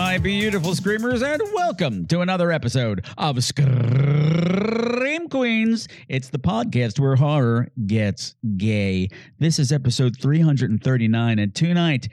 [0.00, 5.88] My beautiful screamers, and welcome to another episode of Scream Queens.
[6.08, 9.10] It's the podcast where horror gets gay.
[9.40, 12.08] This is episode 339, and tonight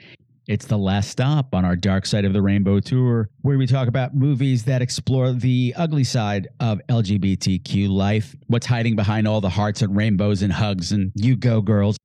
[0.46, 3.88] it's the last stop on our Dark Side of the Rainbow tour, where we talk
[3.88, 9.48] about movies that explore the ugly side of LGBTQ life, what's hiding behind all the
[9.48, 11.96] hearts and rainbows and hugs and you go girls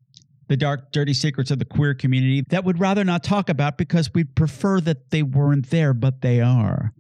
[0.53, 4.13] the dark, dirty secrets of the queer community that would rather not talk about because
[4.13, 6.93] we'd prefer that they weren't there, but they are.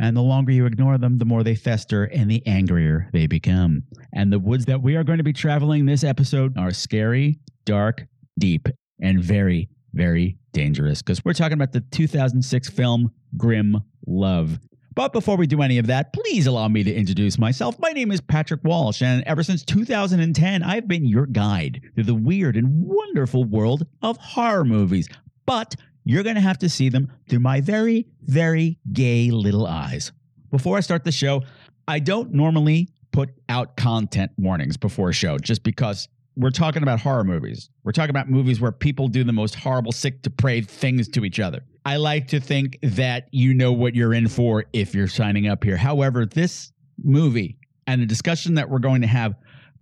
[0.00, 3.84] And the longer you ignore them, the more they fester and the angrier they become.
[4.12, 8.04] And the woods that we are going to be traveling this episode are scary, dark,
[8.36, 8.66] deep,
[9.00, 14.58] and very, very dangerous because we're talking about the 2006 film Grimm Love.
[14.98, 17.78] But before we do any of that, please allow me to introduce myself.
[17.78, 22.16] My name is Patrick Walsh, and ever since 2010, I've been your guide through the
[22.16, 25.08] weird and wonderful world of horror movies.
[25.46, 30.10] But you're going to have to see them through my very, very gay little eyes.
[30.50, 31.44] Before I start the show,
[31.86, 36.98] I don't normally put out content warnings before a show just because we're talking about
[36.98, 37.70] horror movies.
[37.84, 41.38] We're talking about movies where people do the most horrible, sick, depraved things to each
[41.38, 41.62] other.
[41.88, 45.64] I like to think that you know what you're in for if you're signing up
[45.64, 45.78] here.
[45.78, 46.70] However, this
[47.02, 49.36] movie and the discussion that we're going to have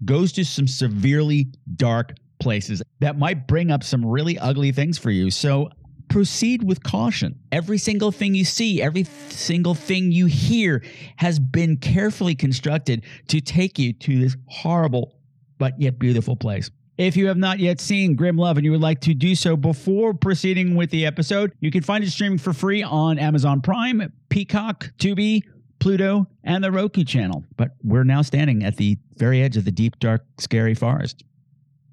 [0.05, 5.11] goes to some severely dark places that might bring up some really ugly things for
[5.11, 5.33] you.
[5.33, 5.69] So
[6.09, 7.41] proceed with caution.
[7.51, 10.85] Every single thing you see, every th- single thing you hear
[11.17, 15.13] has been carefully constructed to take you to this horrible
[15.59, 16.71] but yet beautiful place.
[16.99, 19.55] If you have not yet seen Grimm Love and you would like to do so
[19.55, 24.13] before proceeding with the episode, you can find it streaming for free on Amazon Prime,
[24.31, 25.43] Peacock, Tubi,
[25.79, 27.45] Pluto, and the Roku channel.
[27.59, 31.23] But we're now standing at the very edge of the deep, dark, scary forest.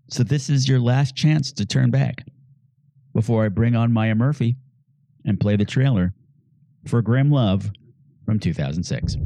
[0.09, 2.25] So this is your last chance to turn back
[3.13, 4.55] before I bring on Maya Murphy
[5.25, 6.13] and play the trailer
[6.87, 7.71] for Grimm Love
[8.25, 9.17] from 2006.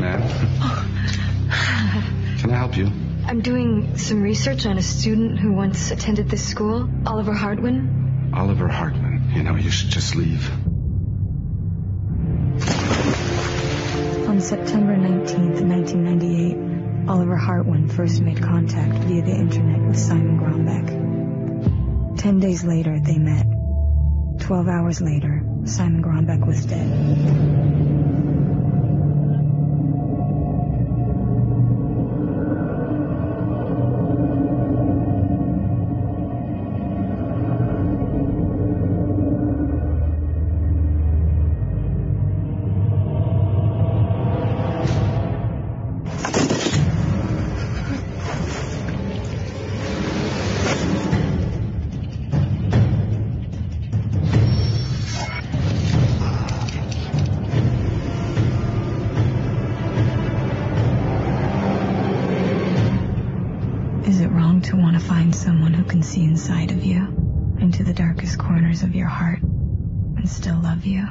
[0.00, 0.20] Ma'am?
[0.60, 0.82] Oh.
[2.38, 2.90] Can I help you?
[3.28, 8.30] I'm doing some research on a student who once attended this school, Oliver Hartwin.
[8.32, 9.32] Oliver Hartman.
[9.34, 10.48] You know, you should just leave.
[14.28, 22.18] On September 19th, 1998, Oliver Hartwin first made contact via the internet with Simon Grombeck.
[22.18, 23.44] Ten days later, they met.
[24.38, 28.45] Twelve hours later, Simon Grombeck was dead.
[64.66, 67.06] To want to find someone who can see inside of you,
[67.60, 71.06] into the darkest corners of your heart, and still love you?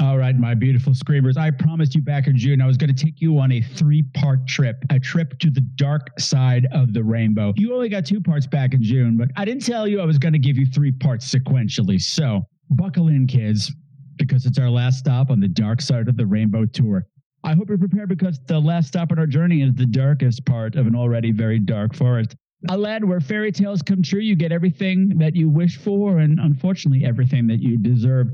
[0.00, 1.36] All right, my beautiful screamers.
[1.36, 4.02] I promised you back in June I was going to take you on a three
[4.14, 7.52] part trip, a trip to the dark side of the rainbow.
[7.56, 10.16] You only got two parts back in June, but I didn't tell you I was
[10.16, 12.00] going to give you three parts sequentially.
[12.00, 12.40] So
[12.70, 13.70] buckle in, kids,
[14.16, 17.06] because it's our last stop on the dark side of the rainbow tour.
[17.44, 20.76] I hope you're prepared because the last stop on our journey is the darkest part
[20.76, 22.36] of an already very dark forest.
[22.68, 26.38] A land where fairy tales come true, you get everything that you wish for, and
[26.38, 28.28] unfortunately, everything that you deserve.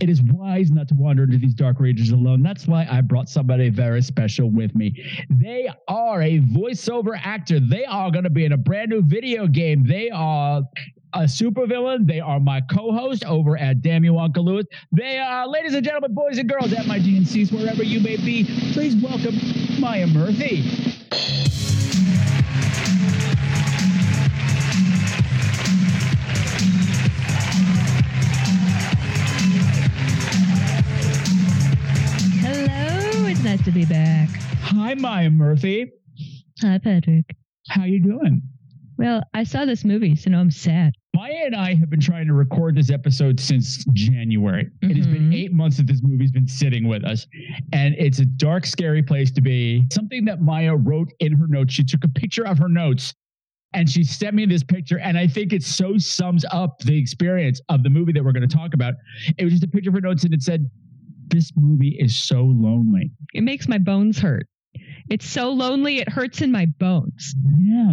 [0.00, 2.42] It is wise not to wander into these dark regions alone.
[2.42, 4.94] That's why I brought somebody very special with me.
[5.28, 7.60] They are a voiceover actor.
[7.60, 9.84] They are going to be in a brand new video game.
[9.86, 10.62] They are
[11.12, 12.06] a supervillain.
[12.06, 14.66] They are my co-host over at Damn You Uncle Lewis.
[14.92, 18.44] They are, ladies and gentlemen, boys and girls at my GNCs, wherever you may be.
[18.72, 19.34] Please welcome
[19.80, 20.62] Maya Murphy.
[32.40, 34.28] Hello, it's nice to be back.
[34.62, 35.92] Hi, Maya Murphy.
[36.62, 37.36] Hi, Patrick.
[37.68, 38.42] How you doing?
[38.98, 40.92] Well, I saw this movie, so now I'm sad.
[41.14, 44.70] Maya and I have been trying to record this episode since January.
[44.82, 45.34] It has been Mhm.
[45.34, 47.26] eight months that this movie's been sitting with us,
[47.72, 49.84] and it's a dark, scary place to be.
[49.92, 51.74] Something that Maya wrote in her notes.
[51.74, 53.14] She took a picture of her notes
[53.72, 57.60] and she sent me this picture, and I think it so sums up the experience
[57.68, 58.94] of the movie that we're going to talk about.
[59.38, 60.68] It was just a picture of her notes, and it said,
[61.28, 63.12] This movie is so lonely.
[63.32, 64.48] It makes my bones hurt.
[65.10, 67.34] It's so lonely, it hurts in my bones.
[67.58, 67.92] Yeah.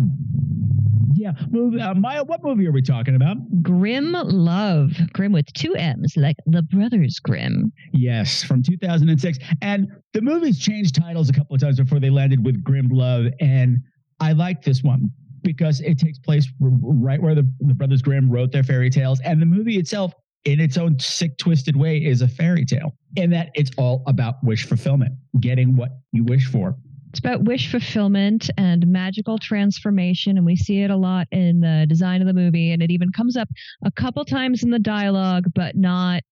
[1.16, 1.32] Yeah.
[1.50, 3.38] Well, uh, Maya, what movie are we talking about?
[3.64, 4.92] Grimm Love.
[5.14, 7.72] Grimm with two M's, like the Brothers Grimm.
[7.92, 9.40] Yes, from 2006.
[9.64, 13.26] And the movie's changed titles a couple of times before they landed with Grim Love.
[13.40, 13.80] And
[14.20, 15.10] I like this one
[15.42, 19.20] because it takes place right where the, the Brothers Grimm wrote their fairy tales.
[19.22, 20.14] And the movie itself,
[20.46, 24.36] in its own sick, twisted way, is a fairy tale in that it's all about
[24.44, 26.76] wish fulfillment, getting what you wish for.
[27.10, 31.86] It's about wish fulfillment and magical transformation, and we see it a lot in the
[31.88, 33.48] design of the movie, and it even comes up
[33.84, 36.24] a couple times in the dialogue, but not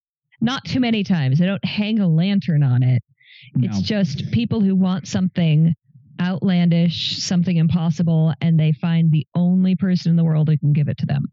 [0.42, 1.40] not too many times.
[1.40, 3.02] They don't hang a lantern on it.
[3.58, 5.74] It's just people who want something
[6.22, 10.88] outlandish, something impossible, and they find the only person in the world who can give
[10.88, 11.26] it to them.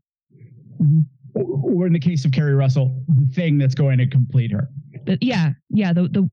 [0.80, 1.00] Mm-hmm.
[1.34, 4.68] Or or in the case of Keri Russell, the thing that's going to complete her.
[5.20, 6.30] Yeah, yeah, the the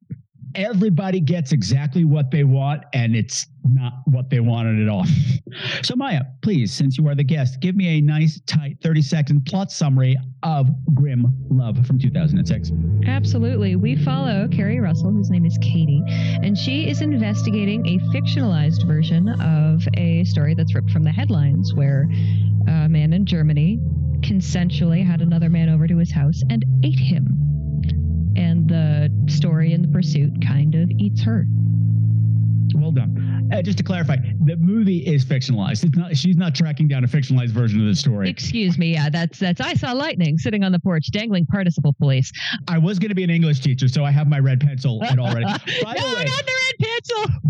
[0.56, 5.06] everybody gets exactly what they want and it's not what they wanted at all.
[5.84, 9.46] so Maya, please, since you are the guest, give me a nice tight 30 second
[9.46, 12.72] plot summary of Grimm Love from 2006.
[13.06, 13.75] Absolutely.
[13.75, 19.30] We follow Keri Russell, whose name is Katie, and she is investigating a fictionalized version
[19.30, 22.07] of a story that's ripped from the headlines where
[22.68, 23.80] a man in Germany
[24.22, 27.49] consensually had another man over to his house and ate him.
[28.36, 31.46] And the story and the pursuit kind of eats her.
[32.76, 33.50] Well done.
[33.52, 35.84] Uh, just to clarify, the movie is fictionalized.
[35.84, 38.30] It's not she's not tracking down a fictionalized version of the story.
[38.30, 42.31] Excuse me, yeah, that's that's I saw lightning sitting on the porch dangling participle police.
[42.68, 45.20] I was going to be an English teacher, so I have my red pencil and
[45.20, 45.46] already.
[45.84, 46.88] By no, the way, not the red pencil.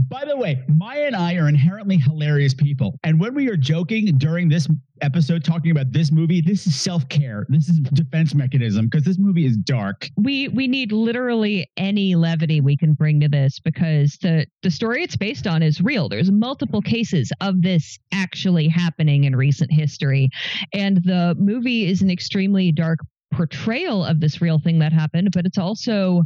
[0.09, 2.97] By the way, Maya and I are inherently hilarious people.
[3.03, 4.67] And when we are joking during this
[5.01, 7.45] episode talking about this movie, this is self-care.
[7.49, 10.07] This is defense mechanism because this movie is dark.
[10.17, 15.03] we we need literally any levity we can bring to this because the the story
[15.03, 20.29] it's based on is real there's multiple cases of this actually happening in recent history
[20.73, 22.99] and the movie is an extremely dark
[23.31, 26.23] portrayal of this real thing that happened but it's also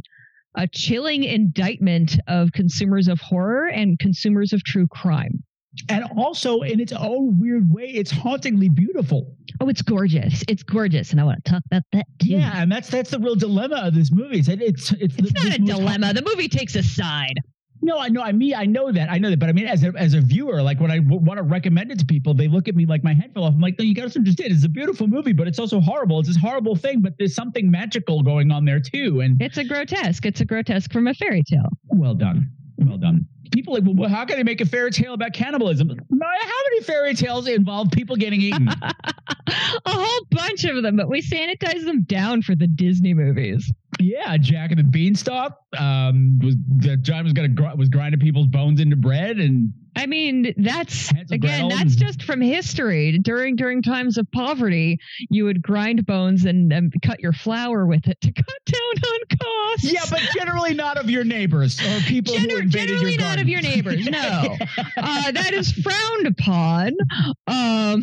[0.56, 5.42] a chilling indictment of consumers of horror and consumers of true crime.
[5.88, 9.34] And also in its own weird way, it's hauntingly beautiful.
[9.60, 10.44] oh it's gorgeous.
[10.46, 12.28] It's gorgeous and i want to talk about that too.
[12.28, 14.38] Yeah, and that's that's the real dilemma of this movie.
[14.38, 16.14] It's it's, it's this not a dilemma.
[16.14, 17.40] the movie takes a side
[17.84, 18.22] No, I know.
[18.22, 19.10] I mean, I know that.
[19.10, 19.38] I know that.
[19.38, 21.92] But I mean, as a as a viewer, like when I w- want to recommend
[21.92, 23.52] it to people, they look at me like my head fell off.
[23.52, 24.52] I'm like, no, you got to understand.
[24.52, 26.18] It's a beautiful movie, but it's also horrible.
[26.18, 29.20] It's this horrible thing, but there's something magical going on there too.
[29.20, 30.24] And It's a grotesque.
[30.24, 31.68] It's a grotesque from a fairy tale.
[31.90, 33.26] well done, well done.
[33.52, 35.88] People are like, well, how can they make a fairy tale about cannibalism?
[35.90, 38.66] How many fairy tales involve people getting eaten?
[39.46, 43.70] a whole bunch of them, but we sanitize them down for the Disney movies.
[44.00, 45.58] Yeah, Jack and the Beanstalk.
[45.78, 50.06] Um, was the John was gonna gr- was grinding people's bones into bread, and I
[50.06, 53.18] mean, that's again, that's just from history.
[53.18, 54.98] During during times of poverty,
[55.30, 59.20] you would grind bones and um, cut your flour with it to cut down on
[59.40, 59.92] costs.
[59.92, 63.26] yeah, but generally not of your neighbors or people who Gener- invaded generally your not
[63.36, 63.42] garden.
[63.42, 64.06] of your neighbors.
[64.06, 64.18] No,
[64.96, 66.92] uh, that is frowned upon.
[67.46, 68.02] Um,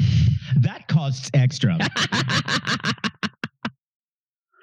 [0.58, 1.78] that costs extra.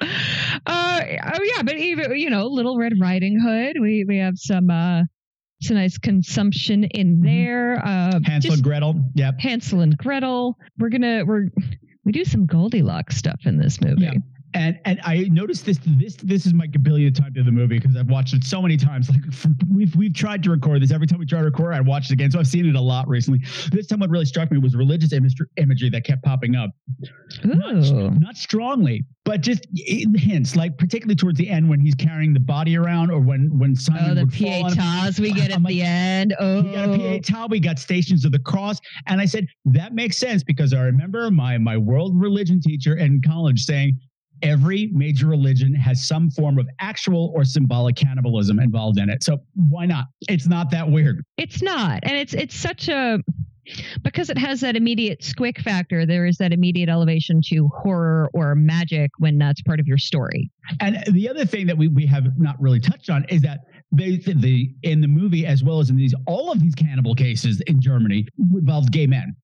[0.66, 3.76] uh, oh yeah, but even you know, Little Red Riding Hood.
[3.80, 5.02] We we have some uh,
[5.62, 7.80] some nice consumption in there.
[7.84, 8.24] Uh, Mm-hmm.
[8.24, 8.94] Hansel and Gretel.
[9.14, 9.40] Yep.
[9.40, 10.56] Hansel and Gretel.
[10.78, 11.48] We're gonna we're
[12.04, 14.04] we do some Goldilocks stuff in this movie.
[14.04, 14.12] Yeah.
[14.54, 17.96] And and I noticed this this this is my billionth time to the movie because
[17.96, 19.10] I've watched it so many times.
[19.10, 19.20] Like
[19.70, 22.12] we've we've tried to record this every time we try to record, I watch it
[22.12, 22.30] again.
[22.30, 23.40] So I've seen it a lot recently.
[23.70, 26.70] This time, what really struck me was religious imagery, imagery that kept popping up.
[27.44, 27.74] Not,
[28.20, 32.40] not strongly, but just in hints, like particularly towards the end when he's carrying the
[32.40, 34.78] body around, or when when Simon Oh, the would fall on him.
[34.78, 36.34] pietas we get at like, the end.
[36.40, 37.46] Oh, We got a pieta, oh.
[37.48, 41.30] we got Stations of the Cross, and I said that makes sense because I remember
[41.30, 43.98] my my world religion teacher in college saying
[44.42, 49.22] every major religion has some form of actual or symbolic cannibalism involved in it.
[49.22, 50.06] So why not?
[50.28, 51.24] It's not that weird.
[51.36, 53.18] It's not, and it's it's such a
[54.02, 56.06] because it has that immediate squick factor.
[56.06, 60.50] There is that immediate elevation to horror or magic when that's part of your story.
[60.80, 63.60] And the other thing that we, we have not really touched on is that
[63.92, 67.60] they the in the movie as well as in these all of these cannibal cases
[67.66, 69.34] in Germany involved gay men.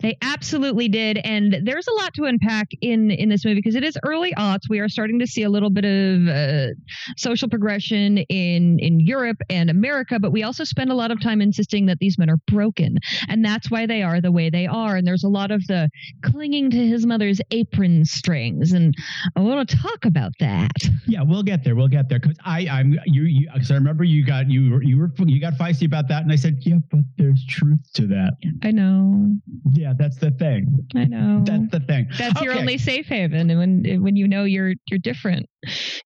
[0.00, 3.84] They absolutely did, and there's a lot to unpack in in this movie because it
[3.84, 4.68] is early aughts.
[4.68, 6.68] We are starting to see a little bit of uh,
[7.16, 11.40] social progression in in Europe and America, but we also spend a lot of time
[11.40, 12.98] insisting that these men are broken,
[13.28, 14.96] and that's why they are the way they are.
[14.96, 15.88] And there's a lot of the
[16.22, 18.94] clinging to his mother's apron strings, and
[19.36, 20.72] I want to talk about that.
[21.06, 21.76] Yeah, we'll get there.
[21.76, 24.82] We'll get there because I I'm you you because I remember you got you were
[24.82, 28.06] you were you got feisty about that, and I said yeah, but there's truth to
[28.08, 28.34] that.
[28.62, 29.34] I know,
[29.72, 30.86] Yeah, that's the thing.
[30.96, 31.42] I know.
[31.44, 32.08] That's the thing.
[32.18, 35.48] That's your only safe haven, and when when you know you're you're different,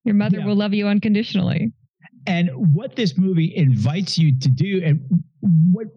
[0.03, 0.45] your mother Yeah.
[0.45, 1.71] will love you unconditionally.
[2.27, 4.99] and what this movie invites you to do and
[5.71, 5.87] what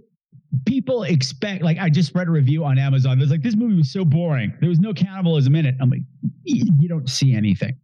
[0.66, 3.92] people expect like i just read a review on amazon there's like this movie was
[3.92, 6.02] so boring there was no cannibalism in it i'm like
[6.44, 7.74] you don't see anything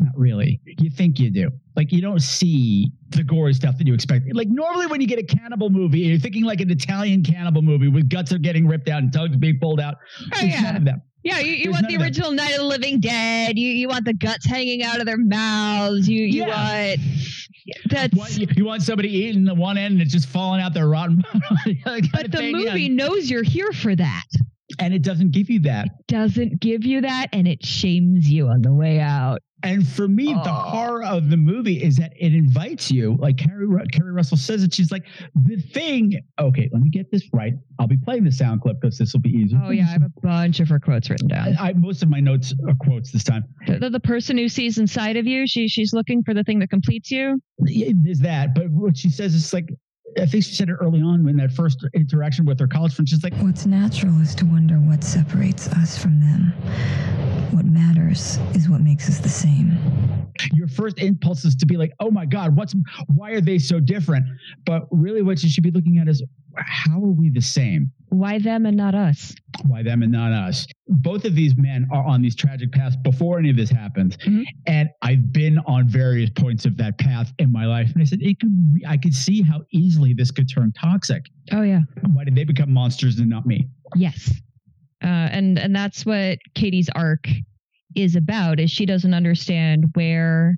[0.00, 3.94] not really you think you do like you don't see the gory stuff that you
[3.94, 7.62] expect like normally when you get a cannibal movie you're thinking like an italian cannibal
[7.62, 10.60] movie with guts are getting ripped out and tongues being pulled out Oh, There's yeah.
[10.62, 13.58] none of them Yeah, you, you want the original Night of the Living Dead.
[13.58, 16.08] You you want the guts hanging out of their mouths.
[16.08, 16.94] You you Yeah.
[16.94, 17.00] want
[17.90, 20.74] that's What- you, you want somebody eating the one end and it's just falling out
[20.74, 21.22] their rotten
[21.84, 22.68] but the thing, yeah.
[22.72, 24.24] movie knows you're here for that.
[24.78, 28.62] and it doesn't give you that Doesn't give you that and it shames you on
[28.62, 29.40] the way out.
[29.62, 30.52] And for me, the Oh.
[30.52, 34.72] horror of the movie is that it invites you, like Keri, Keri Russell says it.
[34.72, 36.14] She's like, the thing.
[36.38, 37.54] Okay, let me get this right.
[37.78, 39.60] I'll be playing the sound clip because this will be easier.
[39.64, 41.56] Oh yeah, I have a bunch of her quotes written down.
[41.58, 43.44] I, I, most of my notes are quotes this time.
[43.66, 46.60] The, the, the person who sees inside of you, she she's looking for the thing
[46.60, 47.40] that completes you.
[47.64, 49.68] Yeah, There's that, but what she says is like,
[50.20, 53.08] I think she said it early on in that first interaction with her college friend.
[53.08, 56.52] She's like, What's natural is to wonder what separates us from them.
[57.52, 59.78] What matters is what makes us the same.
[60.52, 62.74] your first impulse is to be like, oh my God, what's
[63.14, 64.26] why are they so different?
[64.64, 66.22] But really, what you should be looking at is
[66.56, 67.90] how are we the same?
[68.10, 69.34] Why them and not us?
[69.66, 70.66] why them and not us.
[70.86, 74.44] Both of these men are on these tragic paths before any of this happens, Mhm.
[74.66, 78.22] and I've been on various points of that path in my life, and I said
[78.22, 78.52] it could.
[78.72, 81.24] Re- I could see how easily this could turn toxic.
[81.50, 81.82] Oh yeah.
[82.12, 83.66] Why did they become monsters and not me?
[83.96, 84.32] Yes.
[85.02, 87.28] Uh, and and that's what Katie's arc
[87.96, 90.56] is about is she doesn't understand where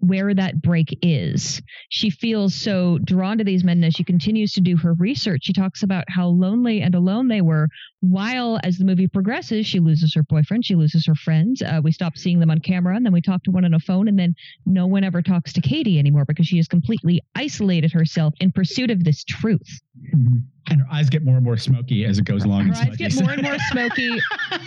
[0.00, 1.62] where that break is.
[1.88, 5.44] She feels so drawn to these men as she continues to do her research.
[5.44, 7.68] She talks about how lonely and alone they were
[8.00, 11.62] while as the movie progresses, she loses her boyfriend, she loses her friends.
[11.62, 13.78] Uh, we stop seeing them on camera and then we talk to one on a
[13.78, 14.34] phone and then
[14.64, 18.90] no one ever talks to Katie anymore because she has completely isolated herself in pursuit
[18.90, 19.80] of this truth.
[20.12, 22.68] And her eyes get more and more smoky as it goes along.
[22.68, 24.18] Her and eyes get more and more smoky.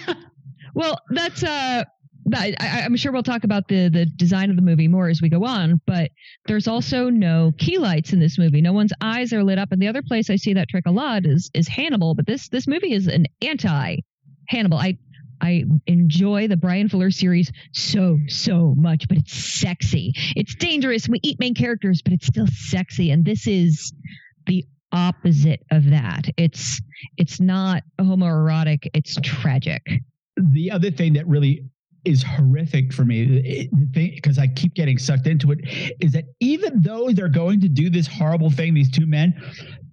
[0.75, 1.84] well, that's uh
[2.34, 5.30] I, I'm sure we'll talk about the the design of the movie more as we
[5.30, 6.12] go on, but
[6.46, 8.62] there's also no key lights in this movie.
[8.62, 10.92] No one's eyes are lit up, and the other place I see that trick a
[10.92, 12.15] lot is is Hannibal.
[12.15, 13.98] But this this movie is an anti
[14.48, 14.77] Hannibal.
[14.77, 14.98] I
[15.42, 20.13] I enjoy the Bryan Fuller series so so much, but it's sexy.
[20.36, 21.10] It's dangerous.
[21.10, 23.94] We eat main characters, but it's still sexy, and this is
[24.48, 26.30] the opposite of that.
[26.38, 26.82] It's
[27.18, 28.88] it's not homoerotic.
[28.94, 29.82] It's tragic.
[30.38, 31.65] the other thing that really
[32.06, 33.70] is horrific for me.
[33.92, 35.60] Because I keep getting sucked into it
[36.00, 39.34] is that even though they're going to do this horrible thing, these two men,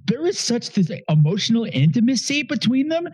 [0.07, 3.09] there is such this emotional intimacy between them,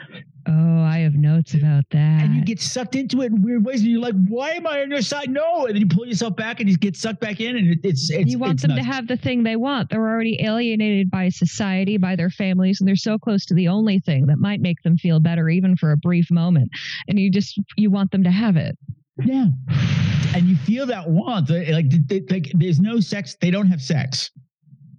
[0.49, 2.23] Oh, I have notes about that.
[2.23, 4.83] and you get sucked into it in weird ways, and you're like, "Why am I
[4.83, 7.41] on your side?" No, and then you pull yourself back, and you get sucked back
[7.41, 9.91] in, and it's it's you want it's them to have the thing they want.
[9.91, 13.99] They're already alienated by society, by their families, and they're so close to the only
[13.99, 16.71] thing that might make them feel better, even for a brief moment.
[17.09, 18.79] And you just you want them to have it.
[19.25, 19.47] Yeah,
[20.33, 21.51] and you feel that want.
[21.51, 21.87] Like,
[22.31, 23.37] like there's no sex.
[23.41, 24.31] They don't have sex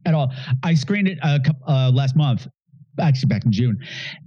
[0.08, 0.32] at all.
[0.64, 2.48] I screened it a couple uh, last month,
[3.00, 3.78] actually back in June,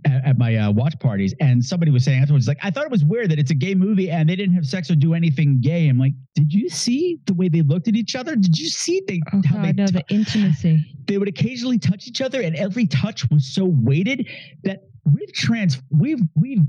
[0.05, 2.91] at, at my uh, watch parties, and somebody was saying afterwards, like, I thought it
[2.91, 5.61] was weird that it's a gay movie and they didn't have sex or do anything
[5.61, 5.89] gay.
[5.89, 8.37] I'm like, did you see the way they looked at each other?
[8.37, 10.85] Did you see they Oh how they no, tou- the intimacy.
[11.07, 14.29] they would occasionally touch each other, and every touch was so weighted
[14.65, 14.83] that
[15.13, 16.61] we've trans we've we've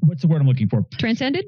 [0.00, 0.84] what's the word I'm looking for?
[0.98, 1.46] Transcended?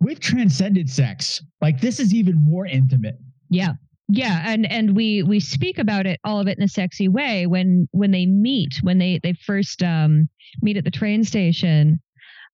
[0.00, 1.42] we've transcended sex.
[1.60, 3.16] Like this is even more intimate.
[3.50, 3.72] Yeah.
[4.08, 7.46] Yeah, and and we we speak about it all of it in a sexy way
[7.46, 10.28] when when they meet when they they first um
[10.62, 12.00] meet at the train station.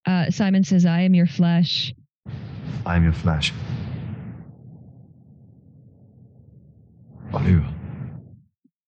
[0.06, 1.92] Uh, Simon says, "I am your flesh."
[2.86, 3.52] I am your flesh.
[7.32, 7.66] Oliver.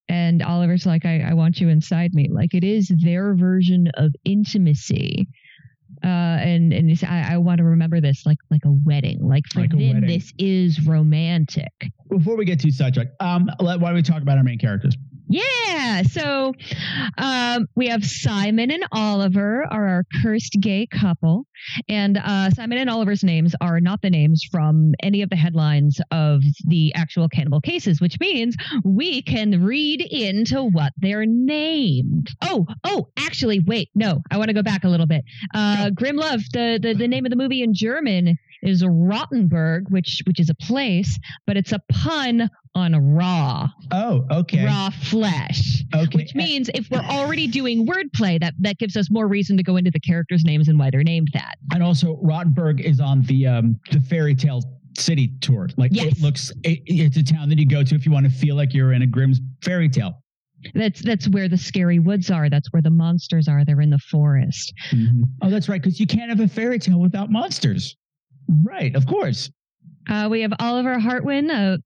[0.07, 2.29] and Oliver's like, I, I want you inside me.
[2.31, 5.27] Like it is their version of intimacy.
[6.05, 9.27] Uh, and and I, I want to remember this like like a wedding.
[9.27, 10.07] Like for Like a them, wedding.
[10.07, 11.71] this is romantic.
[12.09, 14.95] Before we get too sidetracked, um, let, why don't we talk about our main characters?
[15.27, 16.03] Yeah.
[16.03, 16.53] So
[17.17, 21.45] um, we have Simon and Oliver are our cursed gay couple.
[21.89, 25.99] And uh, Simon and Oliver's names are not the names from any of the headlines
[26.11, 32.29] of the actual cannibal cases, which means we can read into what they're named.
[32.41, 35.23] Oh, oh, actually, wait, no, I want to go back a little bit.
[35.53, 40.21] Uh, Grimm Love, the, the, the name of the movie in German is Rottenburg, which
[40.25, 44.65] which is a place, but it's a pun on raw, Oh, okay.
[44.65, 45.83] raw flesh.
[45.93, 46.17] Okay.
[46.17, 49.77] Which means if we're already doing wordplay, that that gives us more reason to go
[49.77, 51.55] into the characters' names and why they're named that.
[51.73, 54.61] and also Rottenburg is on the um the fairy tale
[54.97, 55.69] city tour.
[55.77, 56.17] Like Yes.
[56.17, 58.55] it looks it, it's a town that you go to if you want to feel
[58.55, 60.21] like you're in a Grimm's fairy tale.
[60.73, 62.49] That's that's where the scary woods are.
[62.49, 63.63] That's where the monsters are.
[63.63, 64.73] They're in the forest.
[65.43, 67.95] Oh, that's right, because you can't have a fairy tale without monsters.
[68.47, 69.49] Right, of course.
[70.09, 71.49] Uh, we have Oliver Hartwin.
[71.49, 71.77] Uh,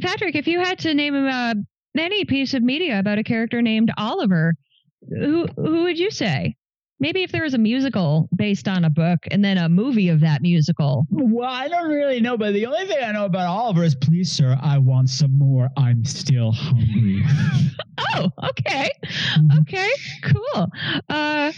[0.00, 1.54] Patrick, if you had to name uh,
[1.96, 4.54] any piece of media about a character named Oliver,
[5.08, 6.54] who who would you say?
[7.00, 10.20] Maybe if there was a musical based on a book and then a movie of
[10.20, 11.04] that musical.
[11.10, 14.30] Well, I don't really know, but the only thing I know about Oliver is, please,
[14.30, 15.68] sir, I want some more.
[15.76, 17.22] I'm still hungry.
[18.14, 18.90] Oh, okay.
[19.60, 19.90] Okay,
[20.22, 20.66] cool.
[21.08, 21.52] Uh,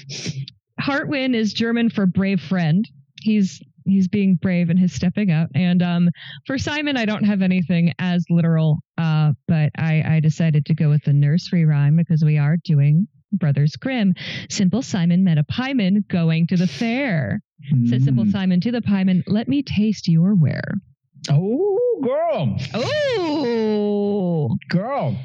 [0.78, 2.88] Hartwin is German for brave friend.
[3.22, 5.48] He's he's being brave and he's stepping up.
[5.54, 6.08] And um,
[6.46, 10.88] for Simon, I don't have anything as literal, uh, but I, I decided to go
[10.88, 14.14] with the nursery rhyme because we are doing Brothers Grimm.
[14.48, 17.40] Simple Simon met a pieman going to the fair.
[17.86, 18.30] Said Simple Mm.
[18.32, 20.74] Simon to the pieman, "Let me taste your ware."
[21.30, 25.16] Oh, girl, Oh, girl.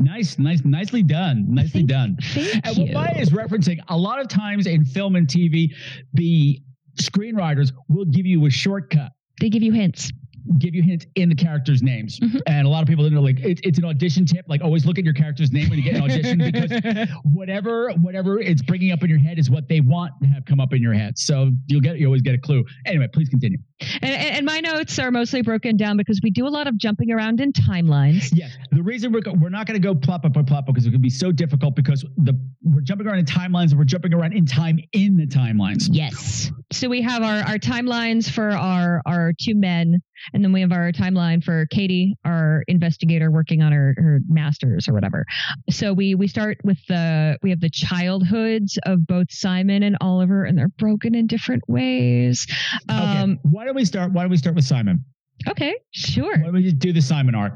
[0.00, 1.46] Nice, nice, nicely done.
[1.48, 2.16] Nicely Thank- done.
[2.20, 2.82] thank And you.
[2.84, 5.72] what Maya is referencing, a lot of times in film and TV,
[6.14, 6.60] the
[6.96, 10.10] screenwriters will give you a shortcut, They give you hints.
[10.58, 12.20] give you hints in the characters' names.
[12.20, 12.38] Mhm.
[12.46, 14.44] And a lot of people don't know, like, it, it's an audition tip.
[14.46, 18.38] Like, always look at your character's name when you get an audition because whatever whatever
[18.38, 20.82] it's bringing up in your head is what they want to have come up in
[20.82, 21.18] your head.
[21.18, 22.62] So you'll get you always get a clue.
[22.84, 23.58] Anyway, please continue.
[24.02, 27.10] And, and, my notes are mostly broken down because we do a lot of jumping
[27.10, 28.30] around in timelines.
[28.32, 30.86] Yes, the reason we're we're not going to go plop up or plop up because
[30.86, 34.14] it could be so difficult because the we're jumping around in timelines and we're jumping
[34.14, 35.88] around in time in the timelines.
[35.90, 36.50] Yes.
[36.72, 40.00] So we have our, our timelines for our, our two men,
[40.32, 44.88] and then we have our timeline for Katie, our investigator working on her, her master's
[44.88, 45.24] or whatever.
[45.70, 50.44] So we we start with the we have the childhoods of both Simon and Oliver,
[50.44, 52.46] and they're broken in different ways.
[52.88, 54.12] Um, okay, why don't we start?
[54.12, 55.04] Why don't we start with Simon?
[55.48, 56.38] okay, sure.
[56.38, 57.54] Why don't we just do the Simon arc?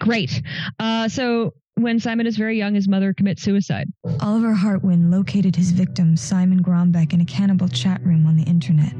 [0.00, 0.40] Great.
[0.78, 3.88] Uh, so when Simon is very young, his mother commits suicide.
[4.20, 8.92] Oliver Hartwin located his victim, Simon Grombeck, in a cannibal chat room on the internet.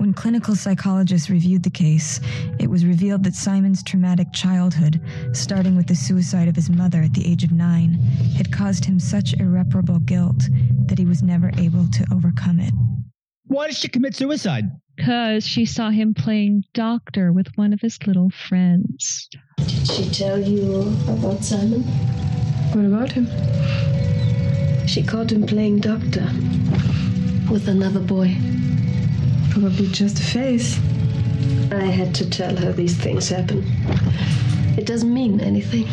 [0.00, 2.20] When clinical psychologists reviewed the case,
[2.58, 5.00] it was revealed that Simon's traumatic childhood,
[5.32, 7.94] starting with the suicide of his mother at the age of nine,
[8.36, 10.42] had caused him such irreparable guilt
[10.86, 12.74] that he was never able to overcome it.
[13.46, 14.64] Why did she commit suicide?
[14.96, 19.28] Because she saw him playing doctor with one of his little friends.
[19.58, 21.82] Did she tell you about Simon?
[22.72, 23.26] What about him?
[24.86, 26.26] She caught him playing doctor
[27.50, 28.36] with another boy.
[29.50, 30.78] Probably just a face.
[31.70, 33.64] I had to tell her these things happen.
[34.78, 35.86] It doesn't mean anything.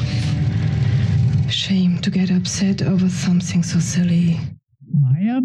[1.50, 4.40] Shame to get upset over something so silly.
[4.94, 5.42] Maya,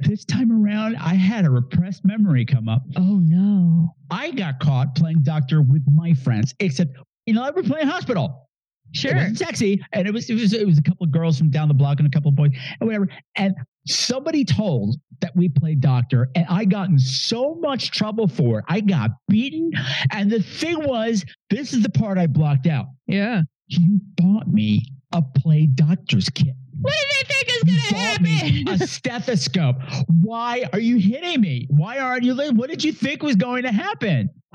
[0.00, 2.82] this time around, I had a repressed memory come up.
[2.96, 3.94] Oh no.
[4.10, 8.48] I got caught playing doctor with my friends, except you know, I were playing hospital.
[8.92, 9.12] Sure.
[9.12, 11.50] It wasn't sexy, and it was it was it was a couple of girls from
[11.50, 13.08] down the block and a couple of boys and whatever.
[13.36, 13.54] And
[13.86, 18.64] somebody told that we played doctor, and I got in so much trouble for it.
[18.68, 19.70] I got beaten,
[20.10, 22.86] and the thing was, this is the part I blocked out.
[23.06, 23.42] Yeah.
[23.68, 24.82] You bought me
[25.12, 26.54] a play doctor's kit.
[26.80, 28.82] What do they think is going to bought happen?
[28.82, 29.76] a stethoscope.
[30.22, 31.66] Why are you hitting me?
[31.70, 32.34] Why aren't you?
[32.34, 34.30] li- What did you think was going to happen?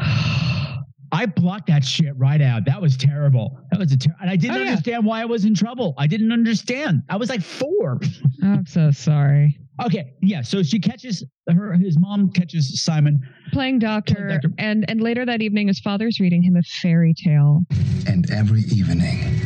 [1.11, 2.65] I blocked that shit right out.
[2.65, 3.57] That was terrible.
[3.71, 4.69] That was a ter- and I didn't Oh, yeah.
[4.71, 5.93] understand why I was in trouble.
[5.97, 7.03] I didn't understand.
[7.09, 7.99] I was like four.
[8.43, 9.57] I'm so sorry.
[9.85, 10.41] okay, yeah.
[10.41, 11.73] So she catches her.
[11.73, 13.21] His mom catches Simon.
[13.53, 14.49] Playing doctor, doctor.
[14.57, 17.61] and and later that evening, his father's reading him a fairy tale.
[18.07, 19.39] And every evening,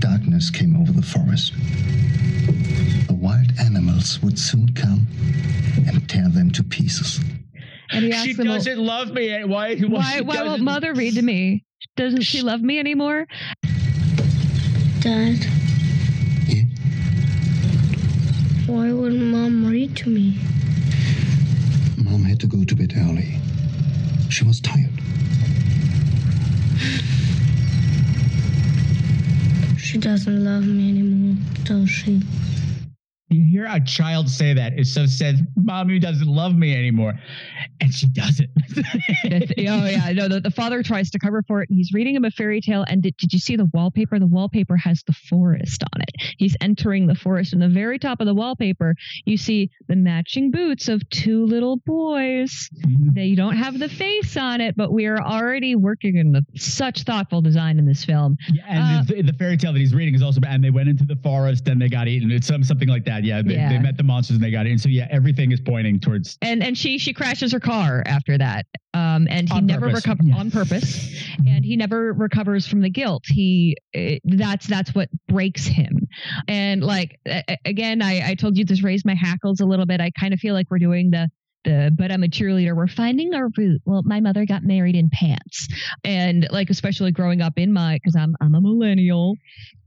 [0.00, 1.52] darkness came over the forest.
[3.06, 5.06] The wild animals would soon come
[5.86, 7.20] and tear them to pieces.
[7.90, 9.30] And he She asks him, well, doesn't love me.
[9.30, 9.44] eh?
[9.44, 9.76] Why?
[9.76, 11.64] "Why why won't doesn't- mother read to me?
[11.96, 13.26] Doesn't she love me anymore?"
[15.00, 15.46] Dad,
[16.48, 16.64] Yeah?
[18.66, 20.38] why wouldn't Mom read to me?
[21.96, 23.38] Mom had to go to bed early.
[24.28, 24.90] She was tired.
[29.88, 32.20] She doesn't love me anymore, does she?
[33.30, 34.72] You hear a child say that.
[34.76, 35.46] It's so sad.
[35.56, 37.12] Mommy doesn't love me anymore.
[37.80, 38.48] And she doesn't.
[39.24, 40.28] Oh yeah, no.
[40.28, 42.84] The, the father tries to cover for it, and he's reading him a fairy tale.
[42.88, 44.18] And did, did you see the wallpaper?
[44.18, 46.34] The wallpaper has the forest on it.
[46.38, 50.50] He's entering the forest, and the very top of the wallpaper, you see the matching
[50.50, 52.70] boots of two little boys.
[52.86, 53.14] Mhm.
[53.14, 57.02] They don't have the face on it, but we are already working in the, such
[57.02, 58.36] thoughtful design in this film.
[58.52, 60.88] Yeah, and Uh, the, the fairy tale that he's reading is also, and they went
[60.88, 62.30] into the forest and they got eaten.
[62.30, 63.17] It's some, something like that.
[63.24, 63.68] Yeah they, Yeah.
[63.70, 64.78] they met the monsters and they got in.
[64.78, 66.38] So yeah, everything is pointing towards.
[66.42, 70.26] and and she she crashes her car after that um and he never purpose, recovers
[70.26, 70.36] yeah.
[70.36, 75.66] on purpose and he never recovers from the guilt he eh, that's that's what breaks
[75.66, 76.08] him
[76.48, 80.00] and like a- again i i told you this raised my hackles a little bit
[80.00, 81.28] i kind of feel like we're doing the
[81.64, 82.76] the but I'm a cheerleader.
[82.76, 83.82] We're finding our root.
[83.84, 85.68] Well, my mother got married in pants,
[86.04, 89.34] and like especially growing up in my because I'm I'm a millennial.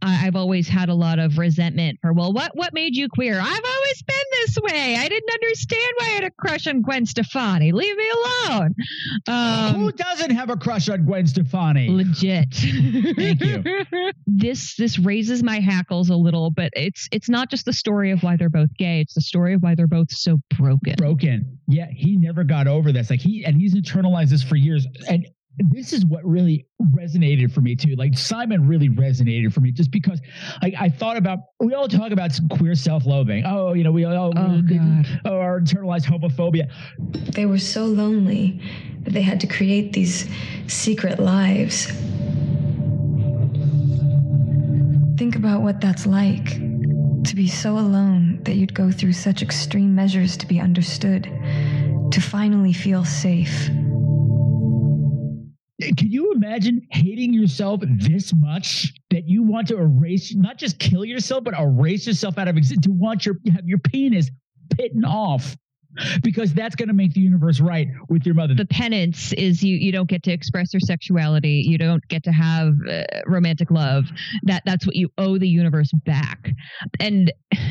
[0.02, 3.40] I, I've always had a lot of resentment for well, what what made you queer?
[3.40, 4.96] I've always been this way.
[4.96, 7.72] I didn't understand why I had a crush on Gwen Stefani.
[7.72, 8.76] Leave me alone.
[9.28, 11.90] Um, Who doesn't have a crush on Gwen Stefani?
[11.90, 12.54] legit.
[12.54, 13.64] Thank you.
[14.28, 18.24] this this raises my hackles a little, but it's it's not just the story of
[18.24, 19.02] why they're both gay.
[19.02, 20.96] It's the story of why they're both so broken.
[20.98, 21.60] broken.
[21.72, 23.10] Yeah, he never got over this.
[23.10, 24.86] Like he and he's internalized this for years.
[25.10, 25.26] And
[25.70, 27.96] this is what really resonated for me too.
[27.96, 30.20] Like Simon really resonated for me just because
[30.62, 33.44] like I thought about we all talk about some queer self-loathing.
[33.46, 35.06] Oh, you know, we all Oh God.
[35.26, 36.72] oh, our internalized homophobia.
[37.34, 38.62] They were so lonely
[39.04, 40.30] that they had to create these
[40.68, 41.88] secret lives.
[45.18, 46.60] Think about what that's like
[47.26, 51.24] to be so alone that you'd go through such extreme measures to be understood,
[52.12, 53.70] to finally feel safe.
[55.98, 61.04] Can you imagine hating yourself this much that you want to erase, not just kill
[61.04, 62.86] yourself, but erase yourself out of existence?
[62.86, 64.30] To want your have your penis
[64.78, 65.56] bitten off
[66.24, 68.54] because that's going to make the universe right with your mother.
[68.56, 71.64] the penance is you you don't get to express your sexuality.
[71.68, 74.06] You don't get to have uh, romantic love.
[74.44, 76.50] That that's what you owe the universe back.
[77.00, 77.32] And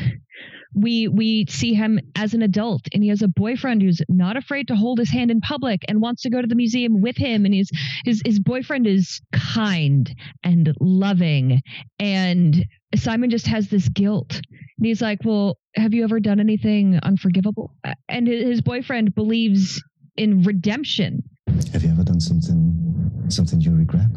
[0.73, 4.69] we we see him as an adult and he has a boyfriend who's not afraid
[4.69, 7.43] to hold his hand in public and wants to go to the museum with him
[7.43, 7.69] and his
[8.05, 11.61] his his boyfriend is kind and loving.
[11.99, 16.99] And Simon just has this guilt and he's like well have you ever done anything
[17.03, 19.83] unforgivable Uh, and his his boyfriend believes
[20.17, 21.23] in redemption
[21.73, 22.59] Have you ever done something
[23.29, 24.07] something you regret?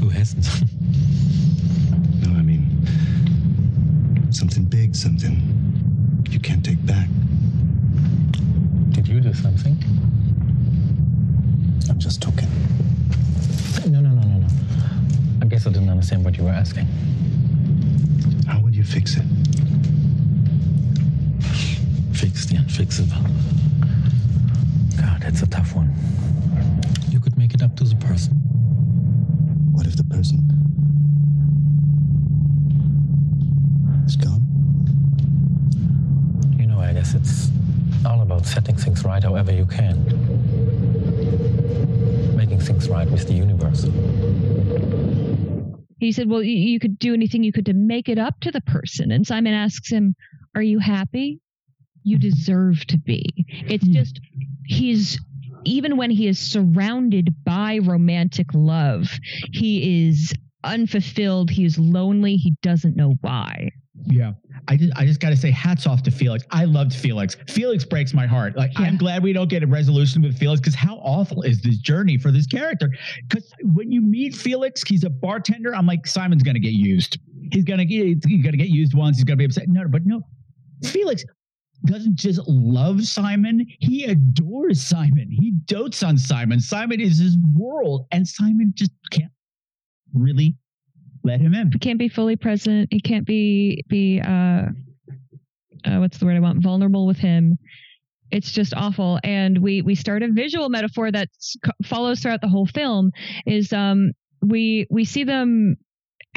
[0.00, 0.46] Who hasn't?
[2.22, 2.64] No, I mean
[4.30, 5.34] something big, something
[6.30, 7.08] you can't take back.
[8.90, 9.76] Did you do something?
[11.90, 12.48] I'm just talking.
[13.86, 14.48] No, no, no, no, no.
[15.42, 16.86] I guess I didn't understand what you were asking.
[18.84, 19.24] How would you fix it?
[22.12, 23.24] Fix the unfixable.
[25.00, 25.94] God, that's a tough one.
[27.08, 28.34] You could make it up to the person.
[29.72, 30.38] What if the person
[34.06, 34.42] is gone?
[36.58, 37.50] You know, I guess it's
[38.04, 40.04] all about setting things right however you can.
[42.36, 43.84] Making things right with the universe.
[46.04, 48.50] He said well you, you could do anything you could to make it up to
[48.50, 49.10] the person.
[49.10, 50.14] And simon asks him
[50.54, 51.40] are you happy?
[52.02, 53.24] You deserve to be.
[53.48, 53.92] It's hmm.
[53.92, 54.20] just
[54.66, 55.18] he's
[55.64, 59.18] even when he is surrounded by romantic love
[59.52, 63.70] he is unfulfilled he is lonely he doesn't know why
[64.02, 64.32] Yeah.
[64.66, 66.44] I just I just gotta say hats off to Felix.
[66.50, 67.36] I loved Felix.
[67.48, 68.56] Felix breaks my heart.
[68.56, 71.78] Like I'm glad we don't get a resolution with Felix because how awful is this
[71.78, 72.90] journey for this character?
[73.28, 75.74] Because when you meet Felix, he's a bartender.
[75.74, 77.18] I'm like, Simon's gonna get used.
[77.52, 79.68] He's gonna get he's gonna get used once, he's gonna be upset.
[79.68, 80.22] No, but no,
[80.84, 81.24] Felix
[81.84, 85.28] doesn't just love Simon, he adores Simon.
[85.30, 86.58] He dotes on Simon.
[86.58, 89.30] Simon is his world, and Simon just can't
[90.14, 90.56] really
[91.24, 91.70] let him in.
[91.72, 92.88] he can't be fully present.
[92.92, 94.66] He can't be be uh,
[95.84, 96.62] uh what's the word i want?
[96.62, 97.58] Vulnerable with him.
[98.30, 99.18] It's just awful.
[99.24, 101.28] And we we start a visual metaphor that
[101.84, 103.10] follows throughout the whole film
[103.46, 105.76] is um we we see them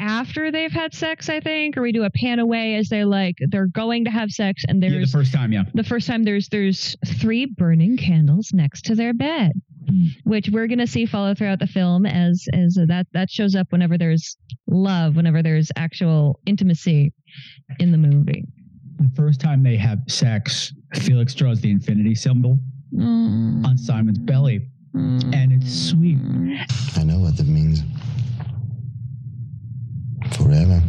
[0.00, 3.34] after they've had sex i think or we do a pan away as they're like
[3.48, 5.64] they're going to have sex and Yeah, the first time, yeah.
[5.74, 9.52] the first time there's there's three burning candles next to their bed
[9.88, 10.08] Mm.
[10.24, 13.68] which we're going to see follow throughout the film as as that that shows up
[13.70, 17.12] whenever there's love whenever there's actual intimacy
[17.78, 18.44] in the movie
[18.98, 22.58] the first time they have sex, Felix draws the infinity symbol
[22.92, 23.64] mm.
[23.64, 25.34] on Simon's belly, mm.
[25.34, 26.18] and it's sweet.
[26.96, 27.82] I know what that means.
[30.36, 30.82] Forever.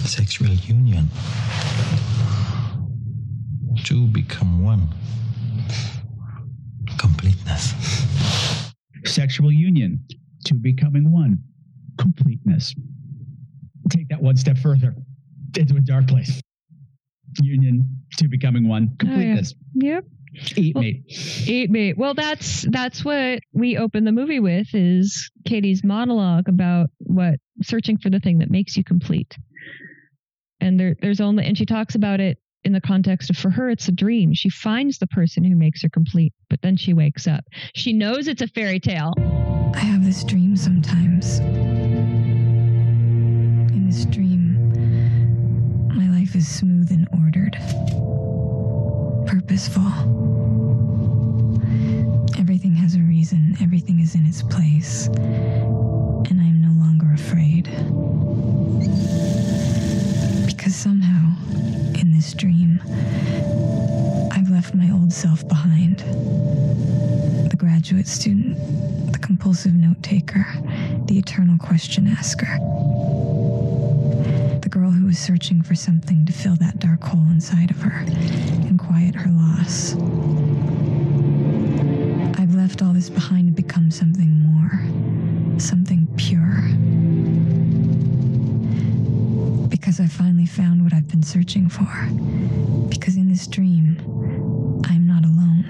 [0.00, 1.08] Sexual union.
[3.84, 4.88] Two become one.
[6.98, 7.74] Completeness.
[9.04, 10.04] Sexual union,
[10.44, 11.38] two becoming one.
[11.98, 12.74] Completeness.
[13.90, 14.94] Take that one step further
[15.56, 16.40] into a dark place.
[17.42, 18.90] Union, two becoming one.
[18.92, 19.54] Oh, completeness.
[19.74, 20.04] Yep.
[20.56, 21.04] Eat Well- me.
[21.46, 21.94] Eat me.
[21.94, 27.96] Well, that's that's what we open the movie with is Katie's monologue about what searching
[27.98, 29.36] for the thing that makes you complete.
[30.60, 33.70] And there there's only and she talks about it in the context of for her
[33.70, 34.32] it's a dream.
[34.34, 37.44] She finds the person who makes her complete, but then she wakes up.
[37.74, 39.12] She knows it's a fairy tale.
[39.74, 41.38] I have this dream sometimes.
[43.70, 44.68] In this dream,
[45.88, 47.56] my life is smooth and ordered,
[49.26, 49.92] purposeful.
[52.38, 57.68] Everything has a reason, everything is in its place, and I am no longer afraid.
[60.58, 61.36] Because somehow,
[62.00, 62.80] in this dream,
[64.32, 66.00] I've left my old self behind.
[67.48, 68.56] The graduate student,
[69.12, 70.44] the compulsive note taker,
[71.06, 72.58] the eternal question asker.
[74.60, 78.00] The girl who was searching for something to fill that dark hole inside of her
[78.00, 79.94] and quiet her loss.
[82.36, 86.64] I've left all this behind to become something more, something pure.
[89.88, 91.88] Because I finally found what I've been searching for.
[92.90, 93.96] Because in this dream,
[94.84, 95.64] I'm not alone.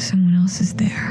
[0.00, 1.10] Someone else is there.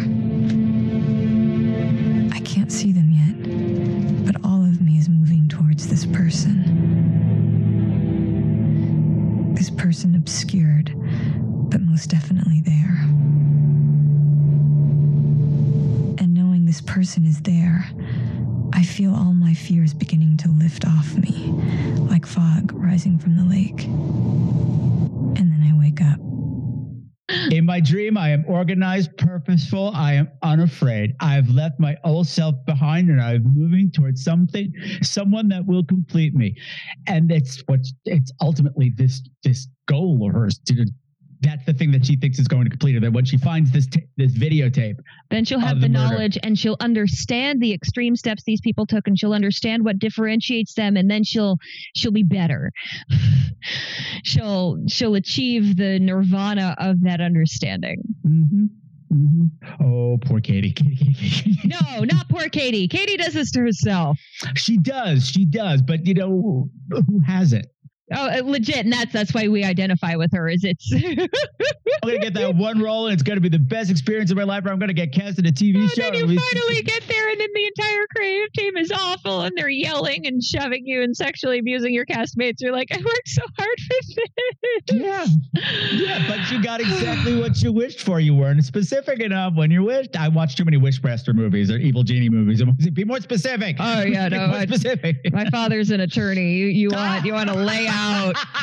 [2.35, 6.65] I can't see them yet, but all of me is moving towards this person.
[9.55, 10.93] This person obscured,
[11.69, 12.97] but most definitely there.
[16.19, 17.89] And knowing this person is there,
[18.79, 21.51] I feel all my fears beginning to lift off me,
[22.09, 23.83] like fog rising from the lake.
[23.83, 26.17] And then I wake up.
[27.51, 29.91] In my dream, I am organized, purposeful.
[29.93, 31.13] I am unafraid.
[31.19, 36.33] I've left my old self behind and I'm moving towards something, someone that will complete
[36.33, 36.55] me.
[37.05, 40.85] And it's what it's ultimately this this goal of hers to
[41.41, 42.99] that's the thing that she thinks is going to complete her.
[42.99, 44.95] That when she finds this ta- this videotape,
[45.29, 49.07] Then she'll have the, the knowledge and she'll understand the extreme steps these people took
[49.07, 51.57] and she'll understand what differentiates them and then she'll
[51.95, 52.71] she'll be better.
[54.23, 58.01] she'll she'll achieve the nirvana of that understanding.
[58.23, 58.65] hmm
[59.11, 59.45] hmm
[59.81, 60.75] oh poor Katie.
[61.65, 62.87] No, not poor Katie.
[62.87, 64.17] Katie does this to herself.
[64.55, 67.65] she does, she does, but you know who hasn't?
[68.15, 70.47] Oh, uh, legit, and that's that's why we identify with her.
[70.49, 71.27] Is it's I'm
[72.03, 74.63] gonna get that one role, and it's gonna be the best experience of my life.
[74.63, 76.03] Where I'm gonna get cast in a TV And show.
[76.03, 79.69] then you finally get there, and then the entire creative team is awful, and they're
[79.69, 82.55] yelling and shoving you and sexually abusing your castmates.
[82.59, 84.15] You're like, I worked so hard for this.
[84.91, 85.25] Yeah,
[85.91, 88.19] yeah, but you got exactly what you wished for.
[88.19, 90.15] You weren't specific enough when you wished.
[90.17, 92.61] I watched too many Wishmaster movies or Evil Genie movies.
[92.61, 93.75] I want to say, Be more specific.
[93.79, 95.17] Oh, yeah, Be no, more I- specific.
[95.31, 96.53] My father's an attorney.
[96.53, 97.98] You, you want you want to lay out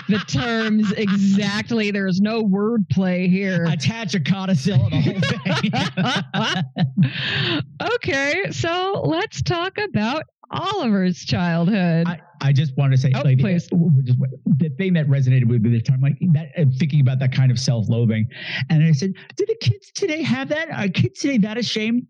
[0.09, 1.91] the terms exactly.
[1.91, 3.65] There's no wordplay here.
[3.65, 7.91] Attach a codicil and the whole thing.
[7.95, 12.07] okay, so let's talk about Oliver's childhood.
[12.07, 13.67] I, I just wanted to say, Oh, like, please.
[13.69, 17.51] the thing that resonated with me this time, like that, uh, thinking about that kind
[17.51, 18.29] of self-loathing,
[18.71, 20.71] and I said, do the kids today have that?
[20.71, 22.07] Are kids today that ashamed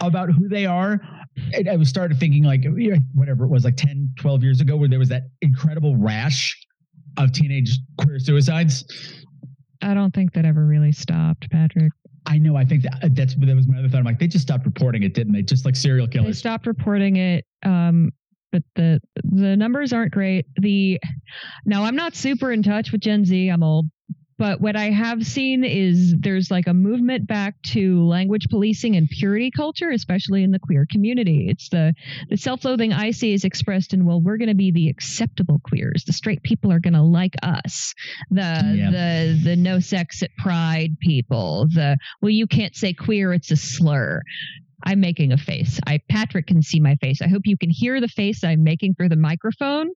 [0.00, 1.00] about who they are?
[1.54, 2.64] And I was started thinking, like,
[3.14, 6.56] whatever it was, like 10, 12 years ago, where there was that incredible rash
[7.18, 8.84] of teenage queer suicides.
[9.82, 11.92] I don't think that ever really stopped, Patrick.
[12.26, 12.56] I know.
[12.56, 13.98] I think that uh, that's that was my other thought.
[13.98, 15.42] I'm like, they just stopped reporting it, didn't they?
[15.42, 16.38] Just like serial They killers.
[16.38, 17.44] stopped reporting it.
[17.64, 18.10] Um,
[18.52, 20.46] but the the numbers aren't great.
[20.60, 21.00] The
[21.64, 23.48] now I'm not super in touch with Gen Z.
[23.48, 23.86] I'm old.
[24.38, 29.08] But what I have seen is there's like a movement back to language policing and
[29.08, 31.46] purity culture, especially in the queer community.
[31.48, 31.94] It's the
[32.28, 36.04] the self-loathing I see is expressed in well, we're going to be the acceptable queers.
[36.06, 37.94] The straight people are going to like us.
[38.30, 38.90] The Yeah.
[38.90, 41.66] the the no sex at pride people.
[41.72, 44.22] The well, you can't say queer; it's a slur.
[44.84, 45.78] I'm making a face.
[45.86, 47.22] I Patrick can see my face.
[47.22, 49.90] I hope you can hear the face I'm making for the microphone.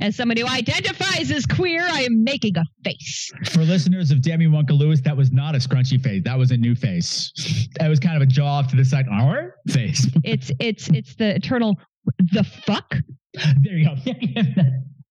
[0.00, 3.30] As somebody who identifies as queer, I am making a face.
[3.52, 6.22] For listeners of Damn You Uncle Lewis, that was not a scrunchy face.
[6.24, 7.68] That was a new face.
[7.78, 9.06] That was kind of a jaw off to the side.
[9.10, 10.06] Our face.
[10.24, 11.76] It's it's it's the eternal
[12.32, 12.94] the fuck.
[13.62, 13.96] there you go.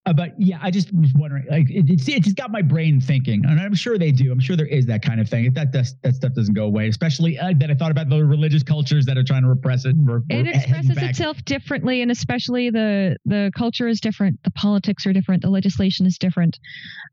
[0.08, 3.00] Uh, but yeah, I just was wondering, like, it, it's it just got my brain
[3.00, 4.32] thinking, and I'm sure they do.
[4.32, 5.54] I'm sure there is that kind of thing.
[5.54, 8.64] That does, that stuff doesn't go away, especially uh, that I thought about the religious
[8.64, 9.96] cultures that are trying to repress it.
[9.96, 15.06] We're, it we're expresses itself differently and especially the the culture is different the politics
[15.06, 16.60] are different the legislation is different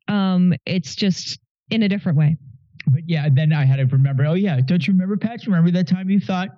[0.08, 1.38] um it's just
[1.70, 2.36] in a different way
[2.86, 4.24] But yeah, then I had to remember.
[4.24, 5.44] Oh yeah, don't you remember, Pat?
[5.44, 6.48] You remember that time you thought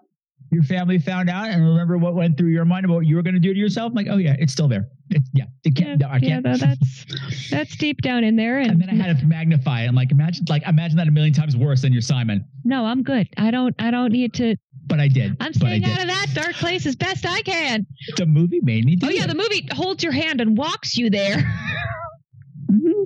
[0.50, 3.22] your family found out, and remember what went through your mind about what you were
[3.22, 3.90] going to do to yourself?
[3.90, 4.88] I'm like, oh yeah, it's still there.
[5.10, 6.44] It's, yeah, it can't, no, I yeah can't.
[6.44, 9.88] tha- that's that's deep down in there and, and then I had to magnify it.
[9.88, 12.44] I'm like, imagine, like, imagine that a million times worse than your Simon.
[12.64, 14.54] no i'm good i don't i don't need to
[14.86, 15.36] But I did.
[15.40, 15.90] i'm staying did.
[15.90, 17.86] out of that dark place as best i can
[18.16, 19.28] The movie made me do oh yeah it.
[19.28, 21.36] the movie holds your hand and walks you there
[22.70, 23.02] mm-hmm.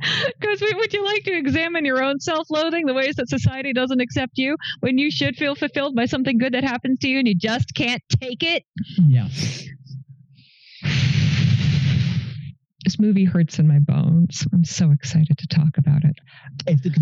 [0.40, 4.00] Because would you like to examine your own self loathing, the ways that society doesn't
[4.00, 7.28] accept you, when you should feel fulfilled by something good that happens to you and
[7.28, 8.64] you just can't take it?
[8.98, 9.28] Yeah.
[12.86, 14.46] This movie hurts in my bones.
[14.52, 16.16] I'm so excited to talk about it.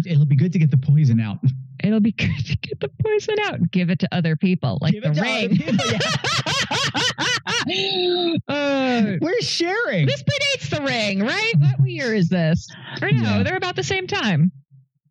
[0.07, 1.37] It'll be good to get the poison out.
[1.83, 4.93] It'll be good to get the poison out and give it to other people, like
[4.93, 5.57] the it to other ring.
[5.59, 5.85] people,
[8.49, 10.07] Uh, We're sharing.
[10.07, 11.53] this predates the ring, right?
[11.59, 12.67] What year is this?
[13.03, 13.43] Or no, Yeah.
[13.43, 14.53] they're about the same time.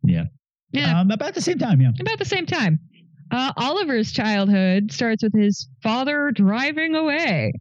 [0.02, 0.24] Yeah.
[0.72, 0.98] Yeah.
[1.00, 1.90] Um, about the same time, yeah.
[2.00, 2.80] about the same time.
[3.30, 7.52] Uh, Oliver's childhood starts with his father driving away.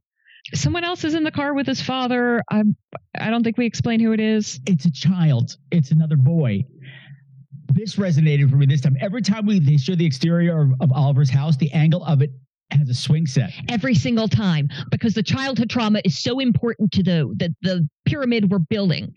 [0.54, 2.44] Someone else is in the car with his father.
[2.52, 2.64] I
[3.20, 4.60] I don't think we explain who it is.
[4.66, 5.58] It's a child.
[5.72, 6.64] It's another boy.
[7.74, 8.98] This resonated for me this time.
[9.00, 12.32] Every time we they show the exterior of, of Oliver's house, the angle of it
[12.72, 13.52] has a swing set.
[13.70, 18.52] Every single time, because the childhood trauma is so important to the the, the pyramid
[18.52, 19.14] we're building.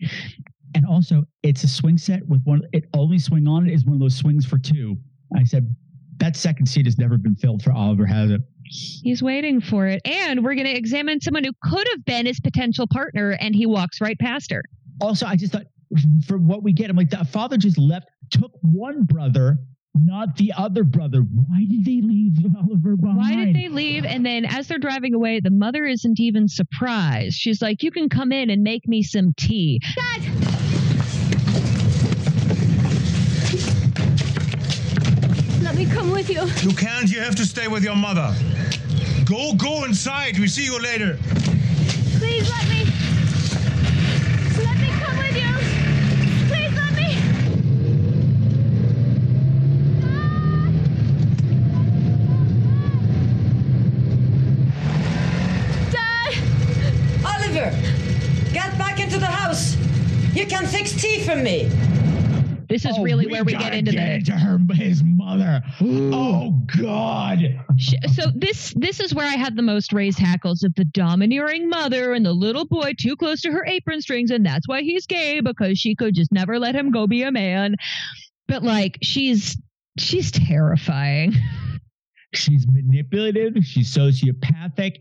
[0.75, 2.61] And also, it's a swing set with one.
[2.73, 4.97] It only swing on it is one of those swings for two.
[5.35, 5.75] I said
[6.17, 8.41] that second seat has never been filled for Oliver, has it?
[8.69, 12.39] He's waiting for it, and we're going to examine someone who could have been his
[12.39, 14.63] potential partner, and he walks right past her.
[15.01, 15.65] Also, I just thought
[16.25, 19.57] for what we get, I'm like, that father just left, took one brother,
[19.95, 21.21] not the other brother.
[21.21, 23.17] Why did they leave Oliver behind?
[23.17, 24.05] Why did they leave?
[24.05, 27.35] And then as they're driving away, the mother isn't even surprised.
[27.35, 29.81] She's like, You can come in and make me some tea.
[29.95, 30.23] Dad!
[35.63, 36.43] Let me come with you.
[36.67, 37.09] You can't.
[37.09, 38.33] You have to stay with your mother.
[39.27, 40.39] Go, go inside.
[40.39, 41.17] We see you later.
[42.17, 42.85] Please let me.
[44.63, 45.51] Let me come with you.
[46.47, 47.19] Please let me.
[55.91, 56.33] Dad!
[57.25, 57.71] Oliver,
[58.53, 59.75] get back into the house.
[60.33, 61.69] You can fix tea for me.
[62.77, 64.13] This is Oh, really where we gotta get into get the.
[64.13, 65.63] into her his mother.
[65.81, 67.39] Oh God.
[68.13, 72.13] So this this is where I had the most raised hackles of the domineering mother
[72.13, 75.39] and the little boy too close to her apron strings, and that's why he's gay
[75.39, 77.77] because she could just never let him go be a man.
[78.47, 79.57] But like she's
[79.97, 81.33] she's terrifying.
[82.33, 83.55] She's manipulative.
[83.63, 84.97] She's sociopathic,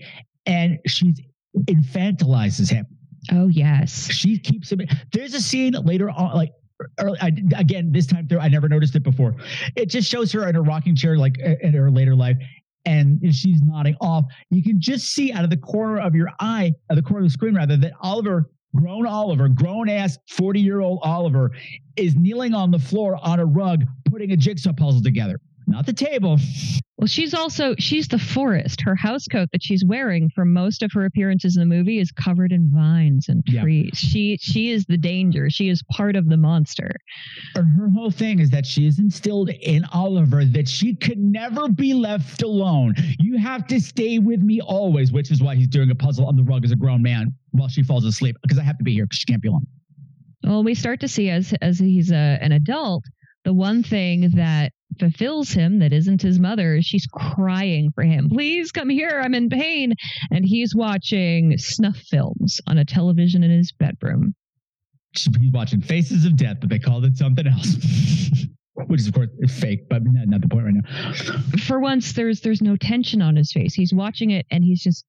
[0.47, 1.21] and she's
[1.65, 2.87] infantilizes him.
[3.33, 4.09] Oh yes.
[4.13, 4.81] She keeps him.
[5.13, 6.53] There's a scene later on, like.
[7.01, 9.35] Early, I, again, this time through, I never noticed it before.
[9.77, 12.37] It just shows her in a rocking chair, like uh, in her later life,
[12.85, 14.25] and she's nodding off.
[14.51, 17.31] You can just see out of the corner of your eye, of the corner of
[17.31, 21.51] the screen, rather, that Oliver, grown Oliver, grown ass 40 year old Oliver,
[21.97, 25.41] is kneeling on the floor on a rug, putting a jigsaw puzzle together.
[25.69, 26.39] Not the table.
[26.99, 28.81] Well, she's also she's the forest.
[28.81, 32.11] Her house coat that she's wearing for most of her appearances in the movie is
[32.13, 33.63] covered in vines and Yeah.
[33.63, 33.91] trees.
[33.95, 35.51] She she is the danger.
[35.51, 36.91] She is part of the monster.
[37.55, 41.93] Her whole thing is that she is instilled in Oliver that she could never be
[41.93, 42.95] left alone.
[43.19, 46.37] You have to stay with me always, which is why he's doing a puzzle on
[46.37, 48.95] the rug as a grown man while she falls asleep because I have to be
[48.95, 49.67] here because she can't be alone.
[50.45, 53.05] Well, we start to see as as he's a, an adult,
[53.45, 58.29] the one thing that fulfills him that isn't his mother, she's crying for him.
[58.29, 59.95] Please come here, I'm in pain.
[60.31, 64.35] And he's watching snuff films on a television in his bedroom.
[65.13, 67.77] He's watching Faces of Death, but they called it something else.
[68.87, 71.41] Which is of course fake, but not, not the point right now.
[71.61, 73.73] For once there's there's no tension on his face.
[73.73, 75.07] He's watching it and he's just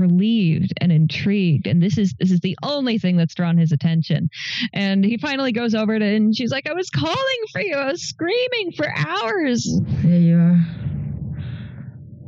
[0.00, 4.28] relieved and intrigued and this is this is the only thing that's drawn his attention
[4.72, 7.90] and he finally goes over to and she's like i was calling for you i
[7.90, 9.68] was screaming for hours
[10.02, 10.66] There you are.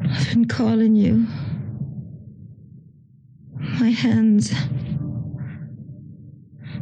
[0.02, 1.26] I've been calling you.
[3.78, 4.52] My hands.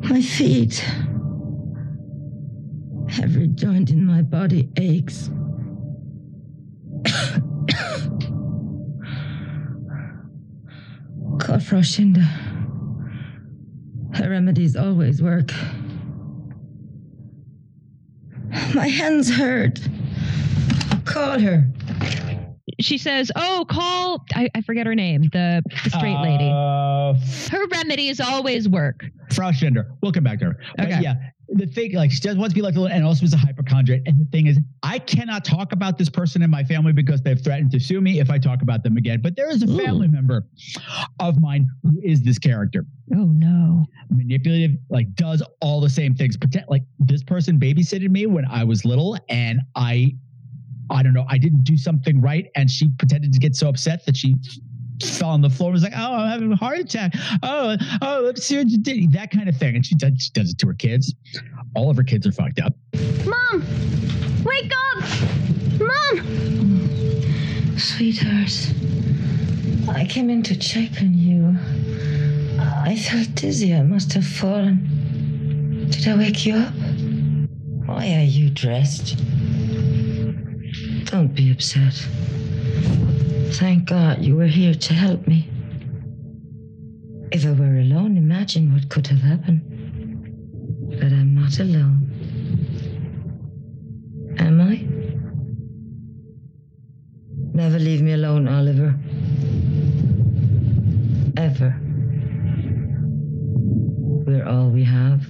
[0.05, 0.85] My feet.
[3.21, 5.31] Every joint in my body aches.
[11.49, 12.23] Cough Roshinda.
[14.15, 15.51] Her remedies always work.
[18.75, 19.81] My hands hurt.
[21.07, 21.67] Call her.
[22.81, 26.51] She says, "Oh, call I, I forget her name, the, the straight lady.
[26.53, 27.15] Uh,
[27.51, 29.91] Her remedies always work." Frau Schindler.
[30.03, 30.57] We'll come back to her.
[30.77, 31.01] But Okay.
[31.01, 31.15] yeah,
[31.51, 33.39] the thing, like, she does wants to be like a little, and also is a
[33.39, 34.03] hypochondriac.
[34.07, 37.43] And the thing is, I cannot talk about this person in my family because they've
[37.43, 39.21] threatened to sue me if I talk about them again.
[39.23, 40.47] But there is a family member
[41.21, 42.85] of mine who is this character.
[43.15, 43.87] Oh no.
[44.11, 46.37] Manipulative, like, does all the same things.
[46.37, 50.15] Pretend, like, this person babysitted me when I was little, and I,
[50.91, 54.05] I don't know, I didn't do something right, and she pretended to get so upset
[54.07, 54.35] that she
[55.03, 57.13] fell on the floor and was like, "Oh, I'm having a heart attack.
[57.43, 60.31] Oh, oh, let's see what you did." That kind of thing, and she does, she
[60.33, 61.15] does it to her kids.
[61.75, 62.75] All of her kids are fucked up.
[63.25, 63.65] Mom!
[64.45, 65.05] Wake up!
[65.81, 67.79] Mom!
[67.79, 68.73] Sweetheart,
[69.89, 71.57] I came in to check on you.
[72.61, 73.75] I felt dizzy.
[73.75, 75.87] I must have fallen.
[75.91, 76.73] Did I wake you up?
[77.87, 79.17] Why are you dressed?
[81.07, 82.07] Don't be upset.
[83.53, 85.49] Thank God you were here to help me.
[87.33, 89.63] If I were alone, imagine what could have happened.
[90.91, 92.09] But I'm not alone.
[94.39, 94.87] Am I?
[97.55, 98.95] Never leave me alone, Oliver.
[101.37, 101.75] Ever.
[104.27, 105.27] We're all we have.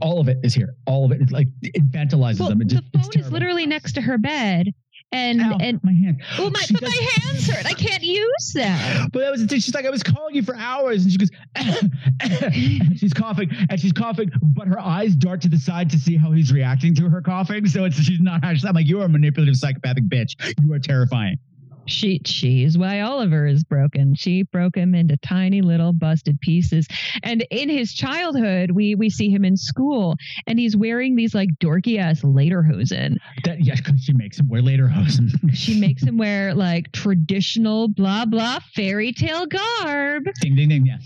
[0.00, 0.74] All of it is here.
[0.86, 1.20] All of it.
[1.20, 2.62] it is like it infantilizes Well, them.
[2.62, 4.72] It just, the phone is literally next to her bed,
[5.12, 6.22] and and my hand.
[6.38, 6.60] Oh my!
[6.60, 7.66] She But my hands hurt.
[7.66, 9.08] I can't use them.
[9.12, 9.60] But that was the thing.
[9.60, 11.30] She's like, I was calling you for hours, and she goes,
[12.98, 16.32] she's coughing, and she's coughing, but her eyes dart to the side to see how
[16.32, 17.66] he's reacting to her coughing.
[17.66, 18.68] So it's she's not actually.
[18.68, 20.34] I'm like, you are a manipulative psychopathic bitch.
[20.64, 21.38] You are terrifying.
[21.86, 24.14] She she's why Oliver is broken.
[24.14, 26.86] She broke him into tiny little busted pieces.
[27.24, 30.16] And in his childhood, we we see him in school,
[30.46, 33.16] and he's wearing these like dorky ass lederhosen.
[33.44, 35.28] That yeah, because she makes him wear lederhosen.
[35.54, 40.24] She makes him wear like traditional blah blah fairy tale garb.
[40.40, 40.86] ding ding ding.
[40.86, 40.98] Yeah.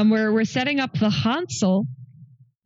[0.00, 1.86] um, where we're setting up the Hansel,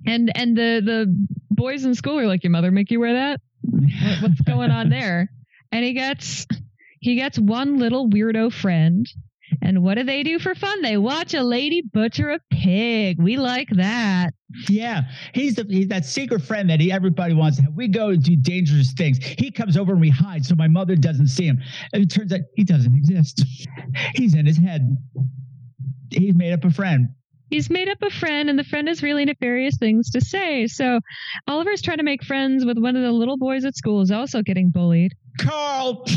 [0.07, 3.41] and and the the boys in school are like, "Your mother make you wear that?
[3.63, 5.29] What- What's going on there?"
[5.73, 6.47] And he gets
[7.01, 9.07] he gets one little weirdo friend.
[9.63, 10.81] And what do they do for fun?
[10.81, 13.21] They watch a lady butcher a pig.
[13.21, 14.31] We like that.
[14.69, 15.03] Yeah,
[15.35, 17.75] he's the he's that secret friend that he, everybody wants to have.
[17.75, 19.19] We go and do dangerous things.
[19.19, 21.61] He comes over and we hide so my mother doesn't see him.
[21.93, 23.45] And it turns out he doesn't exist.
[24.15, 24.97] He's in his head.
[26.11, 27.09] He's made up a friend.
[27.51, 30.67] He's made up a friend, and the friend has really nefarious things to say.
[30.67, 31.01] So
[31.49, 34.43] Oliver's trying to make friends with one of the little boys at school who's also
[34.43, 35.15] getting bullied.
[35.39, 36.05] Carl.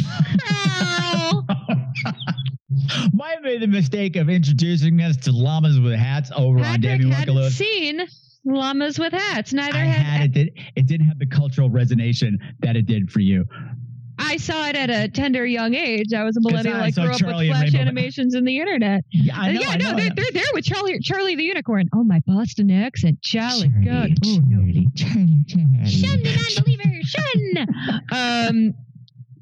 [3.13, 6.81] Might have made the mistake of introducing us to llamas with hats over on Patrick
[6.81, 7.51] Davy hadn't Winklewood.
[7.51, 8.07] seen
[8.45, 9.53] llamas with hats.
[9.53, 10.33] Neither I had, had it.
[10.33, 13.45] Did, it didn't have the cultural resonation that it did for you.
[14.19, 16.13] I saw it at a tender young age.
[16.13, 16.75] I was a millennial.
[16.77, 19.03] I I, grew up Charlie with flash animations in the internet.
[19.11, 19.59] Yeah, I Uh, know.
[19.61, 21.89] yeah, I no, know, they're, they're there with Charlie, Charlie the unicorn.
[21.93, 23.69] Oh, my Boston accent, Charlie.
[23.83, 24.57] God, oh no,
[24.95, 25.85] Charlie, Charlie.
[25.89, 27.67] Shun the non-believer, shun.
[28.11, 28.73] Um,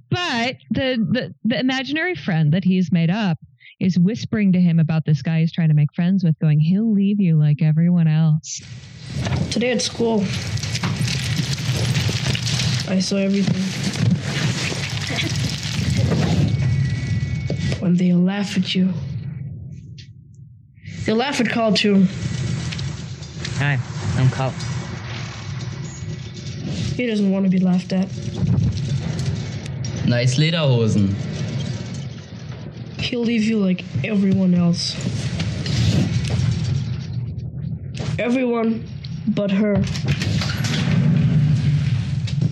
[0.09, 3.37] but the, the the imaginary friend that he's made up
[3.79, 6.91] is whispering to him about this guy he's trying to make friends with, going, "He'll
[6.93, 8.61] leave you like everyone else."
[9.51, 10.21] Today at school,
[12.89, 14.10] I saw everything.
[17.81, 18.93] When they laugh at you,
[21.05, 22.05] they laugh at Carl too.
[23.57, 23.79] Hi,
[24.17, 24.53] I'm Carl.
[26.95, 28.07] He doesn't want to be laughed at.
[30.07, 31.13] Nice Lederhosen.
[32.99, 34.95] He'll leave you like everyone else.
[38.19, 38.87] Everyone
[39.27, 39.83] but her.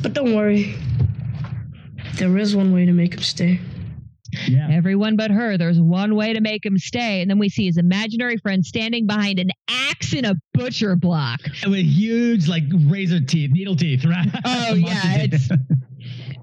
[0.01, 0.75] But don't worry.
[2.19, 3.61] There is one way to make him stay.
[4.45, 4.67] Yeah.
[4.69, 5.57] Everyone but her.
[5.57, 9.07] There's one way to make him stay, and then we see his imaginary friend standing
[9.07, 11.39] behind an axe in a butcher block.
[11.65, 14.27] With huge, like razor teeth, needle teeth, right?
[14.43, 15.47] Oh yeah, it's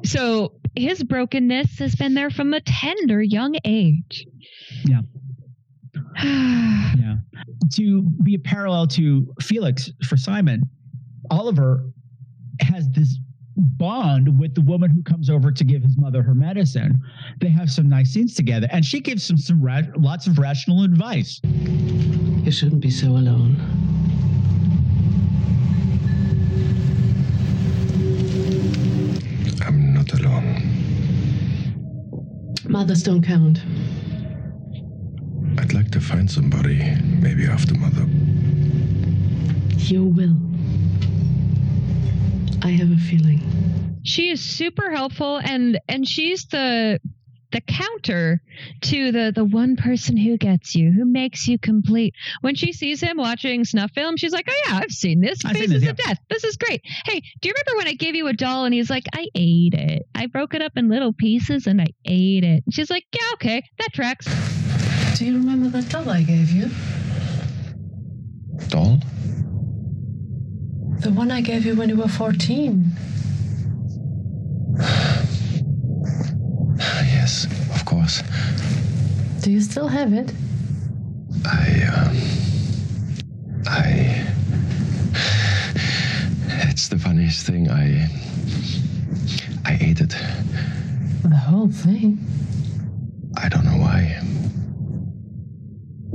[0.11, 4.27] so his brokenness has been there from a tender young age.
[4.87, 5.03] Yeah.
[6.25, 7.17] yeah.
[7.75, 10.63] To be a parallel to Felix for Simon,
[11.31, 11.85] Oliver
[12.61, 13.19] has this
[13.57, 17.01] bond with the woman who comes over to give his mother her medicine.
[17.41, 20.85] They have some nice scenes together, and she gives him some ra- lots of rational
[20.85, 21.41] advice.
[21.45, 23.61] You shouldn't be so alone.
[29.65, 30.63] I'm not alone.
[32.69, 33.61] Mothers don't count.
[35.59, 36.79] I'd like like to find somebody,
[37.21, 38.07] maybe after mother.
[39.77, 40.37] You will.
[42.63, 43.41] I have a feeling.
[44.05, 47.01] She is super helpful and and she's the
[47.53, 48.43] the counter
[48.83, 52.15] to the the one person who gets you, who makes you complete.
[52.41, 55.45] When she sees him watching snuff film, she's like, "Oh yeah, I've seen this.
[55.45, 56.19] I've seen Faces this, of Death.
[56.29, 56.83] This is great.
[57.05, 59.75] Hey, do you remember when I gave you a doll and he's like, I ate
[59.75, 60.07] it.
[60.15, 62.63] I broke it up in little pieces and I ate it.
[62.65, 64.27] And she's like, Yeah, okay, that tracks.
[65.19, 66.69] Do you remember that doll I gave you?
[68.69, 69.01] Doll?
[71.01, 72.85] The one I gave you when you were 14.
[76.79, 78.23] Yes, of course.
[79.43, 80.33] Do you still have it?
[81.45, 82.15] I, uh,
[83.67, 84.27] I.
[86.71, 87.71] It's the funniest thing.
[87.71, 88.09] I.
[89.65, 90.15] I ate it.
[91.23, 92.19] The whole thing?
[93.37, 94.21] I don't know why.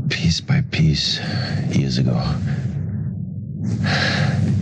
[0.09, 1.19] Piece by piece,
[1.75, 2.17] years ago.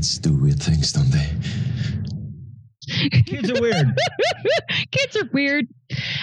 [0.00, 1.28] Kids do weird things, don't they?
[3.26, 3.94] Kids are weird.
[4.90, 5.66] Kids are weird.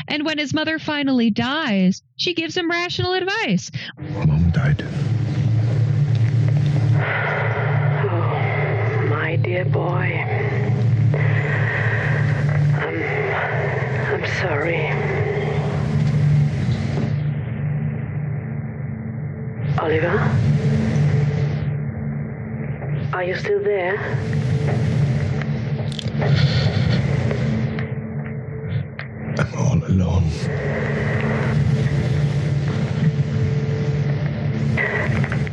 [0.08, 3.70] And when his mother finally dies, she gives him rational advice.
[4.00, 4.84] Mom died.
[8.10, 10.26] Oh, my dear boy.
[12.82, 13.04] I'm,
[14.08, 14.88] I'm sorry.
[19.78, 20.87] Oliver?
[23.18, 23.98] Are you still there?
[29.40, 30.30] I'm all alone.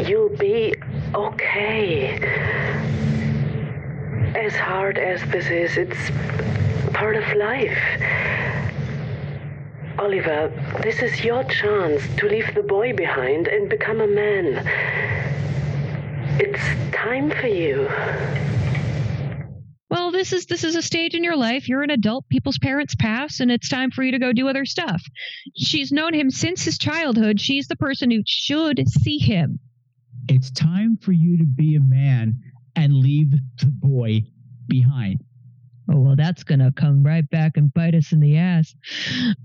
[0.07, 0.75] You'll be
[1.15, 2.19] okay.
[4.37, 6.11] As hard as this is, it's
[6.93, 7.79] part of life.
[9.99, 10.53] Oliver,
[10.83, 15.14] this is your chance to leave the boy behind and become a man.
[16.37, 17.89] It's time for you.
[19.89, 21.69] Well, this is this is a stage in your life.
[21.69, 22.29] You're an adult.
[22.29, 25.01] People's parents pass, and it's time for you to go do other stuff.
[25.57, 27.41] She's known him since his childhood.
[27.41, 29.61] She's the person who should see him.
[30.29, 32.41] It's time for you to be a man
[32.75, 34.23] and leave the boy
[34.67, 35.21] behind.
[35.91, 38.75] Oh well, that's gonna come right back and bite us in the ass.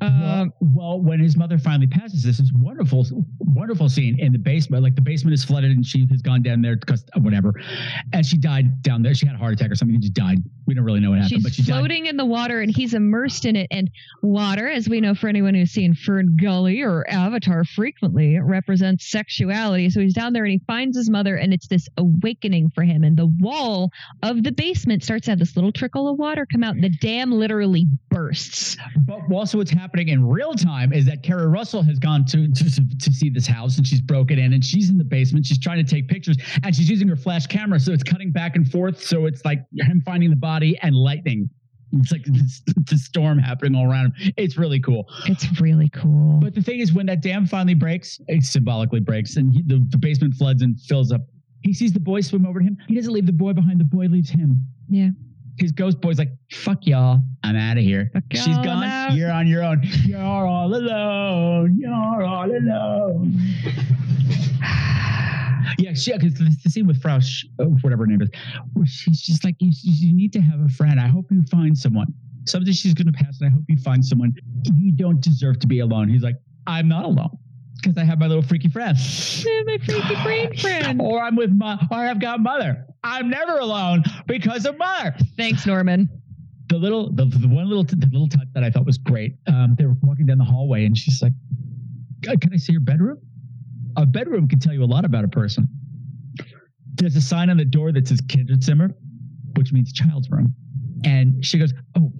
[0.01, 3.05] well, um, well, when his mother finally passes, this is wonderful,
[3.39, 4.81] wonderful scene in the basement.
[4.81, 7.53] Like the basement is flooded, and she has gone down there because of uh, whatever,
[8.13, 9.13] and she died down there.
[9.13, 10.37] She had a heart attack or something, and just died.
[10.65, 11.79] We don't really know what happened, She's but she died.
[11.79, 13.67] floating in the water, and he's immersed in it.
[13.69, 13.89] And
[14.21, 19.89] water, as we know for anyone who's seen Fern Gully or Avatar frequently, represents sexuality.
[19.89, 23.03] So he's down there, and he finds his mother, and it's this awakening for him.
[23.03, 23.91] And the wall
[24.23, 26.75] of the basement starts to have this little trickle of water come out.
[26.75, 28.77] and The dam literally bursts.
[29.05, 32.63] But also, what's happening in real time is that Keri Russell has gone to, to
[32.99, 35.45] to see this house and she's broken in and she's in the basement.
[35.45, 38.55] She's trying to take pictures and she's using her flash camera, so it's cutting back
[38.55, 39.01] and forth.
[39.03, 41.49] So it's like him finding the body and lightning.
[41.93, 44.33] It's like this, the storm happening all around him.
[44.37, 45.07] It's really cool.
[45.25, 46.39] It's really cool.
[46.39, 49.83] But the thing is, when that dam finally breaks, it symbolically breaks, and he, the,
[49.89, 51.21] the basement floods and fills up.
[51.63, 52.77] He sees the boy swim over to him.
[52.87, 53.79] He doesn't leave the boy behind.
[53.79, 54.65] The boy leaves him.
[54.87, 55.09] Yeah.
[55.61, 58.11] His ghost boy's like, "Fuck y'all, I'm out of here.
[58.31, 58.83] She's y'all, I'm gone.
[58.83, 59.81] out." You're on your own.
[60.05, 61.77] You're all alone.
[61.79, 61.93] You're
[62.23, 63.37] all alone."
[65.77, 68.29] yeah, she because the scene with Frau, Sch- oh, whatever her name is,
[68.73, 70.99] where she's just like, you, "You need to have a friend.
[70.99, 72.13] I hope you find someone.
[72.45, 74.33] Someday she's gonna pass, and I hope you find someone.
[74.77, 76.35] You don't deserve to be alone." He's like,
[76.67, 77.37] "I'm not alone."
[77.81, 78.97] Because I have my little freaky friend.
[78.97, 81.01] my freaky brain friend.
[81.03, 82.85] or I'm with my, or I've got mother.
[83.03, 85.15] I'm never alone because of mother.
[85.37, 86.09] Thanks, Norman.
[86.67, 89.35] The little, the, the one little, the little touch that I thought was great.
[89.47, 91.31] Um, they were walking down the hallway, and she's like,
[92.23, 93.17] "Can I see your bedroom?"
[93.97, 95.67] A bedroom can tell you a lot about a person.
[96.95, 98.93] There's a sign on the door that says Kinderzimmer,
[99.55, 100.53] which means child's room.
[101.05, 102.11] And she goes, "Oh,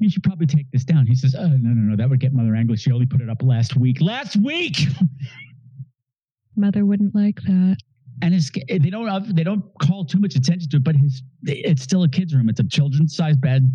[0.00, 2.32] you should probably take this down." He says, "Oh, no, no, no, that would get
[2.32, 2.76] Mother angry.
[2.76, 4.00] She only put it up last week.
[4.00, 4.78] Last week."
[6.56, 7.76] Mother wouldn't like that.
[8.22, 11.82] and it's, they don't they don't call too much attention to it, but his it's
[11.82, 12.48] still a kid's room.
[12.48, 13.70] It's a children's size bed,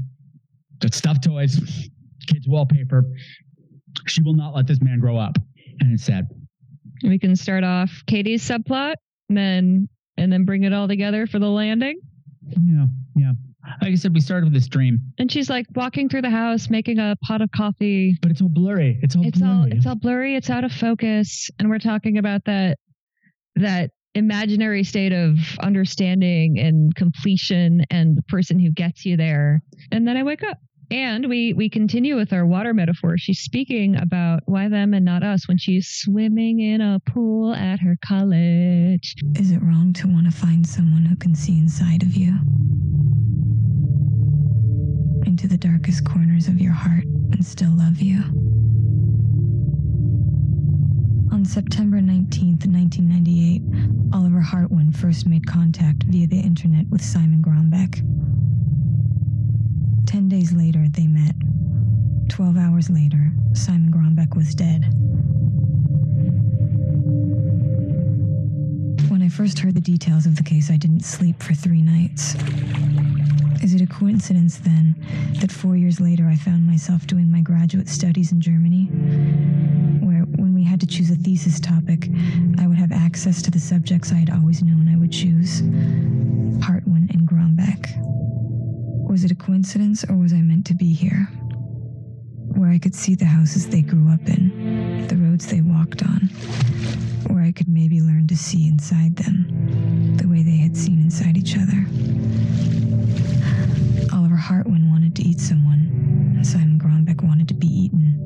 [0.79, 1.89] got stuffed toys,
[2.27, 3.05] kids wallpaper.
[4.07, 5.37] She will not let this man grow up,
[5.79, 6.27] and it's sad.
[7.03, 8.95] We can start off Katie's subplot,
[9.29, 11.99] and then and then bring it all together for the landing.
[12.49, 13.31] Yeah, yeah.
[13.81, 16.69] Like I said, we started with this dream, And she's like walking through the house,
[16.69, 18.17] making a pot of coffee.
[18.21, 18.99] but it's all blurry.
[19.01, 19.51] It's all It's blurry.
[19.53, 20.35] all it's all blurry.
[20.35, 22.77] It's out of focus, and we're talking about that
[23.55, 29.61] that imaginary state of understanding and completion and the person who gets you there.
[29.91, 30.57] And then I wake up.
[30.93, 33.17] And we we continue with our water metaphor.
[33.17, 37.79] She's speaking about why them and not us when she's swimming in a pool at
[37.79, 39.15] her college.
[39.35, 42.35] Is it wrong to want to find someone who can see inside of you?
[45.25, 48.19] Into the darkest corners of your heart and still love you?
[51.33, 53.63] On September 19th, 1998,
[54.13, 58.07] Oliver Hartwin first made contact via the internet with Simon Grombeck.
[60.05, 61.35] Ten days later, they met.
[62.29, 64.85] Twelve hours later, Simon Grombeck was dead.
[69.09, 72.35] When I first heard the details of the case, I didn't sleep for three nights.
[73.63, 74.95] Is it a coincidence then
[75.39, 78.85] that four years later I found myself doing my graduate studies in Germany?
[80.01, 82.09] Where, when we had to choose a thesis topic,
[82.59, 85.61] I would have access to the subjects I had always known I would choose
[86.63, 87.89] Hartwin and Grombeck.
[89.03, 91.27] Was it a coincidence or was I meant to be here?
[92.55, 96.29] Where I could see the houses they grew up in, the roads they walked on,
[97.27, 101.37] where I could maybe learn to see inside them, the way they had seen inside
[101.37, 101.85] each other.
[104.15, 108.19] Oliver Hartwin wanted to eat someone, and Simon Grombeck wanted to be eaten.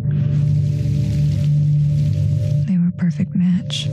[2.65, 3.88] They were a perfect match.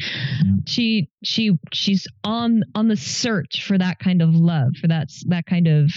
[0.00, 0.68] Mm.
[0.68, 5.46] She she she's on on the search for that kind of love, for that that
[5.46, 5.90] kind of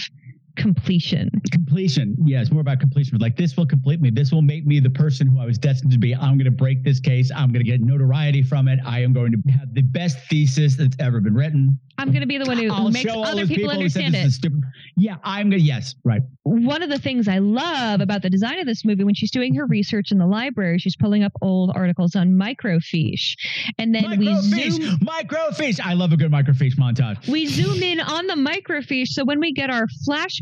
[0.60, 1.30] completion.
[1.50, 2.16] Completion.
[2.24, 3.18] Yeah, it's more about completion.
[3.18, 4.10] Like this will complete me.
[4.10, 6.14] This will make me the person who I was destined to be.
[6.14, 7.30] I'm going to break this case.
[7.34, 8.78] I'm going to get notoriety from it.
[8.84, 11.78] I am going to have the best thesis that's ever been written.
[12.00, 14.30] I'm going to be the one who I'll makes other those people, understand it.
[14.30, 14.62] stupid.
[14.96, 15.62] Yeah, I'm gonna.
[15.62, 16.22] Yes, right.
[16.44, 19.54] one of the things I love about the design of this movie, when she's doing
[19.54, 23.34] her research in the library, she's pulling up old articles on microfiche,
[23.78, 25.80] and then we Microfiche, zoom microfiche.
[25.84, 27.28] I love a good microfiche montage.
[27.28, 29.08] we zoom in on the microfiche.
[29.08, 29.86] So when we get our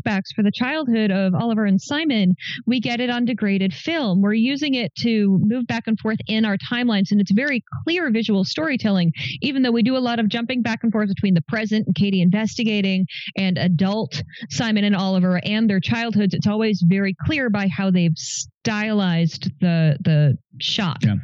[0.09, 2.35] flashbacks for the childhood of Oliver and Simon,
[2.65, 4.21] we get it on degraded film.
[4.21, 8.11] We're using it to move back and forth in our timelines, and it's very clear
[8.11, 9.11] visual storytelling.
[9.41, 11.95] Even though we do a lot of jumping back and forth between the present and
[11.95, 13.05] Katie investigating
[13.37, 18.17] and adult Simon and Oliver and their childhoods, it's always very clear by how they've
[18.63, 20.97] stylized the the shot.
[21.01, 21.15] Yeah.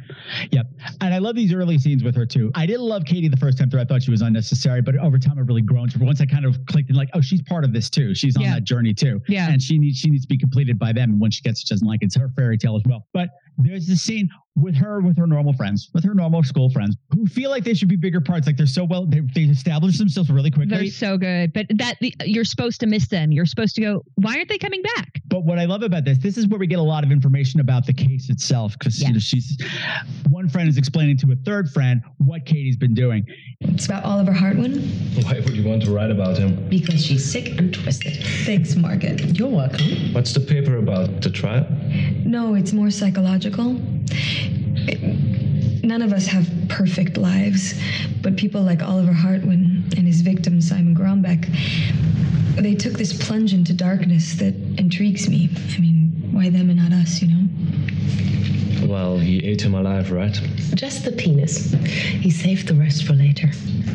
[0.52, 0.66] Yep.
[1.02, 2.50] And I love these early scenes with her too.
[2.54, 3.80] I didn't love Katie the first time through.
[3.80, 6.04] I thought she was unnecessary, but over time I've really grown to her.
[6.04, 8.14] Once I kind of clicked and like, oh, she's part of this too.
[8.14, 8.54] She's on Yeah.
[8.54, 9.20] that journey too.
[9.28, 9.50] Yeah.
[9.50, 11.10] And she needs she needs to be completed by them.
[11.10, 12.06] And when she gets it, she doesn't like it.
[12.06, 13.06] It's her fairy tale as well.
[13.12, 13.28] But
[13.58, 17.26] there's this scene with her with her normal friends, with her normal school friends, who
[17.26, 18.46] feel like they should be bigger parts.
[18.46, 20.76] Like they're so well they they establish themselves really quickly.
[20.76, 23.32] They're so good, but that the, you're supposed to miss them.
[23.32, 24.02] You're supposed to go.
[24.16, 25.20] Why aren't they coming back?
[25.28, 27.60] But what I love about this, this is where we get a lot of information
[27.60, 28.74] about the case itself.
[28.78, 29.58] Because you know, she's
[30.30, 33.26] one friend is explaining to a third friend what Katie's been doing.
[33.60, 34.80] It's about Oliver Hartwin.
[35.22, 36.68] Why would you want to write about him?
[36.68, 38.16] Because she's sick and twisted.
[38.44, 39.20] Thanks, Margaret.
[39.38, 40.14] You're welcome.
[40.14, 41.20] What's the paper about?
[41.20, 41.66] The trial?
[42.24, 43.45] No, it's more psychological.
[45.82, 47.80] None of us have perfect lives,
[48.22, 51.46] but people like Oliver Hartwin and his victim, Simon Grombeck,
[52.56, 55.48] they took this plunge into darkness that intrigues me.
[55.76, 58.86] I mean, why them and not us, you know?
[58.86, 60.34] Well, he ate him alive, right?
[60.74, 61.72] Just the penis.
[61.72, 63.48] He saved the rest for later.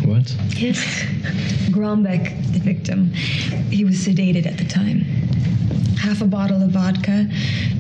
[0.04, 0.36] What?
[0.58, 1.04] Yes.
[1.70, 3.12] Grombeck, the victim,
[3.70, 5.02] he was sedated at the time.
[6.00, 7.30] Half a bottle of vodka,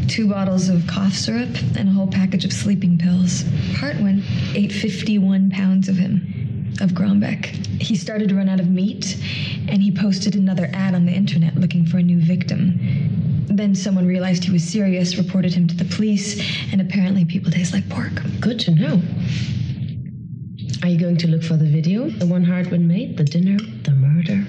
[0.07, 3.43] two bottles of cough syrup, and a whole package of sleeping pills.
[3.77, 7.47] Hartwin ate 51 pounds of him, of Grombeck.
[7.81, 9.17] He started to run out of meat,
[9.67, 12.79] and he posted another ad on the internet looking for a new victim.
[13.47, 16.41] Then someone realized he was serious, reported him to the police,
[16.71, 18.13] and apparently people taste like pork.
[18.39, 19.01] Good to know.
[20.83, 22.09] Are you going to look for the video?
[22.09, 23.17] The one Hartwin made?
[23.17, 23.57] The dinner?
[23.83, 24.45] The murder?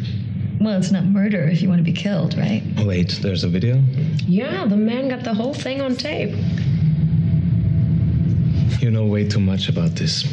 [0.60, 2.62] Well, it's not murder if you want to be killed, right?
[2.86, 3.82] Wait, there's a video?
[4.26, 6.34] Yeah, the man got the whole thing on tape.
[8.80, 10.24] You know way too much about this.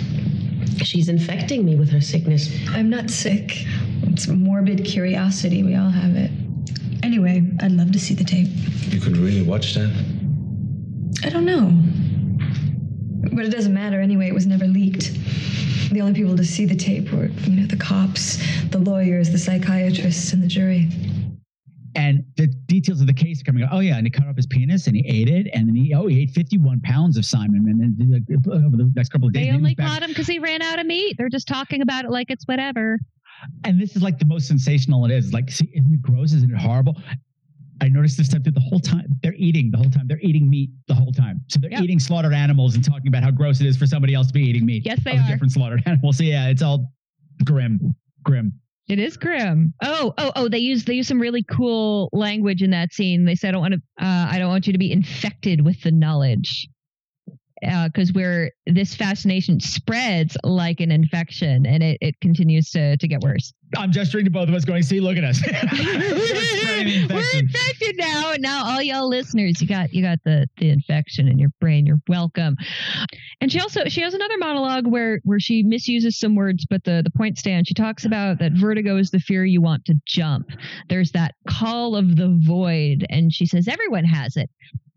[0.84, 2.56] She's infecting me with her sickness.
[2.70, 3.66] I'm not sick.
[4.04, 5.64] It's morbid curiosity.
[5.64, 6.32] We all have it.
[7.04, 8.50] Anyway, I'd love to see the tape.
[8.92, 9.92] You could really watch that?
[11.24, 11.72] I don't know.
[13.36, 15.14] But it doesn't matter anyway, it was never leaked.
[15.92, 18.38] The only people to see the tape were, you know, the cops,
[18.70, 20.90] the lawyers, the psychiatrists, and the jury.
[22.00, 23.72] And the details of the case are coming out.
[23.74, 25.94] Oh yeah, and he cut off his penis and he ate it, and then he
[25.94, 29.48] oh he ate 51 pounds of Simon, and then over the next couple of days
[29.48, 31.16] They only caught him because he ran out of meat.
[31.18, 33.00] They're just talking about it like it's whatever.
[33.66, 35.34] And this is like the most sensational it is.
[35.34, 36.32] Like, see, isn't it gross?
[36.32, 36.96] Isn't it horrible?
[37.82, 39.08] I noticed this through the whole time.
[39.22, 40.08] They're eating the whole time.
[40.08, 41.42] They're eating meat the whole time.
[41.48, 44.28] So they're eating slaughtered animals and talking about how gross it is for somebody else
[44.28, 44.86] to be eating meat.
[44.86, 45.28] Yes, they are.
[45.28, 46.18] different slaughtered animals.
[46.18, 46.94] So yeah, it's all
[47.44, 47.94] grim,
[48.24, 48.54] grim.
[48.90, 49.74] It is grim.
[49.84, 50.50] Oh, oh, oh!
[50.50, 53.24] They use they use some really cool language in that scene.
[53.24, 54.04] They said, "I don't want to.
[54.04, 56.68] Uh, I don't want you to be infected with the knowledge."
[57.62, 63.22] because where this fascination spreads like an infection and it, it continues to, to get
[63.22, 63.54] worse.
[63.76, 65.42] I'm gesturing to both of us going, see, look at us.
[65.72, 67.69] We're infected
[68.42, 71.86] now, all y'all listeners, you got you got the the infection in your brain.
[71.86, 72.56] You're welcome.
[73.42, 77.02] And she also she has another monologue where where she misuses some words, but the
[77.04, 77.68] the point stands.
[77.68, 80.48] She talks about that vertigo is the fear you want to jump.
[80.88, 84.50] There's that call of the void, and she says everyone has it.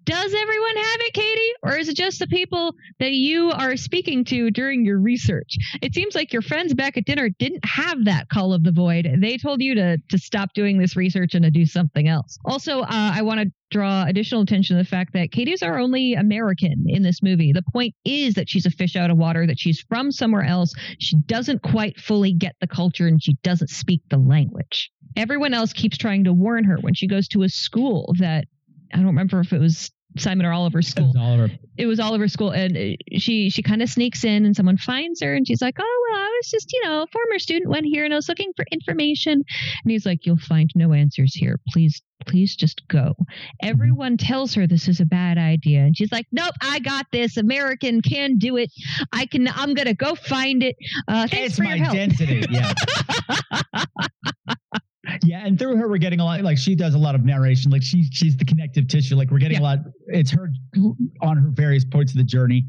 [0.05, 1.53] Does everyone have it, Katie?
[1.63, 5.57] Or is it just the people that you are speaking to during your research?
[5.81, 9.09] It seems like your friends back at dinner didn't have that call of the void.
[9.21, 12.39] They told you to, to stop doing this research and to do something else.
[12.45, 16.15] Also, uh, I want to draw additional attention to the fact that Katie's our only
[16.15, 17.53] American in this movie.
[17.53, 20.75] The point is that she's a fish out of water, that she's from somewhere else.
[20.99, 24.91] She doesn't quite fully get the culture and she doesn't speak the language.
[25.17, 28.47] Everyone else keeps trying to warn her when she goes to a school that
[28.93, 31.05] I don't remember if it was Simon or Oliver's school.
[31.05, 31.51] It was Oliver.
[31.79, 35.35] It was Oliver's school, and she she kind of sneaks in, and someone finds her,
[35.35, 38.05] and she's like, "Oh well, I was just you know a former student went here,
[38.05, 41.59] and I was looking for information." And he's like, "You'll find no answers here.
[41.69, 43.15] Please, please just go."
[43.63, 47.39] Everyone tells her this is a bad idea, and she's like, "Nope, I got this.
[47.39, 48.71] American can do it.
[49.13, 49.49] I can.
[49.49, 50.77] I'm gonna go find it.
[51.09, 52.45] Uh, thanks it's for my your help." density.
[52.51, 52.75] Yeah.
[55.23, 56.41] yeah, and through her, we're getting a lot.
[56.43, 57.71] Like she does a lot of narration.
[57.71, 59.17] Like she she's the connective tissue.
[59.17, 59.79] Like we're getting a lot.
[60.07, 60.51] It's her
[61.21, 62.65] on her various points of the journey,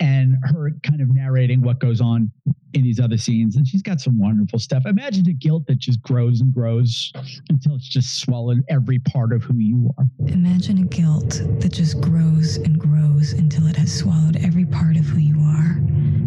[0.00, 2.30] and her kind of narrating what goes on
[2.74, 3.56] in these other scenes.
[3.56, 4.84] And she's got some wonderful stuff.
[4.86, 7.12] Imagine the guilt that just grows and grows
[7.48, 10.06] until it's just swallowed every part of who you are.
[10.26, 15.04] Imagine a guilt that just grows and grows until it has swallowed every part of
[15.06, 15.80] who you are,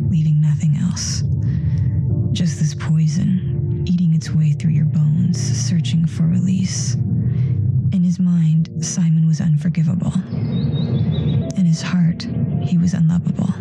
[0.10, 1.24] leaving nothing else.
[2.32, 6.96] Just this poison, eating its way through your bones, searching for release.
[7.94, 10.14] In his mind, Simon was unforgivable.
[11.58, 12.26] In his heart,
[12.64, 13.54] he was unlovable.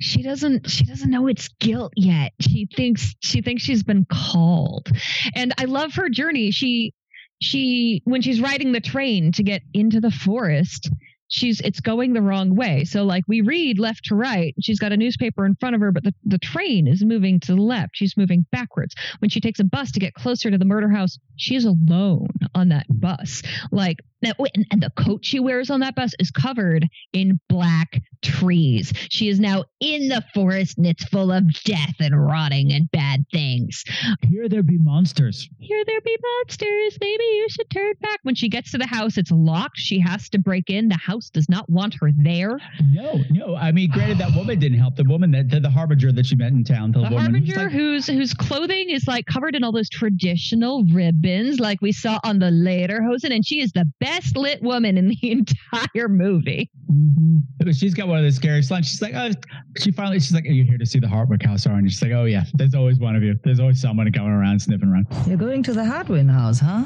[0.00, 2.32] She doesn't she doesn't know it's guilt yet.
[2.40, 4.88] She thinks she thinks she's been called.
[5.34, 6.50] And i love her journey.
[6.50, 6.94] She
[7.40, 10.90] she when she's riding the train to get into the forest
[11.28, 12.84] she's it's going the wrong way.
[12.84, 14.54] So like we read left to right.
[14.60, 17.54] She's got a newspaper in front of her but the, the train is moving to
[17.54, 17.90] the left.
[17.94, 18.94] She's moving backwards.
[19.20, 22.28] When she takes a bus to get closer to the murder house she is alone
[22.54, 23.42] on that bus.
[23.70, 28.00] Like now, and, and the coat she wears on that bus is covered in black
[28.22, 28.92] trees.
[29.10, 33.24] She is now in the forest and it's full of death and rotting and bad
[33.32, 33.82] things.
[34.28, 35.48] Here there be monsters.
[35.58, 36.98] Here there be monsters.
[37.00, 38.18] Maybe you should turn back.
[38.22, 39.78] When she gets to the house, it's locked.
[39.78, 40.88] She has to break in.
[40.88, 42.58] The house does not want her there.
[42.92, 43.56] No, no.
[43.56, 44.96] I mean, granted, that woman didn't help.
[44.96, 46.92] The woman that the, the harbinger that she met in town.
[46.92, 50.84] The, The woman harbinger like, whose whose clothing is like covered in all those traditional
[50.92, 55.08] ribbons like we saw on the Lederhosen, and she is the best lit woman in
[55.08, 56.70] the entire movie.
[56.90, 57.38] Mm-hmm.
[57.58, 58.88] But she's got one of the scary slides.
[58.88, 59.30] She's like, oh,
[59.78, 61.66] she finally, she's like, are you here to see the Hartwick house?
[61.66, 61.74] Are?
[61.74, 63.38] And she's like, oh yeah, there's always one of you.
[63.44, 65.06] There's always someone coming around, sniffing around.
[65.26, 66.84] You're going to the Hartwin house, huh?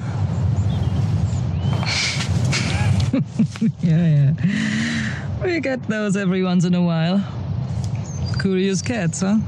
[3.80, 5.44] yeah, yeah.
[5.44, 7.22] We get those every once in a while.
[8.40, 9.38] Curious cats, huh?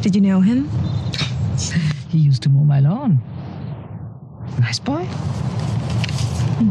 [0.00, 0.68] Did you know him?
[2.10, 3.20] He used to mow my lawn.
[4.58, 5.04] Nice boy.
[6.58, 6.70] Hmm.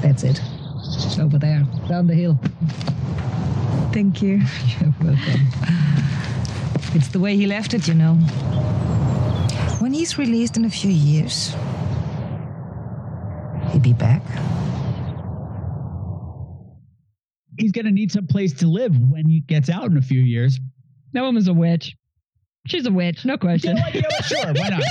[0.00, 0.40] That's it.
[1.20, 2.38] Over there, down the hill.
[3.92, 4.36] Thank you.
[4.80, 5.46] You're welcome.
[6.94, 8.14] It's the way he left it, you know.
[9.80, 11.54] When he's released in a few years,
[13.70, 14.22] he'll be back.
[17.70, 20.18] He's going to need some place to live when he gets out in a few
[20.20, 20.58] years.
[21.12, 21.94] That woman's a witch.
[22.66, 23.76] She's a witch, no question.
[23.76, 24.82] Yeah, yeah, well, sure, why not?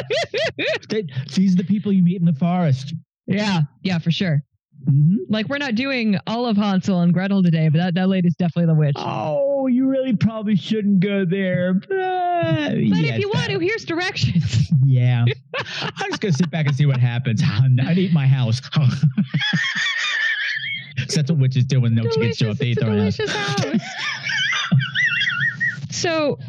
[0.89, 1.05] They-
[1.35, 2.93] These are the people you meet in the forest.
[3.27, 4.41] Yeah, yeah, for sure.
[4.89, 5.15] Mm-hmm.
[5.27, 8.67] Like we're not doing all of Hansel and Gretel today, but that, that lady's definitely
[8.73, 8.95] the witch.
[8.95, 11.73] Oh, you really probably shouldn't go there.
[11.89, 14.67] But, But if you want to, here's directions.
[14.85, 15.25] Yeah.
[15.55, 17.43] I'm just going to sit back and see what happens.
[17.45, 18.59] I'd eat my house.
[21.15, 22.57] That's what witches do when no chickens show up.
[22.57, 23.19] They eat their house.
[25.89, 26.39] so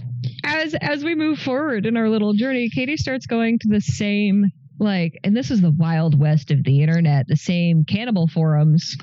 [0.44, 4.50] as as we move forward in our little journey, Katie starts going to the same
[4.80, 8.96] like and this is the wild west of the internet, the same cannibal forums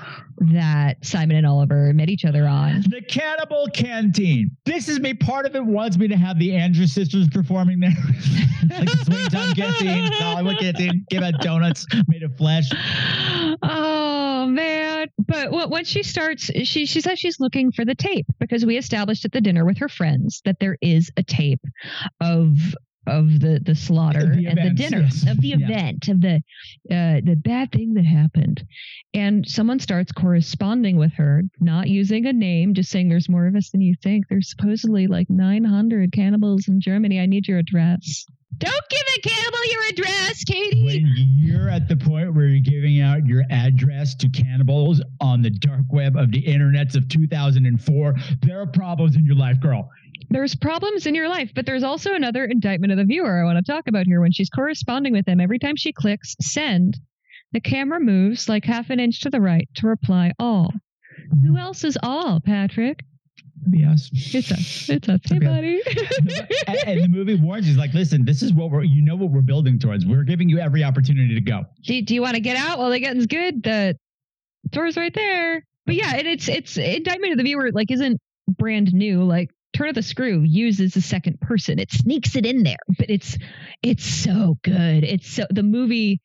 [0.52, 2.82] that Simon and Oliver met each other on.
[2.88, 4.50] The Cannibal Canteen.
[4.64, 5.14] This is me.
[5.14, 7.90] Part of it wants me to have the Andrews sisters performing there.
[8.70, 11.06] like the Swing Time Canteen, the Hollywood Canteen.
[11.10, 12.68] Give out donuts made of flesh.
[13.62, 15.08] Oh man.
[15.18, 18.76] But what once she starts, she she says she's looking for the tape because we
[18.76, 21.60] established at the dinner with her friends that there is a tape
[22.20, 22.74] of
[23.06, 25.26] of the the slaughter The and the dinner yes.
[25.26, 25.56] of the Yeah.
[25.56, 26.36] event of the
[26.90, 28.64] uh, the bad thing that happened,
[29.14, 33.56] and someone starts corresponding with her, not using a name, just saying there's more of
[33.56, 34.26] us than you think.
[34.28, 37.20] There's supposedly like 900 cannibals in Germany.
[37.20, 38.26] I need your address.
[38.56, 40.84] Don't give a cannibal your address, Katie.
[40.84, 41.04] When
[41.36, 45.84] you're at the point where you're giving out your address to cannibals on the dark
[45.90, 49.88] web of the internets of 2004, there are problems in your life, girl.
[50.30, 53.64] there's problems in your life, but there's also another indictment of the viewer I want
[53.64, 54.20] to talk about here.
[54.20, 56.98] When she's corresponding with him, every time she clicks send,
[57.52, 60.72] the camera moves like half an inch to the right to reply all.
[61.46, 63.00] Who else is all, Patrick?
[63.70, 64.10] Yes.
[64.12, 64.88] It's us.
[64.88, 65.20] It's us.
[65.24, 65.82] Hey, buddy.
[66.66, 69.30] and, and the movie warns you, like, listen, this is what we're, you know, what
[69.30, 70.06] we're building towards.
[70.06, 71.64] We're giving you every opportunity to go.
[71.82, 73.62] do, do you want to get out while the getting's good?
[73.62, 73.96] The
[74.70, 75.62] door's right there.
[75.86, 79.24] But yeah, and it's it's indictment of the viewer like isn't brand new.
[79.24, 81.78] Like turn of the screw uses the second person.
[81.78, 83.38] It sneaks it in there, but it's
[83.82, 85.04] it's so good.
[85.04, 86.20] It's so the movie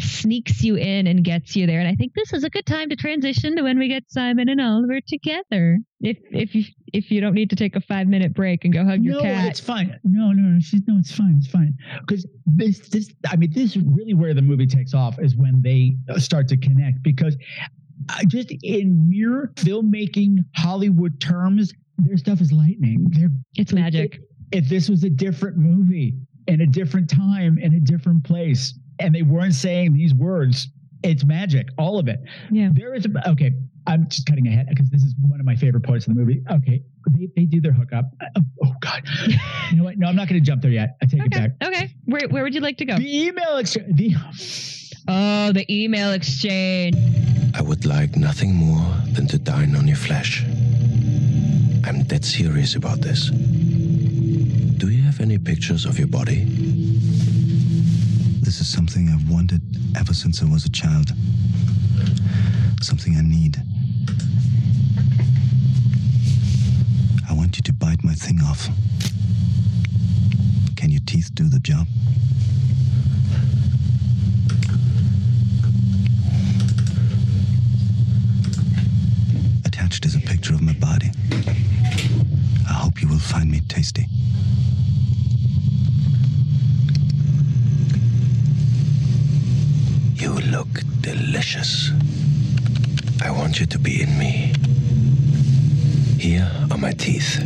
[0.00, 1.80] sneaks you in and gets you there.
[1.80, 4.48] And I think this is a good time to transition to when we get Simon
[4.48, 5.78] and Oliver together.
[6.00, 8.84] If if you if you don't need to take a five minute break and go
[8.84, 9.48] hug your no, cat.
[9.48, 9.98] it's fine.
[10.04, 10.60] No, no, no.
[10.60, 11.36] She's no, it's fine.
[11.38, 11.74] It's fine.
[12.00, 15.60] Because this, this, I mean, this is really where the movie takes off is when
[15.62, 17.02] they start to connect.
[17.02, 17.36] Because
[18.08, 23.06] I just in mere filmmaking Hollywood terms, their stuff is lightning.
[23.10, 24.20] They're, it's magic.
[24.52, 26.14] If, this was a different movie
[26.48, 30.68] in a different time in a different place, and they weren't saying these words,
[31.02, 31.68] it's magic.
[31.78, 32.20] All of it.
[32.50, 32.68] Yeah.
[32.72, 33.52] There is a, okay.
[33.86, 36.42] I'm just cutting ahead because this is one of my favorite parts of the movie.
[36.50, 36.82] Okay,
[37.16, 38.04] they, they do their hookup.
[38.20, 39.02] Uh, oh God,
[39.70, 39.96] you know what?
[39.98, 40.96] No, I'm not going to jump there yet.
[41.02, 41.52] I take it back.
[41.64, 41.94] Okay.
[42.04, 42.96] Where where would you like to go?
[42.98, 43.96] The email exchange.
[43.96, 44.14] The
[45.08, 46.94] Oh, the email exchange.
[47.54, 50.44] I would like nothing more than to dine on your flesh.
[51.84, 53.30] I'm dead serious about this.
[53.30, 56.46] Do you have any pictures of your body?
[58.50, 59.62] This is something I've wanted
[59.96, 61.12] ever since I was a child.
[62.82, 63.62] Something I need.
[67.28, 68.68] I want you to bite my thing off.
[70.74, 71.86] Can your teeth do the job?
[79.64, 81.12] Attached is a picture of my body.
[82.68, 84.08] I hope you will find me tasty.
[90.20, 90.68] You look
[91.40, 91.90] delicious.
[93.22, 94.52] I want you to be in me.
[96.18, 97.40] Here are my teeth.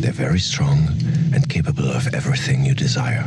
[0.00, 0.88] They're very strong
[1.32, 3.24] and capable of everything you desire.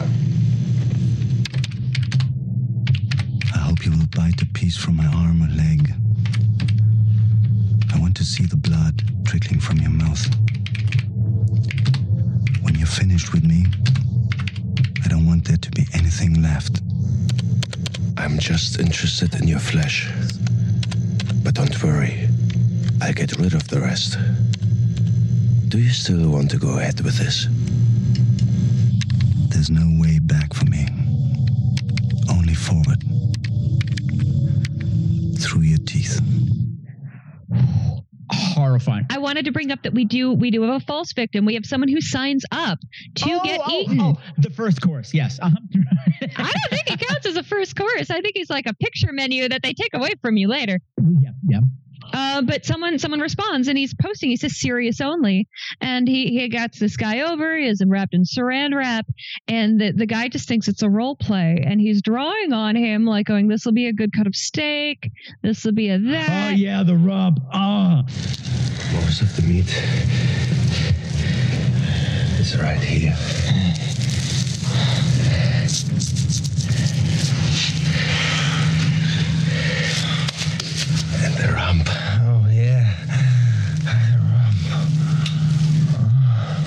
[19.57, 20.07] Your flesh.
[21.43, 22.27] But don't worry,
[23.01, 24.15] I'll get rid of the rest.
[25.69, 27.47] Do you still want to go ahead with this?
[29.49, 30.36] There's no way back
[39.27, 41.43] wanted to bring up that we do we do have a false victim.
[41.43, 42.79] We have someone who signs up
[43.15, 43.99] to get eaten.
[43.99, 45.37] Oh, the first course, yes.
[45.41, 45.53] Uh-huh.
[46.37, 48.09] I don't think it counts as a first course.
[48.09, 50.79] I think it's like a picture menu that they take away from you later.
[51.21, 51.59] Yeah, yeah.
[52.13, 54.29] Uh, but someone someone responds and he's posting.
[54.29, 55.47] He says serious only,
[55.81, 57.57] and he he gets this guy over.
[57.57, 59.05] He is wrapped in Saran wrap,
[59.47, 63.05] and the the guy just thinks it's a role play, and he's drawing on him
[63.05, 65.09] like going, "This will be a good cut of steak.
[65.43, 67.39] This will be a that." Oh yeah, the rub.
[67.51, 68.03] Ah.
[68.93, 69.67] Most of the meat
[72.39, 73.66] is right here.
[81.37, 81.87] The rump.
[81.89, 82.93] Oh, yeah.
[83.83, 84.57] The rump.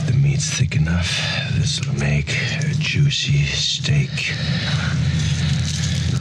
[0.06, 1.10] The meat's thick enough.
[1.54, 4.34] This will make a juicy steak.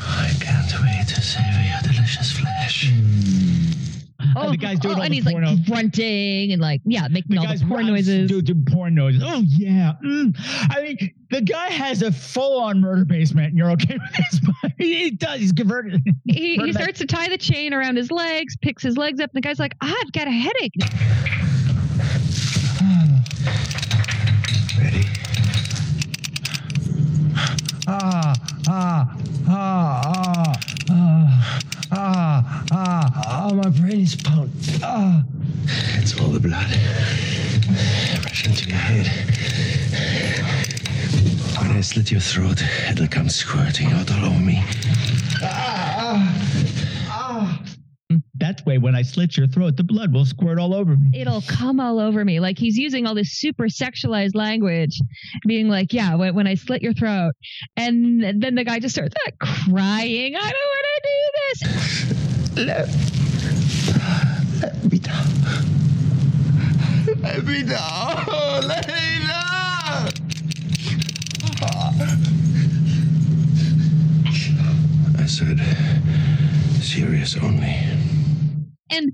[0.01, 2.89] I can't wait to savor your delicious flesh.
[2.91, 3.88] Hmm.
[4.35, 7.37] Oh, the guy's doing oh, all and the he's like grunting and like yeah, making
[7.37, 8.29] all the porn noises.
[8.29, 9.23] Do, do porn noises.
[9.25, 9.93] Oh yeah.
[10.03, 10.35] Mm.
[10.69, 14.41] I mean, the guy has a full-on murder basement, and you're okay with this?
[14.77, 15.39] he does.
[15.39, 16.01] He's converted.
[16.25, 19.37] He, he starts to tie the chain around his legs, picks his legs up, and
[19.43, 20.73] the guy's like, ah, I've got a headache.
[24.79, 25.05] Ready?
[27.87, 28.35] Ah,
[28.67, 29.17] ah,
[29.47, 30.53] ah, ah,
[30.89, 31.59] ah,
[31.91, 34.51] ah, ah, ah, my brain is pound.
[34.83, 35.23] Ah.
[35.95, 36.69] It's all the blood.
[38.25, 39.07] rushing to your head.
[41.59, 44.63] When I slit your throat, it'll come squirting out all over me.
[48.39, 51.11] That way, when I slit your throat, the blood will squirt all over me.
[51.13, 52.39] It'll come all over me.
[52.39, 54.97] Like he's using all this super sexualized language,
[55.45, 57.33] being like, "Yeah, when, when I slit your throat,"
[57.75, 60.35] and then the guy just starts uh, crying.
[60.35, 61.63] I don't want to do this.
[62.65, 62.87] Let,
[64.61, 65.27] let me down.
[67.21, 68.67] Let me down.
[68.67, 70.09] Let me down.
[75.17, 75.59] I said,
[76.81, 77.75] serious only.
[78.91, 79.11] And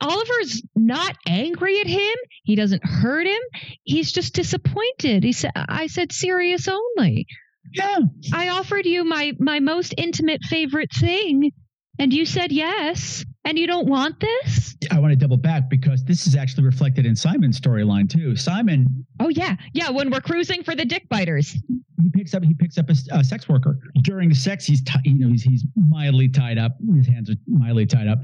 [0.00, 2.14] Oliver's not angry at him.
[2.44, 3.40] He doesn't hurt him.
[3.84, 5.24] He's just disappointed.
[5.24, 7.26] He said, "I said serious only."
[7.74, 7.98] Yeah.
[8.32, 11.52] I offered you my my most intimate favorite thing,
[11.98, 13.24] and you said yes.
[13.44, 14.76] And you don't want this?
[14.90, 18.36] I want to double back because this is actually reflected in Simon's storyline too.
[18.36, 19.88] Simon, Oh yeah, yeah.
[19.88, 21.56] When we're cruising for the dick biters.
[21.98, 24.66] he picks up he picks up a sex worker during the sex.
[24.66, 26.76] He's ti- you know he's, he's mildly tied up.
[26.94, 28.18] His hands are mildly tied up.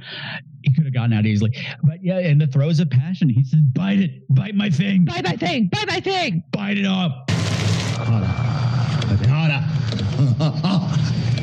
[0.62, 3.61] He could have gotten out easily, but yeah, in the throes of passion, he says,
[3.72, 6.43] "Bite it, bite my thing, bite my thing, bite my thing.
[6.53, 7.12] bite it off."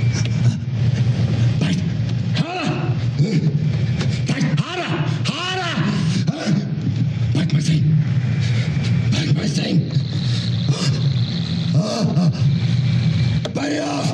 [13.54, 14.10] Bite it off.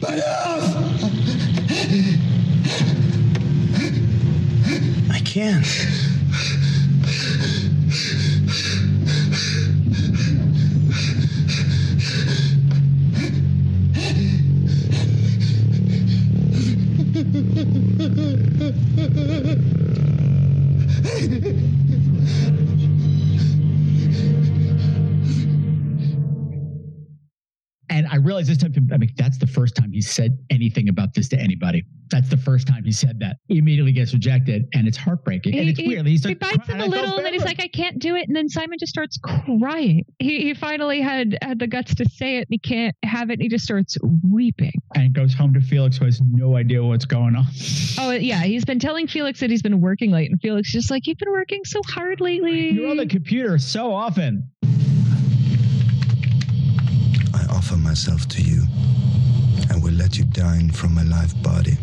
[0.00, 0.64] Bite it off.
[5.10, 5.64] I can't.
[27.94, 31.14] And I realized this time, I mean, that's the first time he said anything about
[31.14, 31.84] this to anybody.
[32.10, 33.36] That's the first time he said that.
[33.46, 35.54] He immediately gets rejected, and it's heartbreaking.
[35.54, 36.04] and He- it's he- weird.
[36.06, 38.34] He, He bites him a little, and then he's like, "I can't do it." And
[38.34, 40.04] then Simon just starts crying.
[40.18, 43.34] He, he finally had had the guts to say it, and he can't have it.
[43.34, 43.96] And he just starts
[44.28, 44.72] weeping.
[44.96, 47.46] and goes home to Felix, who has no idea what's going on.
[47.98, 50.90] Oh yeah, he's been telling Felix that he's been working late, and Felix is just
[50.90, 54.50] like, "You've been working so hard lately." You're on the computer so often.
[57.54, 58.62] Offer myself to you
[59.70, 61.78] and will let you dine from my live body.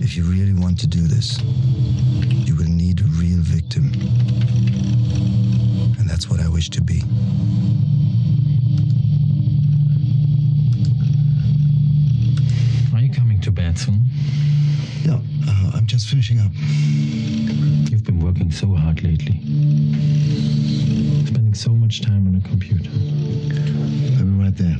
[0.00, 1.38] If you really want to do this,
[2.46, 3.92] you will need a real victim.
[5.98, 7.02] And that's what I wish to be.
[12.98, 14.02] Are you coming to bed soon?
[15.04, 16.50] Yeah, uh, I'm just finishing up.
[17.88, 19.38] You've been working so hard lately.
[21.24, 22.90] Spending so much time on a computer.
[24.18, 24.78] I'll be right there.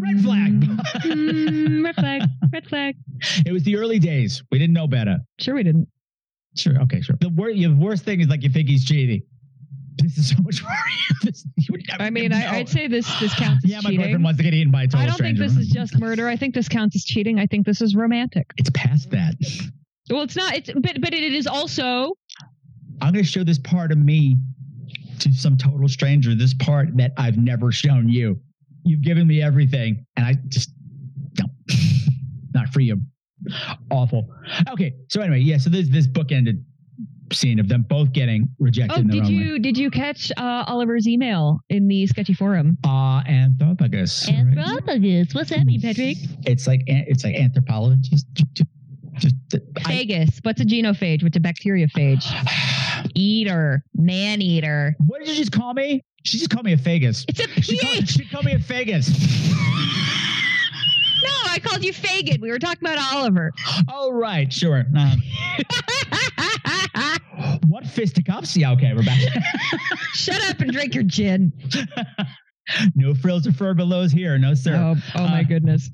[0.00, 0.64] Red flag.
[1.02, 2.22] Hmm, red flag.
[2.52, 2.94] Red flag.
[3.44, 4.44] it was the early days.
[4.52, 5.18] We didn't know better.
[5.40, 5.88] Sure, we didn't.
[6.54, 6.80] Sure.
[6.82, 7.00] Okay.
[7.00, 7.16] Sure.
[7.20, 9.22] The, wor- the worst thing is like you think he's cheating.
[10.02, 10.72] This is so much worse.
[11.22, 12.32] This- you would never I mean.
[12.32, 13.70] I, I'd say this this counts as cheating.
[13.70, 13.98] yeah, my cheating.
[14.06, 15.42] boyfriend wants to get eaten by a total I don't stranger.
[15.48, 16.28] think this is just murder.
[16.28, 17.38] I think this counts as cheating.
[17.38, 18.50] I think this is romantic.
[18.56, 19.34] It's past that.
[20.10, 20.54] Well, it's not.
[20.56, 22.14] It's but but it is also.
[23.02, 24.36] I'm going to show this part of me
[25.20, 26.34] to some total stranger.
[26.34, 28.38] This part that I've never shown you.
[28.84, 30.70] You've given me everything, and I just
[31.38, 31.46] no,
[32.54, 33.00] not for you.
[33.90, 34.28] Awful.
[34.70, 35.58] Okay, so anyway, yeah.
[35.58, 36.62] So this this bookended
[37.32, 38.96] scene of them both getting rejected.
[38.96, 42.78] Oh, in did own you did you catch uh, Oliver's email in the sketchy forum?
[42.84, 42.90] Way.
[42.90, 44.28] Uh, anthropologist.
[44.28, 44.36] right?
[44.36, 45.34] Anthropologist.
[45.34, 46.16] What's that mean, Patrick?
[46.44, 48.26] It's like it's like anthropologist.
[49.14, 51.22] Just, I, What's a genophage?
[51.22, 52.24] What's a bacteriophage?
[53.14, 53.84] Eater.
[53.94, 54.96] Man eater.
[55.06, 56.02] what did you just call me?
[56.24, 57.24] She just called me a phagus.
[57.28, 59.08] It's a She called, she called me a phagus.
[61.22, 62.40] No, I called you Fagin.
[62.40, 63.52] We were talking about Oliver.
[63.88, 64.84] Oh right, sure.
[64.96, 65.16] Uh,
[67.68, 68.56] what fisticuffs?
[68.56, 69.20] Yeah, okay, we're back.
[70.14, 71.52] Shut up and drink your gin.
[72.94, 74.74] no frills or fur belows here, no sir.
[74.76, 75.90] Oh, oh my Uh, goodness.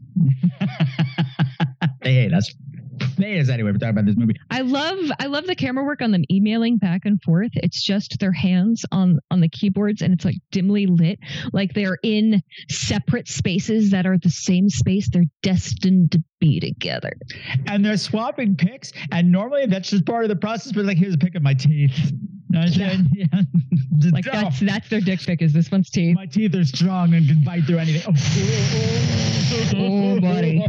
[2.02, 2.52] they hate us.
[3.18, 3.72] Hate us anyway.
[3.72, 4.36] We're talking about this movie.
[4.50, 7.50] I love I love the camera work on them emailing back and forth.
[7.54, 11.18] It's just their hands on on the keyboards and it's like dimly lit,
[11.52, 17.12] like they're in separate spaces that are the same space they're destined to be together.
[17.66, 20.72] And they're swapping pics, and normally that's just part of the process.
[20.72, 22.12] But like, here's a pic of my teeth.
[22.72, 23.06] Saying?
[23.14, 23.26] Yeah.
[24.12, 25.40] Like that's that's their dick pic.
[25.42, 26.16] Is this one's teeth?
[26.16, 28.02] My teeth are strong and can bite through anything.
[28.06, 28.14] Oh,
[29.74, 30.66] Oh, oh, oh, oh buddy.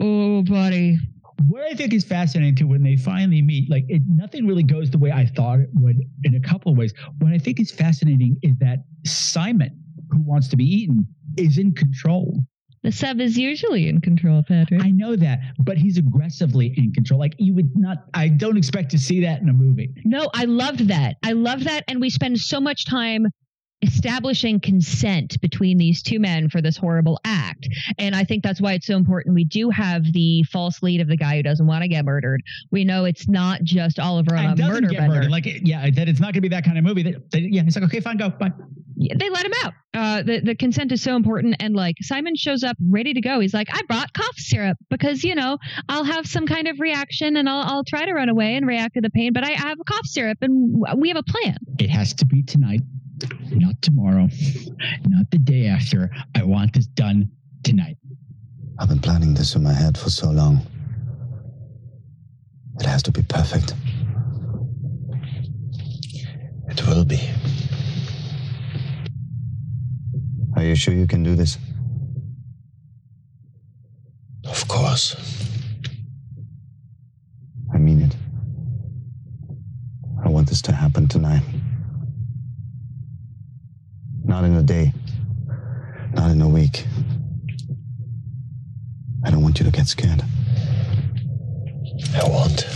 [0.00, 0.98] Oh, buddy.
[1.46, 4.90] What I think is fascinating too, when they finally meet, like it, nothing really goes
[4.90, 6.94] the way I thought it would in a couple of ways.
[7.18, 9.70] What I think is fascinating is that Simon,
[10.10, 11.06] who wants to be eaten,
[11.36, 12.38] is in control.
[12.82, 14.82] The sub is usually in control, Patrick.
[14.82, 17.20] I know that, but he's aggressively in control.
[17.20, 18.06] Like you would not.
[18.12, 19.94] I don't expect to see that in a movie.
[20.04, 21.16] No, I loved that.
[21.22, 21.84] I loved that.
[21.86, 23.26] And we spend so much time
[23.82, 27.68] establishing consent between these two men for this horrible act.
[27.98, 29.34] And I think that's why it's so important.
[29.34, 32.42] We do have the false lead of the guy who doesn't want to get murdered.
[32.70, 35.14] We know it's not just Oliver on a doesn't murder get bender.
[35.16, 35.30] murdered.
[35.30, 37.02] Like yeah, that it's not going to be that kind of movie.
[37.02, 38.52] That, that- yeah, it's like okay, fine, go, bye.
[38.96, 39.72] Yeah, they let him out.
[39.94, 43.40] Uh, the the consent is so important, and like Simon shows up ready to go.
[43.40, 45.58] He's like, I brought cough syrup because you know
[45.88, 48.94] I'll have some kind of reaction, and I'll I'll try to run away and react
[48.94, 51.56] to the pain, but I, I have a cough syrup, and we have a plan.
[51.78, 52.80] It has to be tonight,
[53.50, 54.28] not tomorrow,
[55.06, 56.10] not the day after.
[56.34, 57.30] I want this done
[57.62, 57.96] tonight.
[58.78, 60.66] I've been planning this in my head for so long.
[62.80, 63.74] It has to be perfect.
[66.68, 67.20] It will be.
[70.56, 71.58] Are you sure you can do this?
[74.46, 75.16] Of course.
[77.74, 78.16] I mean it.
[80.24, 81.42] I want this to happen tonight.
[84.32, 84.94] Not in a day.
[86.14, 86.86] Not in a week.
[89.22, 90.22] I don't want you to get scared.
[92.14, 92.66] I won't.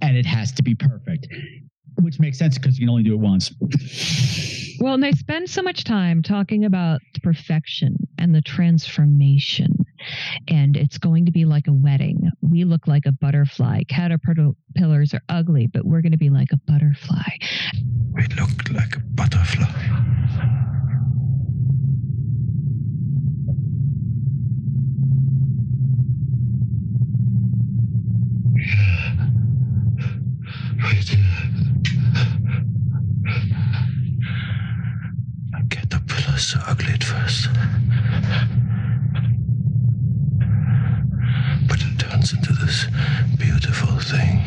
[0.00, 1.28] And it has to be perfect,
[2.00, 3.52] which makes sense because you can only do it once.
[4.80, 9.84] Well, and they spend so much time talking about the perfection and the transformation.
[10.48, 12.30] And it's going to be like a wedding.
[12.40, 13.82] We look like a butterfly.
[13.88, 17.22] Caterpillars are ugly, but we're going to be like a butterfly.
[18.12, 19.66] We look like a butterfly.
[30.82, 31.16] Wait.
[35.54, 37.48] A caterpillar is so ugly at first.
[42.20, 42.84] Turns into this
[43.38, 44.42] beautiful thing.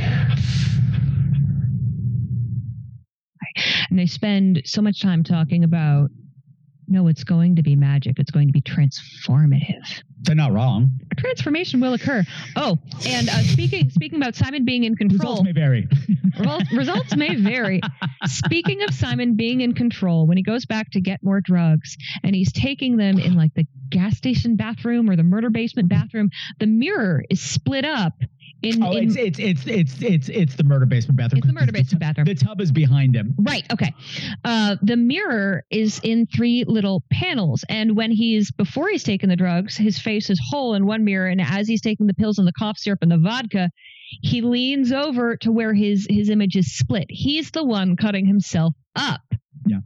[3.90, 6.12] And they spend so much time talking about
[6.94, 8.20] no, it's going to be magic.
[8.20, 10.04] It's going to be transformative.
[10.22, 10.92] They're not wrong.
[11.12, 12.24] A transformation will occur.
[12.56, 12.78] Oh,
[13.08, 15.88] and uh, speaking speaking about Simon being in control, Results may vary.
[16.40, 17.82] Results, results may vary.
[18.26, 22.36] Speaking of Simon being in control, when he goes back to get more drugs and
[22.36, 26.30] he's taking them in like the gas station bathroom or the murder basement bathroom,
[26.60, 28.14] the mirror is split up
[28.64, 28.82] in.
[28.84, 31.40] Oh, in it's, it's it's it's it's it's the murder basement bathroom.
[31.40, 32.26] It's the murder basement bathroom.
[32.26, 33.34] The tub is behind him.
[33.40, 33.66] Right.
[33.72, 33.94] Okay.
[34.44, 39.36] Uh, the mirror is in three little panels, and when he's before he's taking the
[39.36, 42.48] drugs, his face is whole in one mirror, and as he's taking the pills and
[42.48, 43.70] the cough syrup and the vodka,
[44.22, 47.06] he leans over to where his his image is split.
[47.10, 49.22] He's the one cutting himself up.
[49.68, 49.78] Yeah.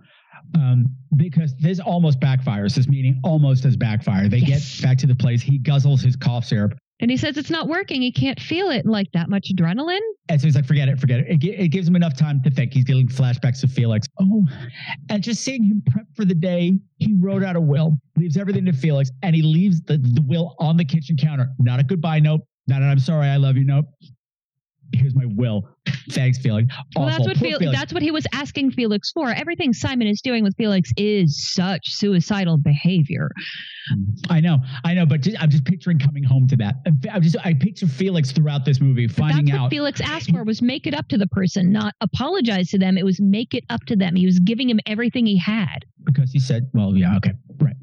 [0.55, 2.75] Um, because this almost backfires.
[2.75, 4.29] This meeting almost does backfire.
[4.29, 4.79] They Yes.
[4.79, 5.41] get back to the place.
[5.41, 6.77] He guzzles his cough syrup.
[6.99, 8.01] And he says it's not working.
[8.01, 8.85] He can't feel it.
[8.85, 9.99] Like that much adrenaline.
[10.29, 11.43] And so he's like, forget it, forget it.
[11.43, 12.73] It, it gives him enough time to think.
[12.73, 14.07] He's getting flashbacks of Felix.
[14.19, 14.45] Oh,
[15.09, 18.65] and just seeing him prep for the day, he wrote out a will, leaves everything
[18.65, 21.49] to Felix, and he leaves the, the will on the kitchen counter.
[21.59, 22.41] Not a goodbye note.
[22.67, 23.85] Not an I'm sorry, I love you note.
[24.97, 25.63] Here's my will.
[26.11, 26.73] Thanks, Felix.
[26.95, 27.77] Well, that's what Fel- Felix.
[27.77, 29.29] that's what he was asking Felix for.
[29.29, 33.29] Everything Simon is doing with Felix is such suicidal behavior.
[33.93, 34.31] Mm-hmm.
[34.31, 36.75] I know, I know, but just, I'm just picturing coming home to that.
[37.11, 39.69] I'm just, I picture Felix throughout this movie finding That's out.
[39.69, 42.97] Felix asked for was make it up to the person, not apologize to them.
[42.97, 44.15] It was make it up to them.
[44.15, 45.85] He was giving him everything he had.
[46.03, 47.75] because he said, well, yeah, okay, right.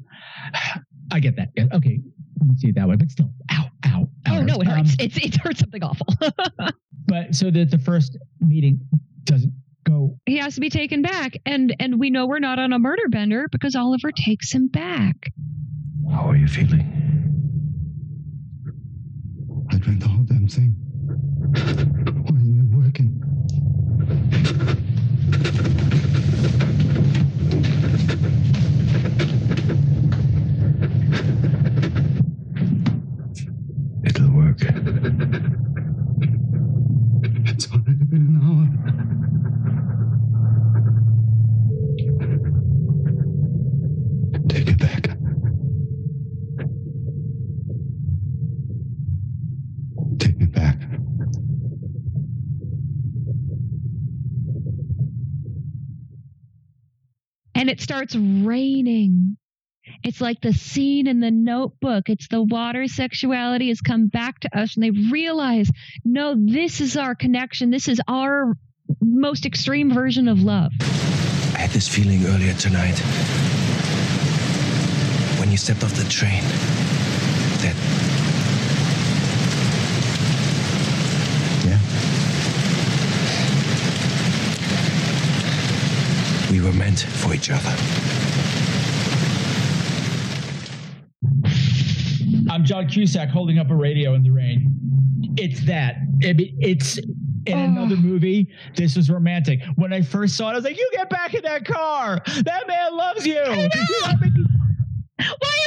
[1.11, 1.49] I get that.
[1.73, 1.99] Okay.
[2.39, 4.07] Let me see it that way, but still, ow, ow.
[4.27, 4.95] Oh no, it Um, hurts.
[4.99, 6.07] it's it hurts something awful.
[7.07, 8.79] But so that the first meeting
[9.25, 9.53] doesn't
[9.83, 10.17] go.
[10.25, 13.07] he has to be taken back, and and we know we're not on a murder
[13.09, 15.31] bender because Oliver takes him back.
[16.11, 16.81] How are you feeling?
[19.71, 20.75] I drank the whole damn thing.
[22.25, 23.21] Why isn't it working?
[34.03, 34.29] It'll
[34.63, 34.71] work.
[37.47, 38.67] It's already been an hour.
[44.47, 45.17] Take it back.
[50.19, 50.81] Take me back.
[57.55, 59.37] And it starts raining.
[60.03, 62.09] It's like the scene in the notebook.
[62.09, 65.69] It's the water sexuality has come back to us and they realize,
[66.03, 67.71] no, this is our connection.
[67.71, 68.53] This is our
[69.01, 70.71] most extreme version of love.
[70.81, 72.99] I had this feeling earlier tonight
[75.39, 76.43] when you stepped off the train
[77.61, 77.75] that.
[81.65, 81.79] Yeah.
[86.51, 87.73] We were meant for each other.
[92.49, 94.71] I'm John Cusack holding up a radio in the rain.
[95.37, 95.97] It's that.
[96.23, 96.97] I mean, it's
[97.45, 97.63] in oh.
[97.63, 98.49] another movie.
[98.75, 99.61] This was romantic.
[99.75, 102.21] When I first saw it, I was like, "You get back in that car.
[102.43, 103.69] That man loves you." Why am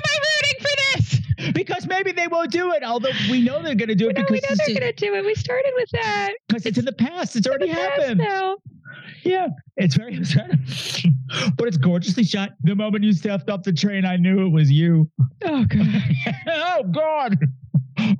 [0.05, 1.08] I rooting for this?
[1.55, 2.82] Because maybe they won't do it.
[2.82, 5.06] Although we know they're going to do it No, because we know they're going to
[5.06, 5.24] do it.
[5.24, 6.32] We started with that.
[6.48, 7.36] because it's in the past.
[7.36, 8.19] It's already happened.
[8.19, 8.56] now.
[9.24, 10.51] Yeah, it's very, it's very
[11.56, 12.51] but it's gorgeously shot.
[12.62, 15.10] The moment you stepped off the train, I knew it was you.
[15.44, 16.02] Oh god.
[16.47, 17.39] oh God.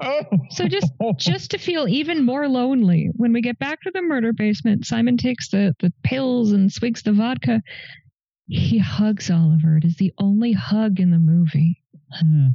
[0.01, 0.23] Oh.
[0.51, 4.33] So just just to feel even more lonely, when we get back to the murder
[4.33, 7.63] basement, Simon takes the the pills and swigs the vodka.
[8.49, 9.77] He hugs Oliver.
[9.77, 11.81] It is the only hug in the movie.
[12.13, 12.49] Hmm.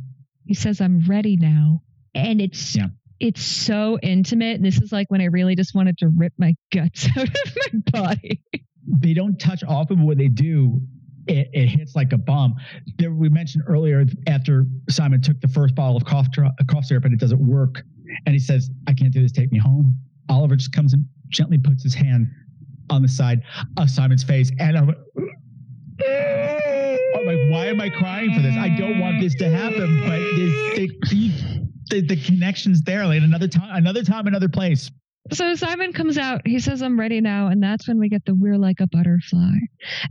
[0.45, 1.81] He says, "I'm ready now,"
[2.13, 2.87] and it's Yeah.
[3.19, 4.55] it's so intimate.
[4.57, 7.57] And This is like when I really just wanted to rip my guts out of
[7.73, 8.41] my body.
[8.87, 10.81] they don't touch often, but when they do,
[11.27, 12.55] it, it hits like a bomb.
[12.97, 16.27] There, we mentioned earlier after Simon took the first bottle of cough,
[16.67, 17.83] cough syrup and it doesn't work,
[18.25, 19.31] and he says, "I can't do this.
[19.31, 19.97] Take me home."
[20.29, 22.27] Oliver just comes and gently puts his hand
[22.89, 23.41] on the side
[23.77, 24.93] of Simon's face, and I'm,
[27.25, 28.55] Like, "Why am I crying for this?
[28.55, 30.91] I don't want this to happen." But this,
[31.89, 33.05] the, the connection's there.
[33.05, 34.91] Like another time, another time, another place.
[35.31, 36.41] So Simon comes out.
[36.45, 39.55] He says, "I'm ready now," and that's when we get the "We're like a butterfly."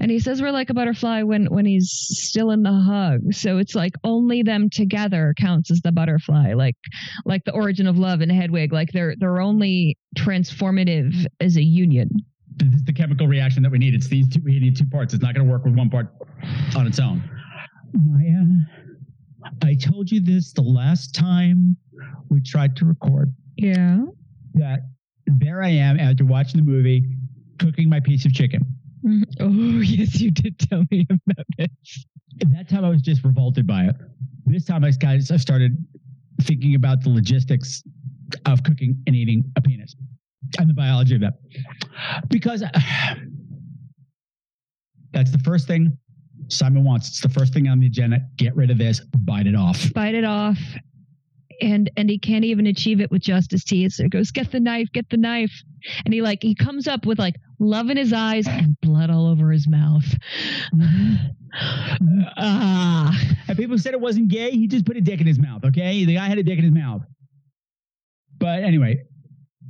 [0.00, 3.34] And he says, "We're like a butterfly" when when he's still in the hug.
[3.34, 6.76] So it's like only them together counts as the butterfly, like
[7.26, 8.72] like the origin of love in Hedwig.
[8.72, 12.08] Like they're they're only transformative as a union.
[12.56, 13.94] This is the chemical reaction that we need.
[13.94, 14.40] It's these two.
[14.42, 15.14] We need two parts.
[15.14, 16.08] It's not going to work with one part
[16.76, 17.22] on its own.
[17.92, 18.44] Maya,
[19.62, 21.76] I told you this the last time
[22.28, 23.34] we tried to record.
[23.56, 24.04] Yeah.
[24.54, 24.80] That
[25.26, 27.04] there I am after watching the movie,
[27.58, 28.64] cooking my piece of chicken.
[29.04, 29.22] Mm-hmm.
[29.40, 32.06] Oh yes, you did tell me about this.
[32.52, 33.96] That time, I was just revolted by it.
[34.46, 35.76] This time, I guys, I started
[36.42, 37.82] thinking about the logistics
[38.46, 39.94] of cooking and eating a penis
[40.58, 41.34] and the biology of that.
[42.28, 42.60] Because
[45.12, 45.96] that's the first thing
[46.48, 47.08] Simon wants.
[47.08, 48.20] It's the first thing on the agenda.
[48.36, 49.92] Get rid of this, bite it off.
[49.92, 50.58] Bite it off.
[51.60, 53.92] And and he can't even achieve it with justice teeth.
[53.92, 55.52] So he goes, get the knife, get the knife.
[56.04, 59.26] And he like he comes up with like love in his eyes and blood all
[59.26, 60.04] over his mouth.
[61.54, 63.14] Ah.
[63.46, 64.52] And people said it wasn't gay.
[64.52, 65.62] He just put a dick in his mouth.
[65.66, 67.02] Okay, the guy had a dick in his mouth.
[68.38, 69.02] But anyway,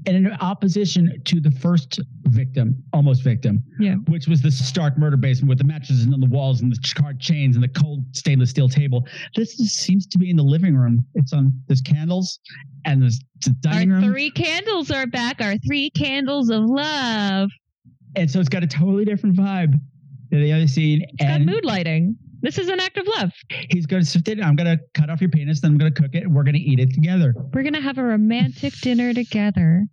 [0.06, 3.94] and in opposition to the first victim, almost victim, Yeah.
[4.08, 7.20] which was the Stark murder basement with the mattresses on the walls and the charred
[7.20, 9.06] chains and the cold stainless steel table.
[9.36, 11.04] This is, seems to be in the living room.
[11.14, 12.40] It's on there's candles
[12.84, 15.40] and there's the dining Our room, three candles are back.
[15.40, 17.50] Our three candles of love.
[18.16, 19.74] and so it's got a totally different vibe
[20.30, 21.02] than the other scene.
[21.02, 22.16] It's got and mood lighting.
[22.42, 23.30] This is an act of love.
[23.70, 24.42] he's going to sift it.
[24.42, 26.42] I'm going to cut off your penis, then I'm going to cook it, and we're
[26.42, 27.34] going to eat it together.
[27.54, 29.84] We're gonna have a romantic dinner together.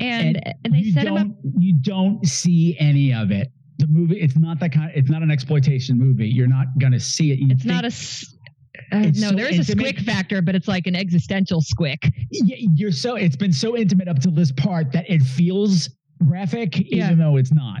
[0.00, 1.26] And, and, they set him up.
[1.26, 3.48] don't, You don't see any of it.
[3.78, 4.90] The movie, it's not that kind.
[4.94, 6.28] It's not an exploitation movie.
[6.28, 7.38] You're not going to see it.
[7.38, 7.88] You It's not a.
[7.88, 12.10] Uh, It's no, so there is a squick factor, but it's like an existential squick.
[12.30, 13.16] Yeah, you're so.
[13.16, 15.90] It's been so intimate up to this part that it feels
[16.26, 17.06] graphic, Yeah.
[17.06, 17.80] even though it's not.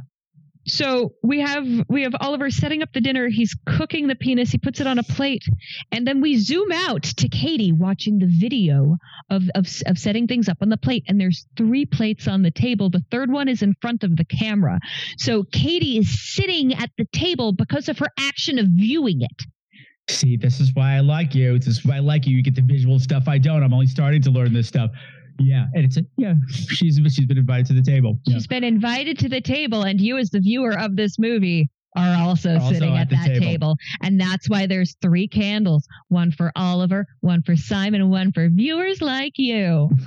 [0.68, 3.28] So we have we have Oliver setting up the dinner.
[3.28, 4.50] He's cooking the penis.
[4.50, 5.44] He puts it on a plate,
[5.92, 8.96] and then we zoom out to Katie watching the video
[9.30, 11.04] of of of setting things up on the plate.
[11.08, 12.90] And there's three plates on the table.
[12.90, 14.78] The third one is in front of the camera.
[15.16, 19.42] So Katie is sitting at the table because of her action of viewing it.
[20.10, 21.58] See, this is why I like you.
[21.58, 22.34] This is why I like you.
[22.34, 23.62] You get the visual stuff I don't.
[23.62, 24.90] I'm only starting to learn this stuff.
[25.38, 26.34] Yeah, and it's a, yeah.
[26.50, 28.18] She's she's been invited to the table.
[28.26, 28.34] Yeah.
[28.34, 32.16] She's been invited to the table, and you, as the viewer of this movie, are
[32.20, 33.40] also, Also sitting at at, that table.
[33.40, 33.76] table.
[34.02, 38.48] And that's why there's three candles one for Oliver, one for Simon, and one for
[38.48, 39.90] viewers like you.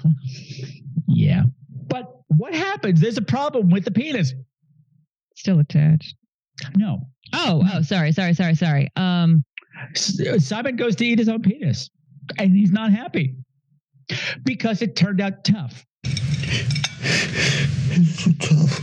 [1.14, 1.44] Yeah.
[1.88, 3.02] But what happens?
[3.02, 4.34] There's a problem with the penis.
[5.36, 6.16] Still attached.
[6.78, 7.02] No.
[7.34, 8.88] Oh, oh, sorry, sorry, sorry, sorry.
[8.96, 9.44] Um,
[9.94, 11.90] Simon goes to eat his own penis,
[12.38, 13.36] and he's not happy
[14.44, 15.86] because it turned out tough.
[16.04, 16.24] It's
[18.24, 18.80] so tough.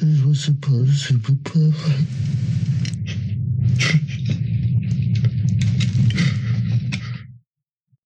[0.00, 2.08] It was super, super perfect.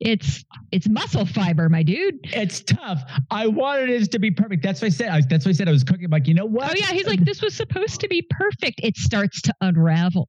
[0.04, 2.18] It's it's muscle fiber, my dude.
[2.24, 3.02] It's tough.
[3.30, 4.62] I wanted it to be perfect.
[4.62, 5.08] That's what I said.
[5.10, 5.68] I, that's what I said.
[5.68, 6.10] I was cooking.
[6.10, 6.70] Like, you know what?
[6.70, 8.80] Oh yeah, he's like, this was supposed to be perfect.
[8.82, 10.28] It starts to unravel.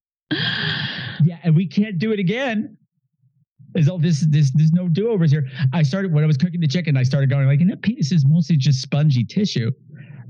[1.24, 2.78] Yeah, and we can't do it again.
[3.74, 5.48] There's all this, this, there's no do overs here.
[5.74, 6.96] I started when I was cooking the chicken.
[6.96, 9.72] I started going like, you know, penis is mostly just spongy tissue.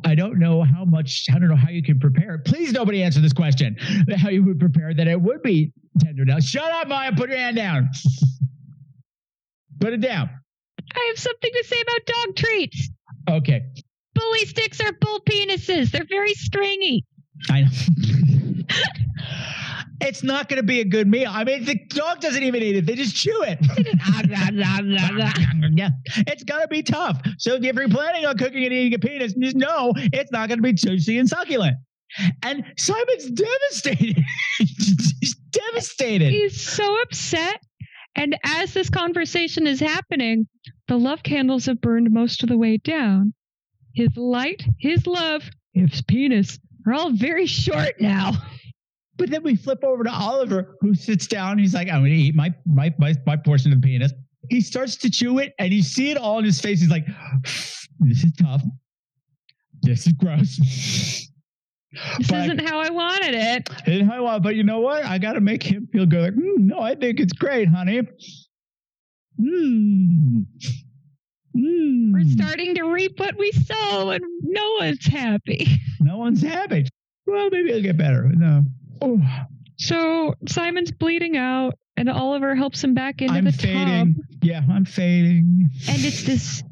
[0.05, 1.27] I don't know how much.
[1.29, 2.45] I don't know how you can prepare it.
[2.45, 3.75] Please, nobody answer this question.
[4.17, 6.25] How you would prepare that it would be tender.
[6.25, 7.11] Now, shut up, Maya.
[7.15, 7.89] Put your hand down.
[9.79, 10.29] Put it down.
[10.93, 12.89] I have something to say about dog treats.
[13.29, 13.61] Okay.
[14.13, 15.91] Bully sticks are bull penises.
[15.91, 17.05] They're very stringy.
[17.49, 17.69] I know.
[20.03, 21.29] it's not going to be a good meal.
[21.31, 23.59] I mean, the dog doesn't even eat it; they just chew it.
[25.77, 25.89] yeah,
[26.27, 27.21] it's going to be tough.
[27.37, 30.59] So if you're planning on cooking and eating a penis, just know it's not going
[30.59, 31.77] to be juicy and succulent.
[32.43, 34.23] And Simon's devastated.
[34.59, 36.31] He's devastated.
[36.31, 37.59] He's so upset.
[38.15, 40.47] And as this conversation is happening,
[40.87, 43.33] the love candles have burned most of the way down.
[43.95, 48.33] His light, his love, his penis are all very short now.
[49.23, 51.57] But then we flip over to Oliver, who sits down.
[51.57, 54.11] He's like, "I'm going to eat my, my my my portion of the penis."
[54.49, 56.81] He starts to chew it, and you see it all in his face.
[56.81, 57.05] He's like,
[58.01, 58.61] "This is tough.
[59.81, 63.69] This is gross." This but isn't how I wanted it.
[63.87, 65.05] Isn't how I want, but you know what?
[65.05, 66.21] I got to make him feel good.
[66.21, 68.01] Like, mm, no, I think it's great, honey.
[69.39, 70.45] Mm.
[71.55, 72.11] Mm.
[72.11, 75.79] We're starting to reap what we sow, and no one's happy.
[76.01, 76.87] No one's happy.
[77.25, 78.29] Well, maybe it'll get better.
[78.35, 78.65] No.
[79.01, 79.21] Oh.
[79.77, 84.15] So Simon's bleeding out, and Oliver helps him back into I'm the fading.
[84.15, 84.23] tub.
[84.41, 85.69] Yeah, I'm fading.
[85.89, 86.63] And it's this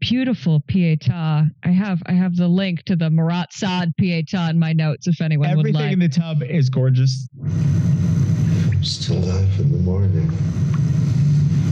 [0.00, 1.48] beautiful pietà.
[1.64, 5.20] I have I have the link to the Marat Sade pietà in my notes if
[5.20, 5.92] anyone Everything would like.
[5.92, 7.28] in the tub is gorgeous.
[7.42, 10.30] I'm still alive in the morning.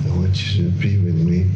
[0.07, 1.51] I want you to be with me.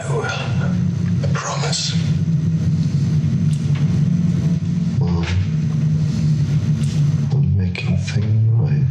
[0.00, 0.24] I will.
[0.24, 1.92] I promise.
[7.78, 8.84] I'm making things right.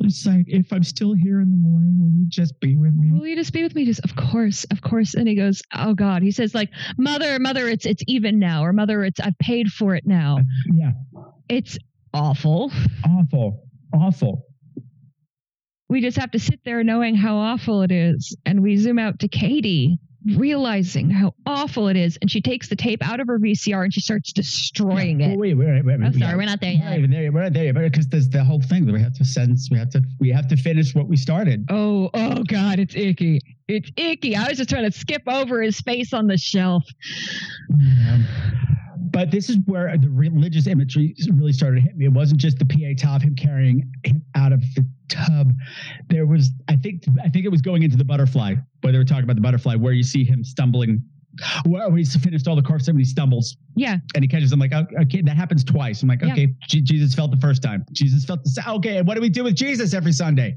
[0.00, 3.12] It's like if I'm still here in the morning, will you just be with me?
[3.12, 3.84] Will you just be with me?
[3.84, 5.14] Just of course, of course.
[5.14, 8.72] And he goes, "Oh God." He says, "Like mother, mother, it's it's even now, or
[8.72, 10.42] mother, it's I've paid for it now." Uh,
[10.74, 10.90] yeah,
[11.48, 11.78] it's
[12.12, 12.72] awful,
[13.04, 13.62] awful,
[13.94, 14.46] awful.
[15.88, 19.20] We just have to sit there knowing how awful it is, and we zoom out
[19.20, 19.98] to Katie,
[20.36, 23.92] realizing how awful it is, and she takes the tape out of her VCR and
[23.92, 25.26] she starts destroying yeah.
[25.26, 25.30] it.
[25.30, 26.06] Well, wait, wait, wait, wait.
[26.06, 26.80] I'm sorry, we're not there yet.
[26.82, 27.32] We're not even there.
[27.32, 29.68] We're not there yet because there's the whole thing that we have to sense.
[29.70, 30.02] We have to.
[30.20, 31.64] We have to finish what we started.
[31.70, 33.40] Oh, oh God, it's icky.
[33.68, 34.36] It's icky.
[34.36, 36.84] I was just trying to skip over his face on the shelf.
[37.78, 38.18] Yeah.
[39.12, 42.06] But this is where the religious imagery really started to hit me.
[42.06, 45.52] It wasn't just the pietà, him carrying him out of the tub.
[46.08, 49.04] There was, I think, I think it was going into the butterfly, where they were
[49.04, 51.02] talking about the butterfly, where you see him stumbling.
[51.66, 53.56] Where he's finished all the corpse and he stumbles.
[53.74, 53.96] Yeah.
[54.14, 56.02] And he catches him like, oh, okay, that happens twice.
[56.02, 56.32] I'm like, Yeah.
[56.32, 57.84] okay, J- Jesus felt the first time.
[57.92, 59.00] Jesus felt the se- okay.
[59.02, 60.56] What do we do with Jesus every Sunday?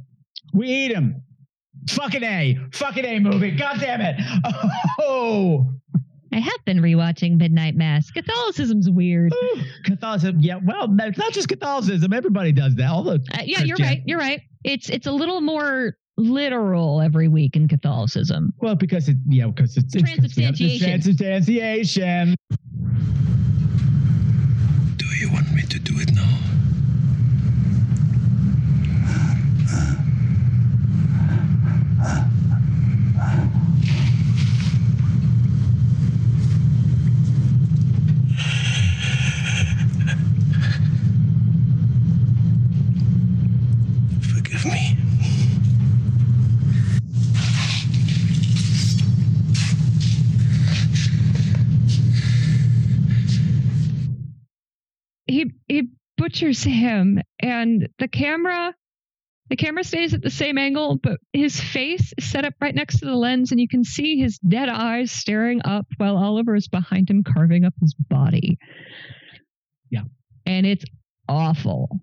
[0.53, 1.21] We eat him.
[1.89, 2.57] Fucking A.
[2.73, 3.51] Fucking A movie.
[3.51, 4.15] God damn it.
[4.99, 5.65] Oh.
[6.35, 8.11] I have been rewatching Midnight Mass.
[8.11, 9.33] Catholicism's weird.
[9.85, 10.59] Catholicism, yeah.
[10.61, 12.11] Well, it's not just Catholicism.
[12.11, 12.89] Everybody does that.
[12.89, 14.01] All the Uh, yeah, you're right.
[14.05, 14.41] You're right.
[14.65, 18.51] It's it's a little more literal every week in Catholicism.
[18.59, 20.87] Well, because it, yeah, because it's, it's Transubstantiation.
[20.87, 22.35] Transubstantiation.
[24.97, 26.23] Do you want me to do it now?
[44.21, 44.97] Forgive me.
[55.27, 55.51] He
[56.35, 58.73] butchers him, and the camera.
[59.47, 62.97] The camera stays at the same angle, but his face is set up right next
[62.99, 66.67] to the lens, and you can see his dead eyes staring up while Oliver is
[66.67, 68.57] behind him carving up his body.
[69.91, 70.01] Yeah.
[70.47, 70.83] And it's
[71.29, 72.01] awful.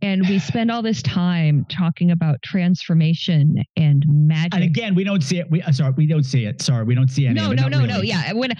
[0.00, 4.54] And we spend all this time talking about transformation and magic.
[4.54, 5.50] And again, we don't see it.
[5.50, 6.62] We uh, sorry, we don't see it.
[6.62, 7.34] Sorry, we don't see any.
[7.34, 7.56] no, of it.
[7.56, 7.94] no, no, no.
[7.94, 8.08] really.
[8.08, 8.52] Yeah, when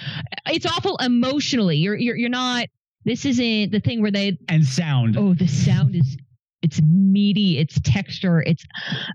[0.49, 2.67] it's awful emotionally, you're you're you're not.
[3.05, 5.17] This isn't the thing where they And sound.
[5.17, 6.17] Oh, the sound is
[6.63, 8.65] it's meaty, it's texture, it's.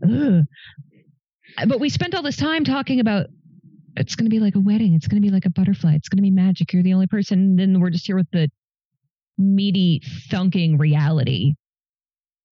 [0.03, 0.43] Ugh.
[1.67, 3.27] But we spent all this time talking about
[3.95, 4.93] it's going to be like a wedding.
[4.93, 5.95] It's going to be like a butterfly.
[5.95, 6.71] It's going to be magic.
[6.71, 7.39] You're the only person.
[7.39, 8.49] And then we're just here with the
[9.37, 11.53] meaty, thunking reality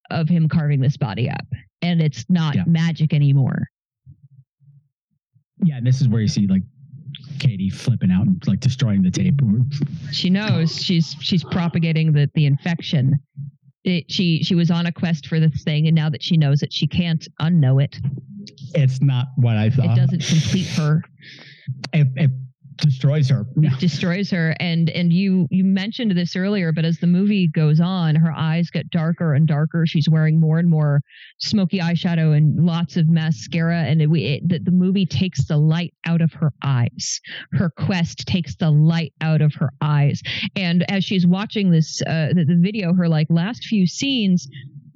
[0.09, 1.45] of him carving this body up.
[1.81, 3.67] And it's not magic anymore.
[5.63, 6.63] Yeah, and this is where you see like
[7.39, 9.39] Katie flipping out and like destroying the tape.
[10.11, 13.19] She knows she's she's propagating the the infection.
[13.83, 16.63] It, she she was on a quest for this thing, and now that she knows
[16.63, 17.99] it, she can't unknow it.
[18.73, 19.97] It's not what I thought.
[19.97, 21.01] It doesn't complete her.
[21.93, 22.31] It
[22.77, 23.45] destroys her.
[23.79, 24.55] Destroys her.
[24.59, 28.69] And and you you mentioned this earlier, but as the movie goes on, her eyes
[28.69, 29.85] get darker and darker.
[29.85, 31.01] She's wearing more and more
[31.39, 33.83] smoky eyeshadow and lots of mascara.
[33.83, 37.19] And it, it, the, the movie takes the light out of her eyes.
[37.53, 40.21] Her quest takes the light out of her eyes.
[40.55, 44.47] And as she's watching this uh, the, the video, her like last few scenes,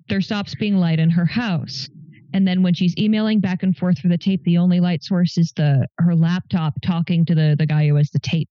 [0.08, 1.90] there stops being light in her house.
[2.34, 5.38] And then when she's emailing back and forth for the tape, the only light source
[5.38, 8.50] is the her laptop talking to the the guy who has the tape.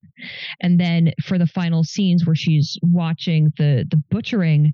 [0.61, 4.73] And then for the final scenes where she's watching the the butchering,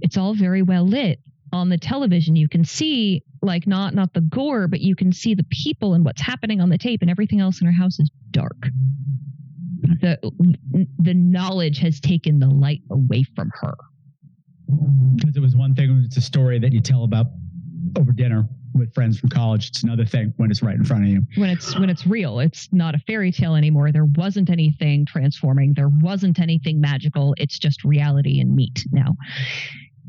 [0.00, 1.20] it's all very well lit
[1.52, 2.36] on the television.
[2.36, 6.04] You can see like not not the gore, but you can see the people and
[6.04, 8.68] what's happening on the tape, and everything else in her house is dark.
[10.00, 10.18] The
[10.98, 13.74] the knowledge has taken the light away from her.
[15.14, 17.26] Because it was one thing it's a story that you tell about
[17.96, 19.68] over dinner with friends from college.
[19.68, 21.22] It's another thing when it's right in front of you.
[21.36, 25.72] when it's when it's real it's not a fairy tale anymore there wasn't anything transforming
[25.74, 29.16] there wasn't anything magical it's just reality and meat now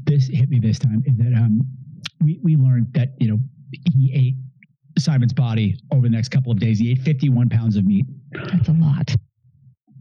[0.03, 1.61] This hit me this time is that um
[2.23, 3.39] we we learned that you know
[3.95, 4.35] he ate
[4.99, 6.79] Simon's body over the next couple of days.
[6.79, 8.05] He ate 51 pounds of meat.
[8.31, 9.13] That's a lot.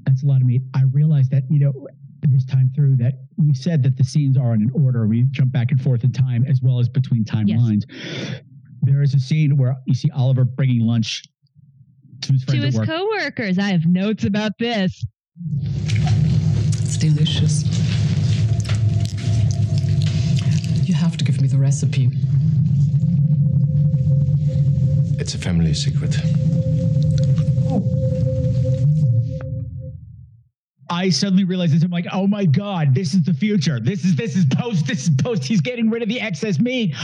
[0.04, 0.62] That's a lot of meat.
[0.74, 1.86] I realized that, you know,
[2.22, 5.06] this time through that we said that the scenes are in an order.
[5.06, 7.84] We jump back and forth in time as well as between timelines.
[8.82, 11.22] There is a scene where you see Oliver bringing lunch
[12.22, 12.88] to his to friends his at work.
[12.88, 15.04] coworkers i have notes about this
[16.82, 17.64] It's delicious.
[20.88, 22.10] You have to give me the recipe.
[25.18, 26.16] It's a family secret.
[30.88, 31.82] I suddenly realized this.
[31.82, 33.80] I'm like, oh my god, this is the future.
[33.80, 34.86] This is this is post.
[34.86, 35.44] This is post.
[35.44, 36.94] He's getting rid of the excess meat,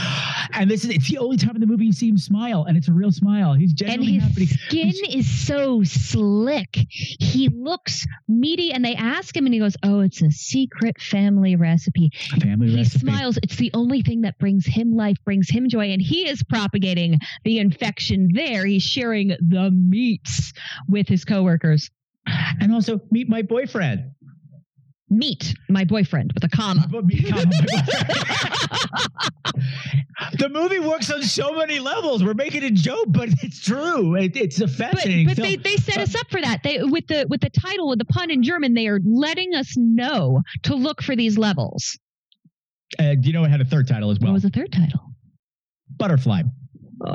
[0.53, 2.77] and this is it's the only time in the movie you see him smile, and
[2.77, 3.53] it's a real smile.
[3.53, 4.45] He's and his happy.
[4.45, 6.77] skin is so slick.
[6.89, 11.55] He looks meaty, and they ask him, and he goes, "Oh, it's a secret family
[11.55, 12.11] recipe."
[12.41, 12.99] Family he recipe.
[12.99, 13.37] smiles.
[13.43, 17.19] It's the only thing that brings him life, brings him joy, and he is propagating
[17.43, 18.65] the infection there.
[18.65, 20.53] He's sharing the meats
[20.87, 21.89] with his coworkers.
[22.25, 24.11] And also meet my boyfriend.
[25.09, 26.87] Meet my boyfriend with a comma.
[30.37, 32.23] The movie works on so many levels.
[32.23, 34.15] We're making a joke, but it's true.
[34.15, 35.47] It, it's a But, fascinating but film.
[35.49, 36.61] they, they set us up for that.
[36.63, 39.73] They with the with the title with the pun in German, they are letting us
[39.75, 41.97] know to look for these levels.
[42.99, 44.29] Uh, do you know it had a third title as well?
[44.31, 44.99] What was the third title?
[45.97, 46.43] Butterfly,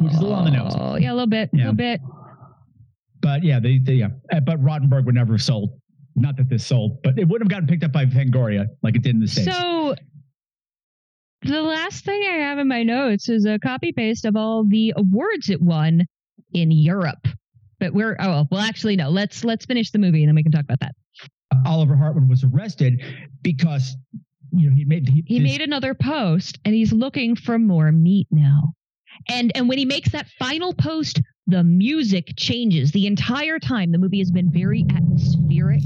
[0.00, 0.74] which is a little on the nose.
[0.76, 1.62] Oh, yeah, a little bit, a Yeah.
[1.64, 2.00] little bit.
[3.28, 4.08] But yeah, they, they yeah.
[4.32, 5.78] Uh, But Rohtenburg would never have sold.
[6.16, 9.02] Not that this sold, but it wouldn't have gotten picked up by Fangoria like it
[9.02, 9.54] did in the states.
[9.54, 9.94] So
[11.42, 14.94] the last thing I have in my notes is a copy paste of all the
[14.96, 16.06] awards it won
[16.54, 17.28] in Europe.
[17.78, 19.10] But we're oh well, well actually no.
[19.10, 20.94] Let's let's finish the movie and then we can talk about that.
[21.66, 23.02] Oliver Hartwin was arrested
[23.42, 23.94] because
[24.52, 28.26] you know he made he, He made another post and he's looking for more meat
[28.30, 28.72] now.
[29.28, 32.92] And and when he makes that final post, the music changes.
[32.92, 35.82] The entire time the movie has been very atmospheric.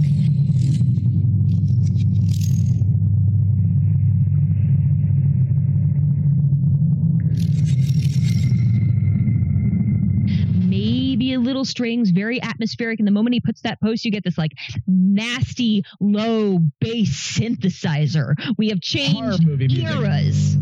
[10.68, 12.98] Maybe a little strings, very atmospheric.
[12.98, 14.52] And the moment he puts that post, you get this like
[14.89, 18.34] nasty low bass synthesizer.
[18.59, 20.56] We have changed eras.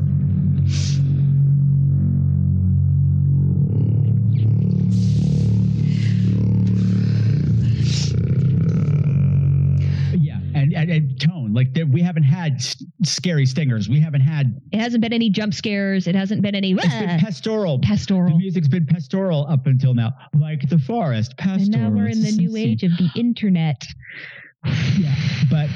[11.18, 13.88] Tone like there, we haven't had s- scary stingers.
[13.88, 16.06] We haven't had It hasn't been any jump scares.
[16.08, 16.72] It hasn't been any.
[16.72, 17.78] it's been pastoral.
[17.80, 18.30] Pastoral.
[18.32, 21.36] The music's been pastoral up until now, like the forest.
[21.36, 21.62] Pastoral.
[21.62, 23.80] and now we're in the new age of the internet.
[24.98, 25.14] Yeah,
[25.50, 25.68] but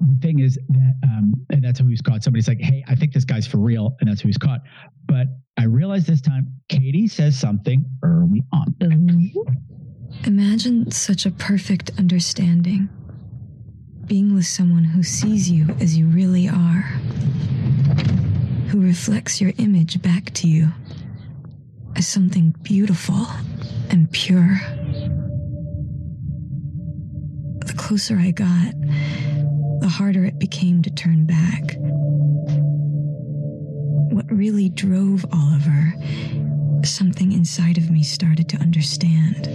[0.00, 2.22] the thing is that, um, and that's who he was caught.
[2.22, 4.60] Somebody's like, "Hey, I think this guy's for real," and that's who he's caught.
[5.06, 5.26] But
[5.58, 8.76] I realized this time, Katie says something early on.
[10.24, 12.88] Imagine such a perfect understanding.
[14.06, 16.82] Being with someone who sees you as you really are,
[18.68, 20.68] who reflects your image back to you
[21.96, 23.26] as something beautiful
[23.90, 24.60] and pure.
[27.66, 28.74] the closer I got,
[29.80, 31.62] the harder it became to turn back.
[34.12, 35.94] What really drove Oliver,
[36.84, 39.48] something inside of me started to understand.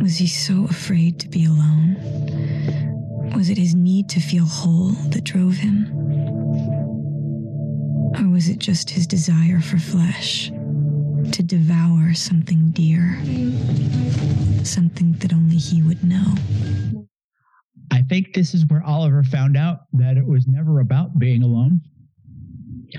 [0.00, 1.96] Was he so afraid to be alone?
[3.34, 5.86] Was it his need to feel whole that drove him?
[8.18, 10.50] Or was it just his desire for flesh?
[11.32, 13.18] To devour something dear?
[14.64, 16.34] Something that only he would know?
[17.90, 21.80] I think this is where Oliver found out that it was never about being alone.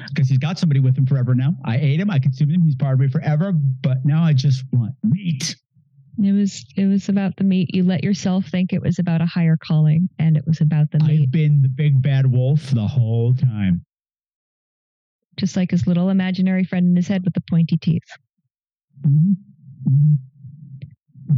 [0.10, 1.56] Because he's got somebody with him forever now.
[1.64, 4.64] I ate him, I consumed him, he's part of me forever, but now I just
[4.72, 5.56] want meat.
[6.22, 7.73] It was it was about the meat.
[7.73, 10.99] You let yourself think it was about a higher calling, and it was about the
[10.99, 11.23] meat.
[11.23, 13.84] I've been the big bad wolf the whole time.
[15.38, 18.03] Just like his little imaginary friend in his head with the pointy teeth.
[19.06, 20.14] Mm-hmm.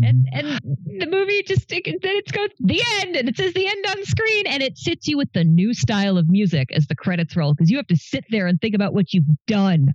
[0.04, 0.60] And and
[1.00, 4.04] the movie just it, then it goes the end, and it says the end on
[4.04, 7.54] screen, and it sits you with the new style of music as the credits roll
[7.54, 9.94] because you have to sit there and think about what you've done.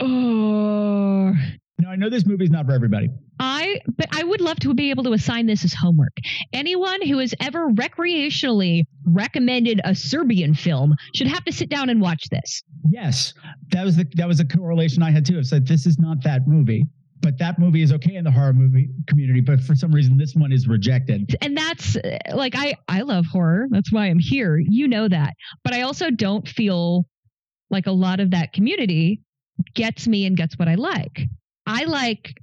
[0.00, 1.32] Oh.
[1.80, 3.08] Now I know this movie's not for everybody.
[3.38, 6.12] I but I would love to be able to assign this as homework.
[6.52, 12.00] Anyone who has ever recreationally recommended a Serbian film should have to sit down and
[12.00, 12.62] watch this.
[12.90, 13.32] Yes,
[13.70, 15.38] that was the that was a correlation I had too.
[15.38, 16.84] It's like this is not that movie,
[17.20, 19.40] but that movie is okay in the horror movie community.
[19.40, 21.36] But for some reason, this one is rejected.
[21.42, 21.96] And that's
[22.32, 23.66] like I I love horror.
[23.70, 24.58] That's why I'm here.
[24.58, 25.34] You know that.
[25.62, 27.06] But I also don't feel
[27.70, 29.20] like a lot of that community
[29.74, 31.28] gets me and gets what I like.
[31.68, 32.34] I like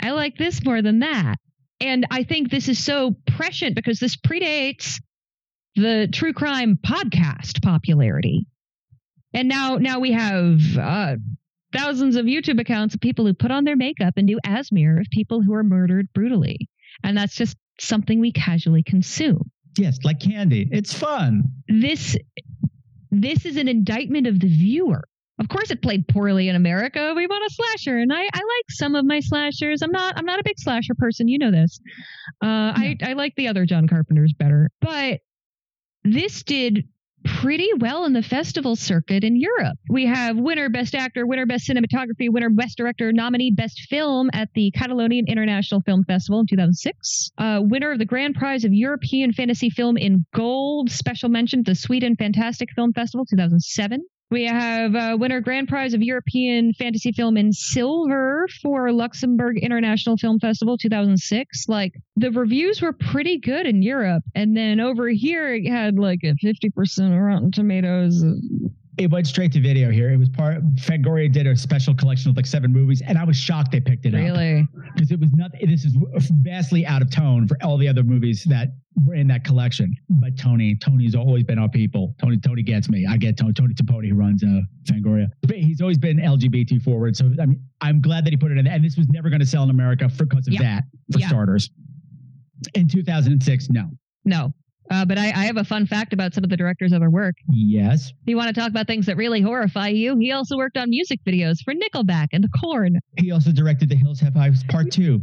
[0.00, 1.36] I like this more than that.
[1.80, 5.00] And I think this is so prescient because this predates
[5.76, 8.46] the true crime podcast popularity.
[9.32, 11.16] And now now we have uh,
[11.72, 15.00] thousands of YouTube accounts of people who put on their makeup and do as ASMR
[15.00, 16.68] of people who are murdered brutally.
[17.02, 19.50] And that's just something we casually consume.
[19.76, 20.68] Yes, like candy.
[20.70, 21.42] It's fun.
[21.66, 22.16] This
[23.10, 25.08] this is an indictment of the viewer.
[25.38, 27.12] Of course, it played poorly in America.
[27.16, 29.82] We want a slasher, and I, I like some of my slashers.
[29.82, 31.26] I'm not I'm not a big slasher person.
[31.26, 31.80] You know this.
[32.42, 35.20] Uh, I I like the other John Carpenters better, but
[36.04, 36.88] this did
[37.24, 39.78] pretty well in the festival circuit in Europe.
[39.88, 44.50] We have winner best actor, winner best cinematography, winner best director, nominee best film at
[44.54, 47.30] the Catalonian International Film Festival in 2006.
[47.38, 51.66] Uh, winner of the grand prize of European fantasy film in gold, special mention at
[51.66, 54.04] the Sweden Fantastic Film Festival 2007.
[54.34, 60.16] We have uh, winner grand prize of European fantasy film in silver for Luxembourg International
[60.16, 61.68] Film Festival 2006.
[61.68, 66.18] Like the reviews were pretty good in Europe, and then over here it had like
[66.24, 68.24] a 50% Rotten Tomatoes.
[68.96, 70.10] It went straight to video here.
[70.10, 70.62] It was part.
[70.76, 74.06] Fangoria did a special collection of like seven movies, and I was shocked they picked
[74.06, 74.20] it up.
[74.20, 74.68] Really?
[74.94, 75.68] Because it was nothing.
[75.68, 75.96] This is
[76.42, 78.68] vastly out of tone for all the other movies that
[79.04, 79.96] were in that collection.
[80.08, 82.14] But Tony, Tony's always been our people.
[82.20, 83.04] Tony, Tony gets me.
[83.04, 83.52] I get Tony.
[83.52, 85.26] Tony Timpone, who runs uh, Fangoria.
[85.42, 87.16] But he's always been LGBT forward.
[87.16, 88.66] So I mean, I'm glad that he put it in.
[88.68, 90.62] And this was never going to sell in America for because of Yep.
[90.62, 91.28] that, for Yeah.
[91.28, 91.70] starters.
[92.74, 93.90] In 2006, no.
[94.24, 94.54] No.
[94.90, 97.34] Uh, but I, I have a fun fact about some of the director's other work.
[97.48, 98.12] Yes.
[98.26, 100.16] You want to talk about things that really horrify you?
[100.18, 102.98] He also worked on music videos for Nickelback and Korn.
[103.18, 105.22] He also directed The Hills Have Eyes Part Two.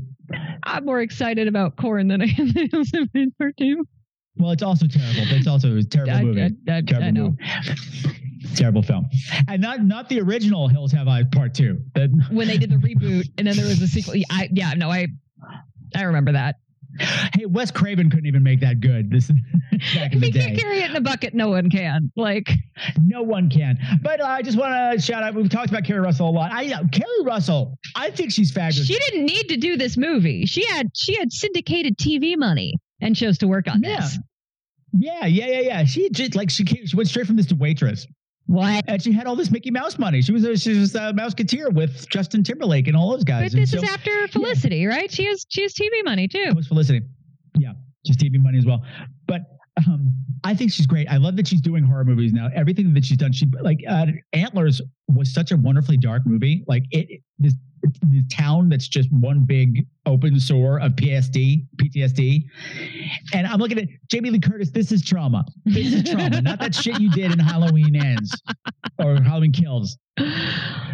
[0.63, 3.85] I'm more excited about Korn than I am the Hills Have Eyes Part Two.
[4.37, 5.23] Well, it's also terrible.
[5.35, 6.41] It's also a terrible I- movie.
[6.41, 6.45] I-
[6.77, 7.23] I- terrible I know.
[7.31, 8.17] movie.
[8.55, 9.05] terrible film,
[9.47, 11.79] and not not the original Hills Have Eyes Part Two.
[11.95, 14.15] The, When they did the reboot and then there was a sequel.
[14.15, 15.07] Yeah, I, yeah no, I
[15.95, 16.55] I remember that.
[16.99, 19.09] Hey, Wes Craven couldn't even make that good.
[19.09, 19.35] This is
[19.95, 20.39] back in If the he day.
[20.47, 22.11] can't carry it in a bucket, no one can.
[22.15, 22.49] Like,
[23.01, 23.77] No one can.
[24.01, 25.33] But uh, I just want to shout out.
[25.33, 26.51] We've talked about Keri Russell a lot.
[26.51, 27.77] I uh, Keri Russell.
[27.95, 28.87] I think she's fabulous.
[28.87, 30.45] she didn't need to do this movie.
[30.45, 34.01] She had she had syndicated TV money and chose to work on Yeah.
[34.01, 34.19] this.
[34.93, 35.83] yeah, yeah, yeah, yeah.
[35.85, 38.05] She just like she came, she went straight from this to waitress.
[38.51, 38.83] What?
[38.89, 40.21] And she had all this Mickey Mouse money.
[40.21, 43.53] She was a, she was a Mouseketeer with Justin Timberlake and all those guys.
[43.53, 45.09] But this so- is after Felicity, right?
[45.09, 46.43] She has she has TV money too.
[46.47, 47.01] It was Felicity.
[47.57, 47.71] Yeah,
[48.05, 48.83] she's TV money as well.
[49.25, 49.41] But
[49.87, 50.13] um,
[50.43, 51.07] I think she's great.
[51.09, 52.49] I love that she's doing horror movies now.
[52.55, 56.63] Everything that she's done, she like uh, Antlers was such a wonderfully dark movie.
[56.67, 57.53] Like it, this,
[57.83, 62.43] this town that's just one big open sore of PSD, PTSD.
[63.33, 64.71] And I'm looking at Jamie Lee Curtis.
[64.71, 65.45] This is trauma.
[65.65, 68.39] This is trauma, not that shit you did in Halloween Ends
[68.99, 69.97] or Halloween Kills.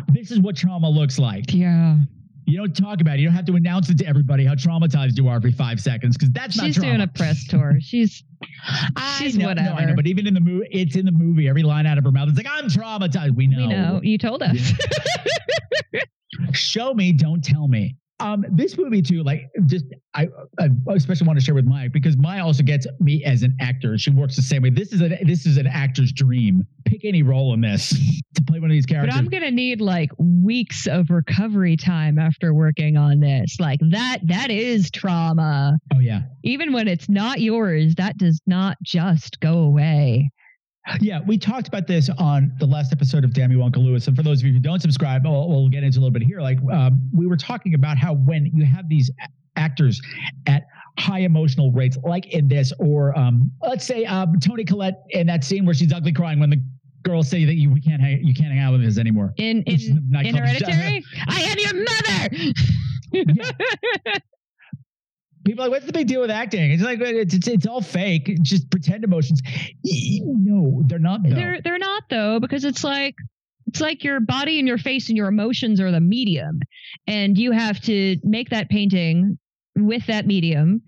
[0.09, 1.53] This is what trauma looks like.
[1.53, 1.97] Yeah.
[2.47, 3.19] You don't talk about it.
[3.19, 6.15] You don't have to announce it to everybody how traumatized you are every five seconds
[6.15, 7.77] because that's not She's doing a press tour.
[7.81, 8.23] She's
[9.17, 9.69] she's know, whatever.
[9.69, 11.49] No, I know, but even in the movie, it's in the movie.
[11.49, 13.57] Every line out of her mouth is like, "I'm traumatized." We know.
[13.57, 14.71] we know you told us.
[16.53, 17.97] Show me, don't tell me.
[18.19, 19.85] Um, this movie too, like just
[20.15, 20.27] I,
[20.59, 23.95] I especially want to share with Mike because Maya also gets me as an actor.
[23.97, 24.71] She works the same way.
[24.71, 26.65] This is a this is an actor's dream.
[26.85, 27.89] Pick any role in this
[28.35, 29.13] to play one of these characters.
[29.13, 29.19] But.
[29.19, 33.57] I'm gonna need like weeks of recovery time after working on this.
[33.59, 35.77] Like that that is trauma.
[35.93, 40.31] oh yeah, Even when it's not yours, that does not just go away.
[40.99, 41.19] Yeah.
[41.25, 44.07] We talked about this on the last episode of Damn You Uncle Lewis.
[44.07, 46.23] And for those of you who don't subscribe, we'll, we'll get into a little bit
[46.23, 46.41] here.
[46.41, 49.09] Like um, we were talking about how when you have these
[49.55, 50.01] actors
[50.45, 50.67] at
[50.99, 55.43] high emotional rates, like in this, or um, let's say um, Toni Collette in that
[55.43, 56.63] scene where she's ugly crying when the
[57.03, 59.33] girls say that you we can't hang, you can't hang out with us anymore.
[59.37, 62.29] In Which is the in, in hereditary, I am your mother.
[65.47, 66.71] People are like, what's the big deal with acting?
[66.71, 68.37] It's like it's it's, it's all fake.
[68.41, 69.41] Just pretend emotions.
[69.83, 71.23] No, they're not.
[71.23, 71.35] Though.
[71.35, 73.15] They're they're not though because it's like
[73.67, 76.59] it's like your body and your face and your emotions are the medium,
[77.07, 79.39] and you have to make that painting
[79.77, 80.81] with that medium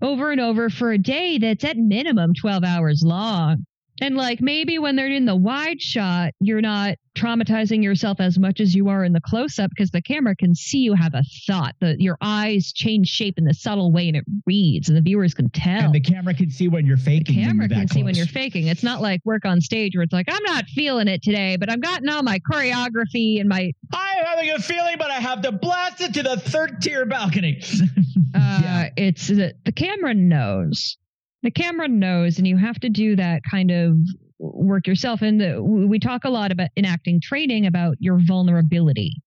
[0.00, 3.66] over and over for a day that's at minimum twelve hours long.
[4.00, 8.60] And like maybe when they're in the wide shot, you're not traumatizing yourself as much
[8.60, 11.22] as you are in the close up because the camera can see you have a
[11.46, 11.74] thought.
[11.80, 15.34] The your eyes change shape in the subtle way and it reads, and the viewers
[15.34, 17.36] can tell and the camera can see when you're faking.
[17.36, 18.66] when camera can that see when you're faking.
[18.66, 21.70] It's not like work on stage where it's like, I'm not feeling it today, but
[21.70, 25.52] I've gotten all my choreography and my I'm having a feeling, but I have to
[25.52, 27.62] blast it to the third tier balcony.
[28.34, 30.98] uh it's the, the camera knows.
[31.42, 33.96] The camera knows and you have to do that kind of
[34.38, 35.22] work yourself.
[35.22, 39.22] And the, we talk a lot about in acting training about your vulnerability.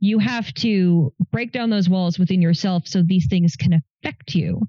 [0.00, 4.60] You have to break down those walls within yourself so these things can affect you.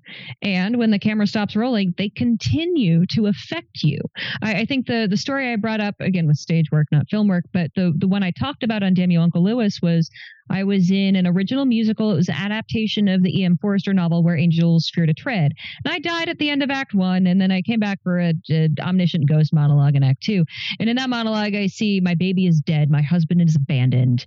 [0.42, 4.00] And when the camera stops rolling, they continue to affect you.
[4.42, 7.28] I, I think the the story I brought up again was stage work, not film
[7.28, 10.10] work, but the the one I talked about on Damn You Uncle Lewis was
[10.50, 12.12] I was in an original musical.
[12.12, 13.58] It was an adaptation of the E.M.
[13.62, 15.54] Forster novel Where Angels Fear to Tread.
[15.86, 18.20] And I died at the end of Act One, and then I came back for
[18.20, 20.46] a, a omniscient ghost monologue in Act Two.
[20.80, 24.26] And in that monologue, I see my baby is dead, my husband is abandoned,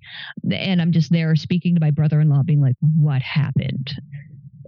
[0.51, 3.93] and I'm just there speaking to my brother-in-law, being like, "What happened?"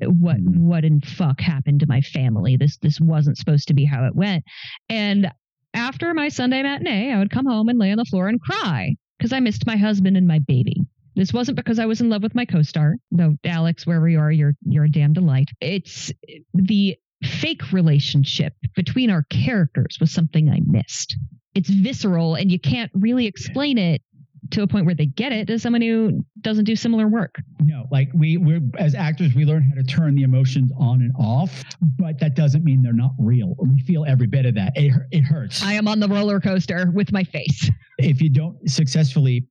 [0.02, 0.68] What mm-hmm.
[0.68, 2.56] what in fuck happened to my family?
[2.56, 4.44] This this wasn't supposed to be how it went.
[4.88, 5.30] And
[5.74, 8.94] after my sunday matinee i would come home and lay on the floor and cry
[9.18, 10.82] because i missed my husband and my baby.
[11.14, 14.30] This wasn't because i was in love with my co-star though alex wherever you are
[14.30, 15.48] you're you're a damn delight.
[15.60, 16.12] It's
[16.54, 21.16] the fake relationship between our characters was something i missed.
[21.54, 24.02] It's visceral and you can't really explain it
[24.50, 27.86] to a point where they get it as someone who doesn't do similar work No,
[27.90, 31.64] like we we're as actors, we learn how to turn the emotions on and off,
[31.98, 33.54] but that doesn't mean they're not real.
[33.58, 34.72] We feel every bit of that.
[34.76, 35.62] It it hurts.
[35.62, 37.68] I am on the roller coaster with my face.
[37.98, 39.46] if you don't successfully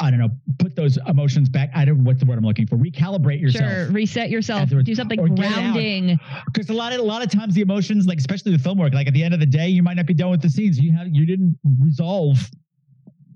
[0.00, 1.70] I don't know, put those emotions back.
[1.74, 2.76] I don't know what the word I'm looking for.
[2.76, 3.70] Recalibrate yourself.
[3.70, 4.62] Sure, reset yourself.
[4.62, 4.86] Afterwards.
[4.86, 6.18] Do something Or grounding.
[6.52, 8.92] Because a lot of a lot of times the emotions, like especially the film work,
[8.92, 10.78] like at the end of the day, you might not be done with the scenes.
[10.78, 12.50] You have you didn't resolve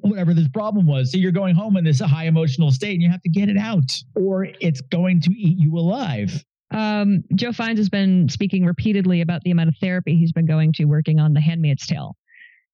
[0.02, 1.10] whatever this problem was.
[1.10, 3.56] So you're going home in this high emotional state and you have to get it
[3.56, 3.92] out.
[4.14, 6.44] Or it's going to eat you alive.
[6.70, 10.72] Um, Joe Fiennes has been speaking repeatedly about the amount of therapy he's been going
[10.74, 12.16] to working on The Handmaid's Tale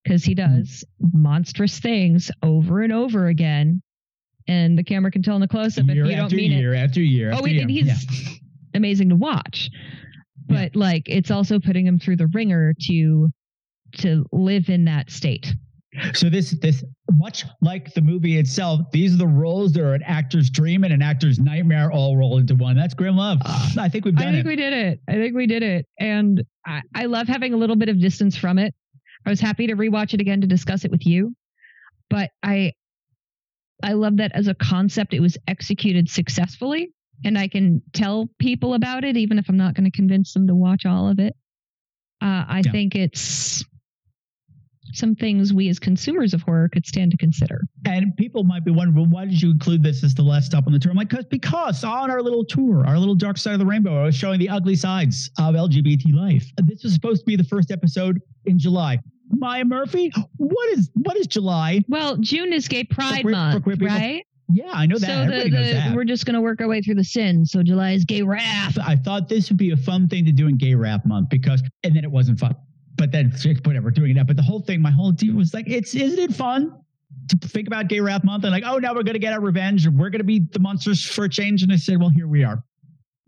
[0.05, 3.83] because he does monstrous things over and over again,
[4.47, 6.75] and the camera can tell in the close-up if year you don't after mean year
[6.75, 6.79] it.
[6.79, 7.31] after year.
[7.31, 7.63] Oh, after and, year.
[7.63, 8.35] and he's Yeah.
[8.75, 9.69] amazing to watch,
[10.47, 13.29] but like it's also putting him through the ringer to
[13.99, 15.53] to live in that state.
[16.13, 20.03] So this this much like the movie itself, these are the roles that are an
[20.05, 22.77] actor's dream and an actor's nightmare all roll into one.
[22.77, 23.39] That's Grimm Love.
[23.79, 24.29] I think we've done.
[24.29, 24.49] I think it.
[24.49, 25.01] we did it.
[25.09, 25.87] I think we did it.
[25.99, 28.75] And I, I love having a little bit of distance from it.
[29.25, 31.35] I was happy to rewatch it again to discuss it with you.
[32.11, 32.73] But I
[33.83, 36.91] I love that as a concept it was executed successfully.
[37.25, 40.47] And I can tell people about it, even if I'm not going to convince them
[40.49, 41.35] to watch all of it.
[42.21, 42.73] Uh, I Yeah.
[42.73, 43.65] think it's
[44.93, 47.63] some things we as consumers of horror could stand to consider.
[47.85, 50.67] And people might be wondering, well, why did you include this as the last stop
[50.67, 50.91] on the tour?
[50.91, 54.01] I'm like, because because on our little tour, our little dark side of the rainbow,
[54.01, 56.47] I was showing the ugly sides of LGBT life.
[56.65, 58.99] This was supposed to be the first episode in July.
[59.31, 61.81] Maya Murphy, what is what is July?
[61.89, 63.87] Well, June is Gay Pride for Month, people.
[63.87, 64.25] right?
[64.51, 65.07] Yeah, I know that.
[65.07, 65.95] So the, the- that.
[65.95, 67.51] we're just going to work our way through the sins.
[67.53, 68.79] So July is Gay Wrath.
[68.83, 71.63] I thought this would be a fun thing to do in Gay Rap Month because,
[71.85, 72.57] and then it wasn't fun.
[72.99, 73.33] But then
[73.65, 74.27] whatever, doing that.
[74.27, 76.77] But the whole thing, my whole team was like, it's isn't it fun
[77.29, 79.89] to think about Gay Rap Month and like, oh, now we're gonna get our revenge.
[79.89, 81.63] We're gonna be the monsters for a change.
[81.63, 82.63] And I said, well, here we are.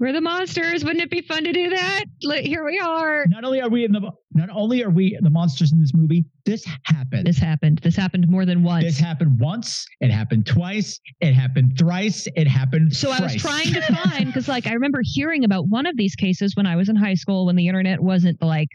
[0.00, 0.82] We're the monsters.
[0.82, 2.04] Wouldn't it be fun to do that?
[2.22, 3.26] Like, here we are.
[3.28, 6.24] Not only are we in the not only are we the monsters in this movie,
[6.46, 7.26] this happened.
[7.26, 7.80] This happened.
[7.82, 8.84] This happened more than once.
[8.84, 9.84] This happened once.
[10.00, 10.98] It happened twice.
[11.20, 12.26] It happened thrice.
[12.34, 12.96] It happened.
[12.96, 16.14] So I was trying to find because, like, I remember hearing about one of these
[16.14, 18.68] cases when I was in high school when the internet wasn't like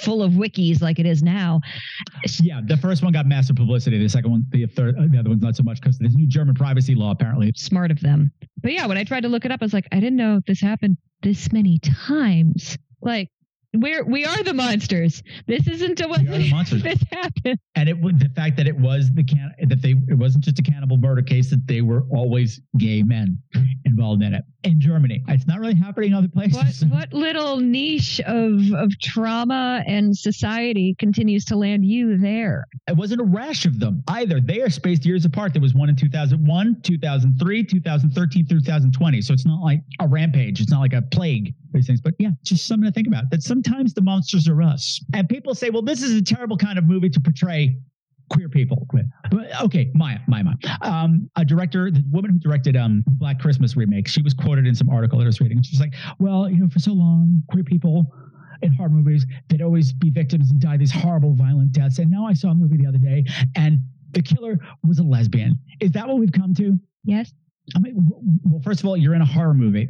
[0.00, 1.60] full of wikis like it is now.
[2.40, 3.98] Yeah, the first one got massive publicity.
[3.98, 6.54] The second one, the third, the other one's not so much because there's new German
[6.54, 7.52] privacy law apparently.
[7.56, 8.32] Smart of them.
[8.62, 10.40] But yeah, when I tried to look it up, I was like, I didn't know
[10.46, 12.76] this happened this many times.
[13.00, 13.30] Like,
[13.74, 15.22] we're we are the monsters.
[15.46, 16.82] This isn't a We are the monsters.
[16.82, 17.58] this happened.
[17.74, 20.58] And it would the fact that it was the can that they it wasn't just
[20.58, 23.38] a cannibal murder case that they were always gay men
[23.84, 25.22] involved in it in Germany.
[25.28, 26.84] It's not really happening in other places.
[26.86, 32.64] What what little niche of of trauma and society continues to land you there?
[32.88, 34.40] It wasn't a rash of them either.
[34.40, 35.52] They are spaced years apart.
[35.52, 39.20] There was one in 2001, 2003, 2013, 2020.
[39.20, 40.60] So it's not like a rampage.
[40.60, 41.54] It's not like a plague.
[41.72, 43.30] These things, but yeah, just something to think about.
[43.30, 45.02] That sometimes the monsters are us.
[45.14, 47.76] And people say, well, this is a terrible kind of movie to portray
[48.32, 48.86] queer people.
[49.30, 50.56] But okay, Maya, Maya, Maya.
[50.80, 54.74] Um, a director, the woman who directed um Black Christmas remake, she was quoted in
[54.74, 55.62] some article that I was reading.
[55.62, 58.06] She's like, well, you know, for so long, queer people
[58.62, 61.98] in horror movies, they'd always be victims and die these horrible, violent deaths.
[61.98, 63.24] And now I saw a movie the other day,
[63.56, 63.78] and
[64.12, 65.58] the killer was a lesbian.
[65.80, 66.78] Is that what we've come to?
[67.04, 67.32] Yes.
[67.76, 68.06] I mean,
[68.44, 69.88] well, first of all, you're in a horror movie.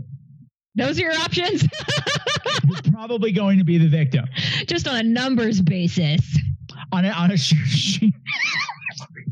[0.75, 1.67] Those are your options.
[2.65, 4.25] You're probably going to be the victim.
[4.67, 6.39] Just on a numbers basis.
[6.91, 7.37] On a, on a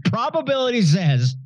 [0.05, 1.37] probability says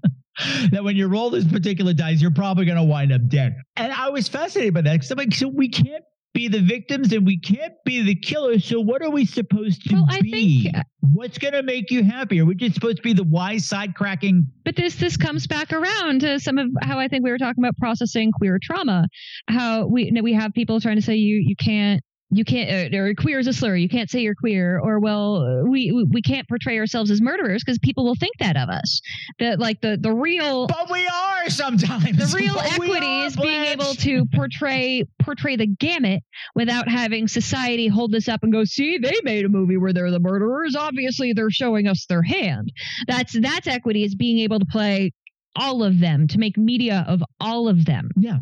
[0.72, 3.56] that when you roll this particular dice, you're probably going to wind up dead.
[3.76, 7.12] And I was fascinated by that because I'm like, so we can't be the victims
[7.12, 8.64] and we can't be the killers.
[8.64, 10.64] So what are we supposed to Well, I be?
[10.64, 10.82] think- uh,
[11.12, 12.40] What's going to make you happy?
[12.40, 14.48] Are we just supposed to be the wise side cracking?
[14.64, 17.62] But this this comes back around to some of how I think we were talking
[17.62, 19.06] about processing queer trauma.
[19.48, 22.94] How we you know, we have people trying to say you you can't you can't
[22.94, 23.76] uh, or queer is a slur.
[23.76, 27.78] You can't say you're queer, or well, we we- can't portray ourselves as murderers because
[27.78, 29.01] people will think that of us.
[29.38, 32.16] That like the the real But we are sometimes.
[32.32, 36.22] the real But equity are, is being able to portray portray the gamut
[36.55, 40.10] without having society hold this up and go see they made a movie where they're
[40.10, 42.72] the murderers obviously they're showing us their hand
[43.06, 45.12] that's that's equity is being able to play
[45.56, 48.38] all of them to make media of all of them Yeah.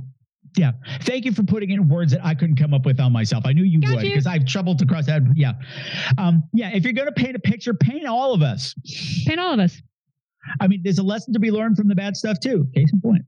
[0.57, 0.73] Yeah.
[1.03, 3.45] Thank you for putting in words that I couldn't come up with on myself.
[3.47, 5.23] I knew you Got would because I've troubled to cross that.
[5.35, 5.53] Yeah.
[6.19, 6.71] Um, yeah.
[6.75, 8.75] If you're going to paint a picture, paint all of us.
[9.27, 9.81] paint all of us
[10.61, 12.67] I mean, there's a lesson to be learned from the bad stuff too.
[12.75, 13.23] Case in point.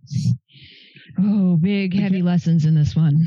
[1.21, 3.27] oh big heavy lessons in this one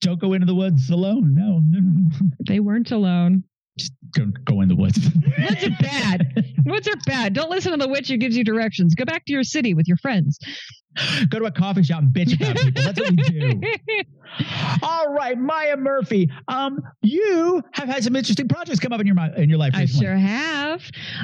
[0.00, 1.34] Don't go into the woods alone.
[1.34, 2.28] No, no, no.
[2.46, 3.44] they weren't alone
[3.78, 4.98] Just go, go in the woods.
[5.38, 8.94] woods are bad woods are bad don't listen to the witch who gives you directions
[8.94, 10.38] go back to your city with your friends
[11.28, 12.82] go to a coffee shop and bitch about people.
[12.82, 14.04] That's what we do.
[14.82, 16.30] All right, Maya Murphy.
[16.48, 19.86] Um, you have had some interesting projects come up in your in your life I
[19.86, 20.82] sure have.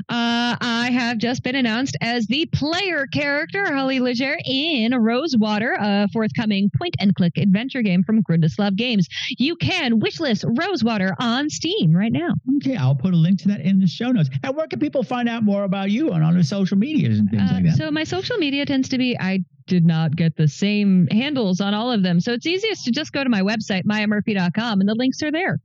[0.09, 6.09] Uh, I have just been announced as the player character, Harley Leger, in Rosewater, a
[6.13, 9.09] forthcoming point and click adventure game from Grundislav Games.
[9.39, 12.35] You can wishlist Rosewater on Steam right now.
[12.57, 14.29] Okay, I'll put a link to that in the show notes.
[14.43, 17.31] And where can people find out more about you on, on the social medias and
[17.31, 17.77] things Uh, like that?
[17.77, 21.75] so my social media tends to be I did not get the same handles on
[21.75, 22.21] all of them.
[22.21, 25.59] So it's easiest to just go to my website, mayamurphy.com, and the links are there.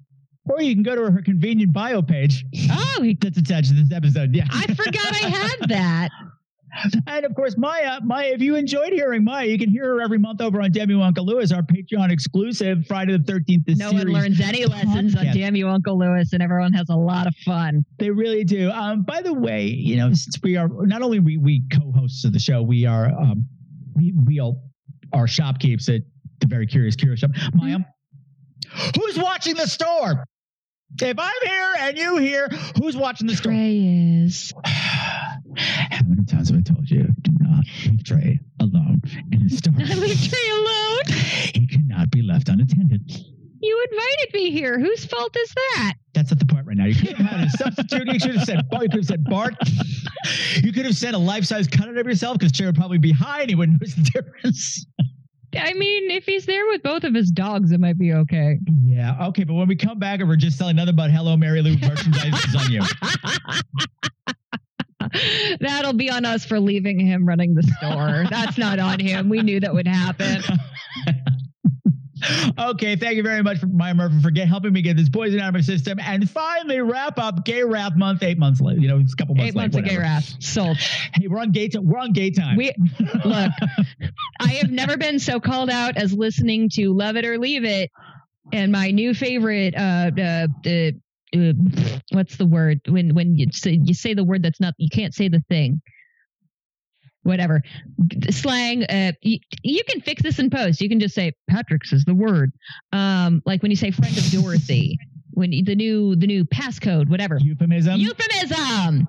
[0.49, 2.43] Or you can go to her convenient bio page.
[2.71, 4.35] Oh, that's attached to this episode.
[4.35, 4.47] Yeah.
[4.51, 6.09] I forgot I had that.
[7.05, 10.17] And of course, Maya, Maya, if you enjoyed hearing Maya, you can hear her every
[10.17, 13.65] month over on Damn You Uncle Lewis, our Patreon exclusive Friday the 13th.
[13.65, 15.25] The No one learns any lessons on.
[15.25, 17.83] Damn You Uncle Lewis, and everyone has a lot of fun.
[17.99, 18.71] They really do.
[18.71, 22.31] Um, by the way, you know, since we are not only we, we co-hosts of
[22.31, 23.45] the show, we are um,
[23.95, 24.63] we, we all
[25.13, 26.01] are shopkeepers at
[26.41, 27.31] the Very Curious Curio Shop.
[27.53, 28.99] Maya, mm-hmm.
[28.99, 30.25] who's watching the store?
[31.01, 33.53] If I'm here and you here, who's watching the store?
[33.53, 34.53] Trey is.
[34.65, 39.01] How many times have I told you do not leave Trey alone
[39.31, 39.73] in the store?
[39.77, 40.67] I leave Trey alone.
[41.53, 43.01] He cannot be left unattended.
[43.61, 44.79] You invited me here.
[44.79, 45.93] Whose fault is that?
[46.13, 46.85] That's not the point right now.
[46.85, 48.07] You could have had a substitute.
[48.07, 48.83] You should have said Bart.
[48.83, 49.55] You could have said Bart.
[50.63, 53.11] You could have said a life-size cut out of yourself because Trey would probably be
[53.11, 54.85] high and he wouldn't notice the difference.
[55.57, 58.57] I mean, if he's there with both of his dogs, it might be okay.
[58.85, 61.61] Yeah, okay, but when we come back and we're just selling nothing about Hello Mary
[61.61, 62.81] Lou merchandise is on you.
[65.59, 68.25] That'll be on us for leaving him running the store.
[68.29, 69.27] That's not on him.
[69.29, 70.41] We knew that would happen.
[72.57, 75.39] Okay, thank you very much for Maya Murphy for get, helping me get this poison
[75.39, 78.23] out of my system and finally wrap up Gay Wrath Month.
[78.23, 79.63] Eight months late, you know, it's a couple months Eight late.
[79.63, 80.01] months of gay whatever.
[80.01, 80.35] wrath.
[80.39, 80.77] Sold.
[80.77, 81.67] Hey, we're on gay.
[81.67, 82.55] T- we're on gay time.
[82.57, 82.73] We
[83.25, 83.51] look.
[84.39, 87.89] I have never been so called out as listening to "Love It or Leave It,"
[88.53, 89.75] and my new favorite.
[89.75, 90.91] Uh, uh, uh,
[91.37, 91.53] uh
[92.11, 95.13] what's the word when when you say you say the word that's not you can't
[95.13, 95.81] say the thing.
[97.23, 97.61] Whatever
[98.31, 98.83] slang.
[98.85, 100.81] Uh, you, you can fix this in post.
[100.81, 102.51] You can just say Patrick's is the word.
[102.91, 104.97] Um, like when you say friend of Dorothy.
[105.33, 107.37] When you- the new the new passcode, whatever.
[107.39, 107.99] Euphemism.
[107.99, 109.07] Euphemism.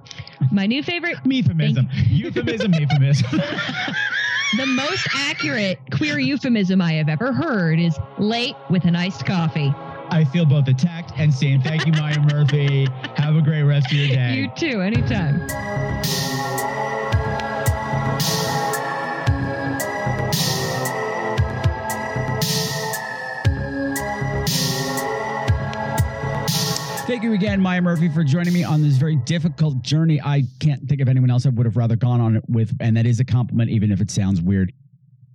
[0.53, 1.17] My new favorite.
[1.25, 1.89] Euphemism.
[2.09, 2.73] Euphemism.
[2.75, 3.41] Euphemism.
[4.59, 9.73] The most accurate queer euphemism I have ever heard is late with an iced coffee.
[10.11, 11.63] I feel both attacked and seen.
[11.63, 12.87] Thank you, Maya Murphy.
[13.17, 14.35] Have a great rest of your day.
[14.35, 15.49] You too, anytime.
[27.13, 30.19] Thank you again, Maya Murphy, for joining me on this very difficult journey.
[30.23, 32.97] I can't think of anyone else I would have rather gone on it with, and
[32.97, 34.73] that is a compliment, even if it sounds weird.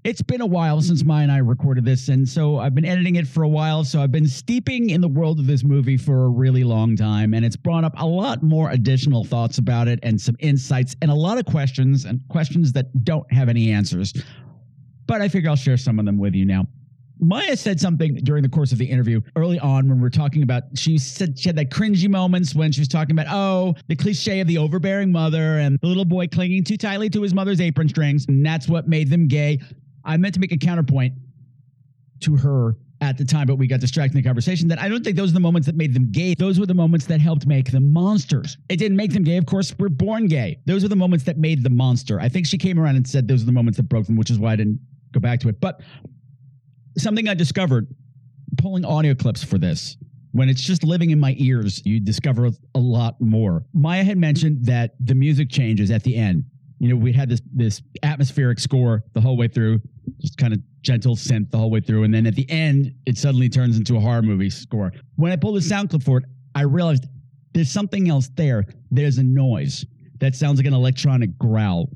[0.03, 3.17] It's been a while since Maya and I recorded this, and so I've been editing
[3.17, 3.83] it for a while.
[3.83, 7.35] So I've been steeping in the world of this movie for a really long time,
[7.35, 11.11] and it's brought up a lot more additional thoughts about it and some insights and
[11.11, 14.15] a lot of questions and questions that don't have any answers.
[15.05, 16.65] But I figure I'll share some of them with you now.
[17.19, 20.43] Maya said something during the course of the interview early on when we are talking
[20.43, 23.95] about she said she had that cringy moments when she was talking about oh the
[23.95, 27.59] cliche of the overbearing mother and the little boy clinging too tightly to his mother's
[27.61, 29.59] apron strings and that's what made them gay.
[30.03, 31.13] I meant to make a counterpoint
[32.21, 35.03] to her at the time, but we got distracted in the conversation that I don't
[35.03, 36.33] think those are the moments that made them gay.
[36.33, 38.57] Those were the moments that helped make them monsters.
[38.69, 39.37] It didn't make them gay.
[39.37, 40.59] Of course, we're born gay.
[40.65, 42.19] Those are the moments that made the monster.
[42.19, 44.31] I think she came around and said those are the moments that broke them, which
[44.31, 44.79] is why I didn't
[45.11, 45.59] go back to it.
[45.59, 45.81] But
[46.97, 47.87] something I discovered
[48.57, 49.97] pulling audio clips for this.
[50.31, 53.63] When it's just living in my ears, you discover a lot more.
[53.73, 56.43] Maya had mentioned that the music changes at the end.
[56.79, 59.79] You know, we had this this atmospheric score the whole way through,
[60.19, 63.17] just kind of gentle synth the whole way through, and then at the end, it
[63.17, 64.91] suddenly turns into a horror movie score.
[65.15, 67.05] When I pulled the sound clip for it, I realized
[67.53, 68.65] there's something else there.
[68.91, 69.85] There's a noise
[70.19, 71.89] that sounds like an electronic growl.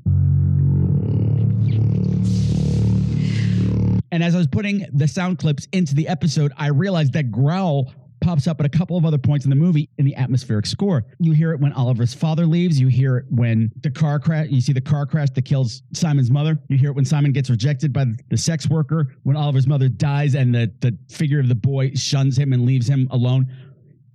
[4.12, 7.92] And as I was putting the sound clips into the episode, I realized that growl
[8.20, 11.04] pops up at a couple of other points in the movie in the atmospheric score.
[11.18, 12.78] You hear it when Oliver's father leaves.
[12.78, 16.30] You hear it when the car crash, you see the car crash that kills Simon's
[16.30, 16.58] mother.
[16.68, 20.34] You hear it when Simon gets rejected by the sex worker, when Oliver's mother dies
[20.34, 23.46] and the, the figure of the boy shuns him and leaves him alone.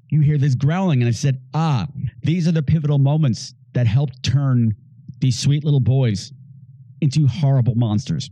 [0.10, 1.88] You hear this growling, and I said, ah,
[2.22, 4.76] these are the pivotal moments that help turn
[5.20, 6.32] these sweet little boys
[7.02, 8.30] into horrible monsters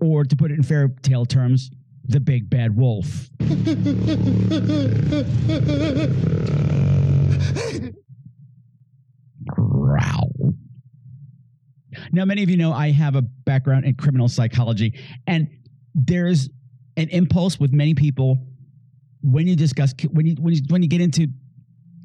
[0.00, 1.70] or to put it in fairy tale terms,
[2.04, 3.28] the big bad wolf.
[9.46, 10.54] Growl.
[12.12, 15.48] Now, many of you know I have a background in criminal psychology, and
[15.94, 16.48] there's
[16.96, 18.46] an impulse with many people
[19.22, 21.28] when you discuss when you when you when you get into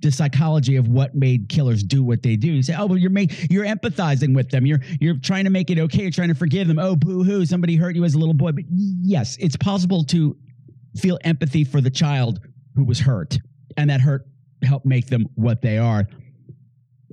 [0.01, 2.51] the psychology of what made killers do what they do.
[2.51, 4.65] You say, "Oh, well, you're make, you're empathizing with them.
[4.65, 6.03] You're you're trying to make it okay.
[6.03, 6.79] You're trying to forgive them.
[6.79, 10.35] Oh, boo hoo, somebody hurt you as a little boy." But yes, it's possible to
[10.97, 12.39] feel empathy for the child
[12.75, 13.37] who was hurt,
[13.77, 14.25] and that hurt
[14.63, 16.07] helped make them what they are,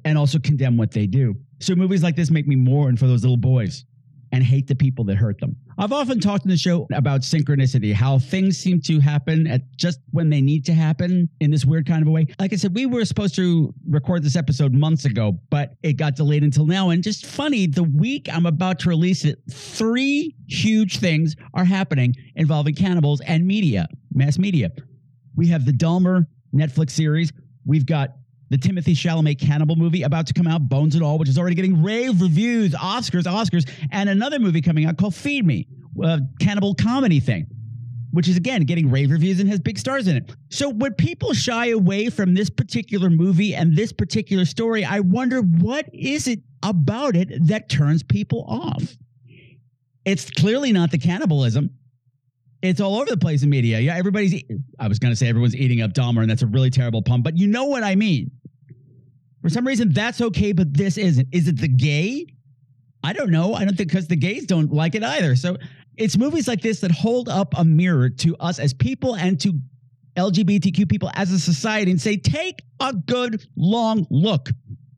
[0.04, 1.34] and also condemn what they do.
[1.60, 3.84] So movies like this make me mourn for those little boys
[4.32, 5.56] and hate the people that hurt them.
[5.80, 10.00] I've often talked in the show about synchronicity, how things seem to happen at just
[10.10, 12.26] when they need to happen in this weird kind of a way.
[12.40, 16.16] Like I said, we were supposed to record this episode months ago, but it got
[16.16, 16.90] delayed until now.
[16.90, 22.12] And just funny, the week I'm about to release it, three huge things are happening
[22.34, 24.72] involving cannibals and media, mass media.
[25.36, 27.32] We have the Dahmer Netflix series.
[27.64, 28.10] We've got
[28.50, 31.54] the Timothée Chalamet cannibal movie about to come out, Bones and All, which is already
[31.54, 35.66] getting rave reviews, Oscars, Oscars, and another movie coming out called Feed Me,
[36.02, 37.46] a cannibal comedy thing,
[38.12, 40.30] which is again getting rave reviews and has big stars in it.
[40.50, 45.40] So when people shy away from this particular movie and this particular story, I wonder
[45.40, 48.96] what is it about it that turns people off?
[50.04, 51.70] It's clearly not the cannibalism.
[52.62, 53.78] It's all over the place in media.
[53.78, 54.42] Yeah, everybody's.
[54.80, 57.22] I was going to say everyone's eating up Dahmer, and that's a really terrible pun,
[57.22, 58.32] but you know what I mean.
[59.42, 61.28] For some reason, that's okay, but this isn't.
[61.32, 62.26] Is it the gay?
[63.04, 63.54] I don't know.
[63.54, 65.36] I don't think because the gays don't like it either.
[65.36, 65.56] So
[65.96, 69.54] it's movies like this that hold up a mirror to us as people and to
[70.16, 74.50] LGBTQ people as a society and say, take a good long look.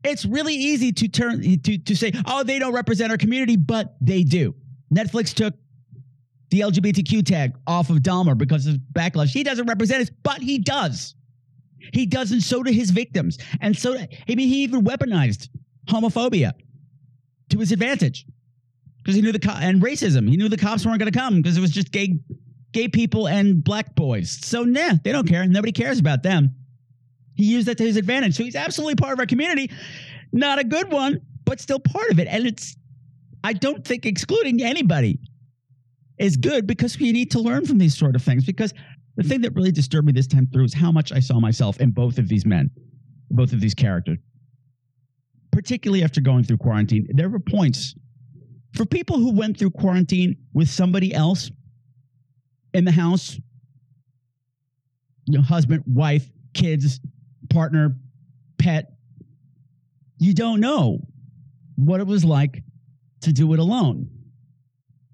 [0.03, 3.95] It's really easy to turn to, to say, oh, they don't represent our community, but
[4.01, 4.55] they do.
[4.93, 5.53] Netflix took
[6.49, 9.29] the LGBTQ tag off of Dahmer because of backlash.
[9.29, 11.15] He doesn't represent us, but he does.
[11.93, 13.37] He does, and so do his victims.
[13.59, 15.49] And so, I mean, he even weaponized
[15.87, 16.53] homophobia
[17.49, 18.25] to his advantage
[18.97, 20.29] because he knew the co- and racism.
[20.29, 22.19] He knew the cops weren't going to come because it was just gay,
[22.71, 24.39] gay people and black boys.
[24.43, 25.45] So, nah, they don't care.
[25.45, 26.55] Nobody cares about them.
[27.35, 28.35] He used that to his advantage.
[28.35, 29.71] So he's absolutely part of our community.
[30.31, 32.27] Not a good one, but still part of it.
[32.27, 32.75] And it's,
[33.43, 35.19] I don't think excluding anybody
[36.19, 38.45] is good because we need to learn from these sort of things.
[38.45, 38.73] Because
[39.15, 41.79] the thing that really disturbed me this time through is how much I saw myself
[41.79, 42.69] in both of these men,
[43.29, 44.17] both of these characters.
[45.51, 47.93] Particularly after going through quarantine, there were points
[48.73, 51.51] for people who went through quarantine with somebody else
[52.73, 53.37] in the house,
[55.25, 57.01] you know, husband, wife, kids,
[57.49, 57.97] partner,
[58.57, 58.93] pet,
[60.17, 60.99] you don't know
[61.75, 62.63] what it was like
[63.21, 64.09] to do it alone.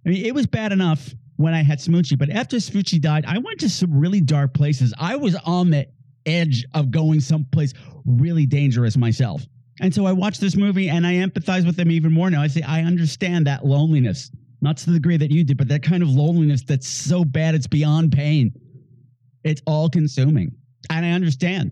[0.05, 3.38] I mean, it was bad enough when I had Smoochie, but after Smoochie died, I
[3.38, 4.93] went to some really dark places.
[4.99, 5.88] I was on the
[6.26, 7.73] edge of going someplace
[8.05, 9.43] really dangerous myself.
[9.80, 12.41] And so I watched this movie and I empathize with them even more now.
[12.41, 14.31] I say, I understand that loneliness,
[14.61, 17.53] not to the degree that you did, but that kind of loneliness that's so bad
[17.53, 18.51] it's beyond pain.
[19.43, 20.51] It's all consuming.
[20.89, 21.72] And I understand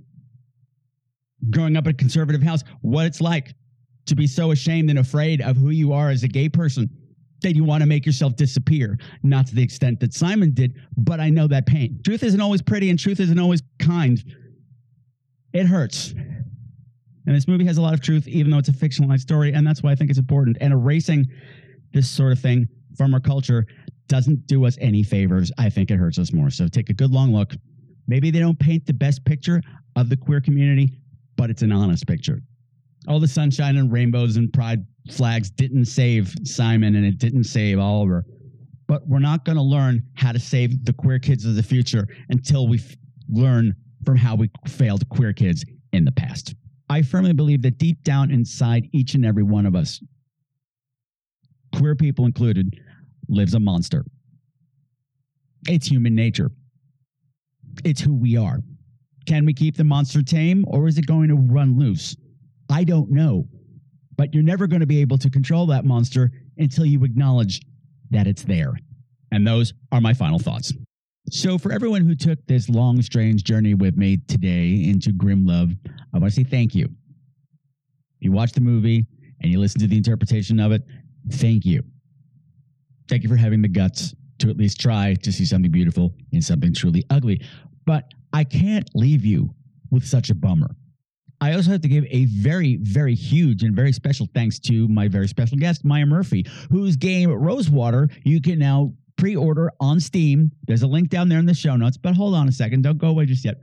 [1.49, 3.55] growing up in a conservative house what it's like
[4.05, 6.89] to be so ashamed and afraid of who you are as a gay person
[7.45, 8.97] that you want to make yourself disappear.
[9.21, 11.99] Not to the extent that Simon did, but I know that pain.
[12.03, 14.21] Truth isn't always pretty and truth isn't always kind.
[15.53, 16.11] It hurts.
[17.27, 19.53] And this movie has a lot of truth, even though it's a fictionalized story.
[19.53, 20.57] And that's why I think it's important.
[20.59, 21.27] And erasing
[21.93, 22.67] this sort of thing
[22.97, 23.67] from our culture
[24.07, 25.51] doesn't do us any favors.
[25.59, 26.49] I think it hurts us more.
[26.49, 27.53] So take a good long look.
[28.07, 29.61] Maybe they don't paint the best picture
[29.95, 30.97] of the queer community,
[31.35, 32.41] but it's an honest picture.
[33.07, 37.79] All the sunshine and rainbows and pride flags didn't save Simon and it didn't save
[37.79, 38.25] Oliver.
[38.87, 42.07] But we're not going to learn how to save the queer kids of the future
[42.29, 42.95] until we f-
[43.29, 46.55] learn from how we failed queer kids in the past.
[46.89, 49.99] I firmly believe that deep down inside each and every one of us,
[51.75, 52.79] queer people included,
[53.27, 54.05] lives a monster.
[55.67, 56.51] It's human nature.
[57.83, 58.59] It's who we are.
[59.25, 62.15] Can we keep the monster tame or is it going to run loose?
[62.69, 63.47] I don't know.
[64.17, 67.61] But you're never going to be able to control that monster until you acknowledge
[68.11, 68.73] that it's there.
[69.31, 70.71] And those are my final thoughts.
[71.31, 75.71] So, for everyone who took this long, strange journey with me today into Grimm Love,
[76.13, 76.87] I want to say thank you.
[78.19, 79.05] You watched the movie
[79.41, 80.83] and you listened to the interpretation of it,
[81.31, 81.83] thank you.
[83.09, 86.41] Thank you for having the guts to at least try to see something beautiful in
[86.41, 87.41] something truly ugly.
[87.85, 89.53] But I can't leave you
[89.91, 90.75] with such a bummer.
[91.41, 95.07] I also have to give a very, very huge and very special thanks to my
[95.07, 100.51] very special guest, Maya Murphy, whose game Rosewater you can now pre order on Steam.
[100.67, 102.83] There's a link down there in the show notes, but hold on a second.
[102.83, 103.55] Don't go away just yet.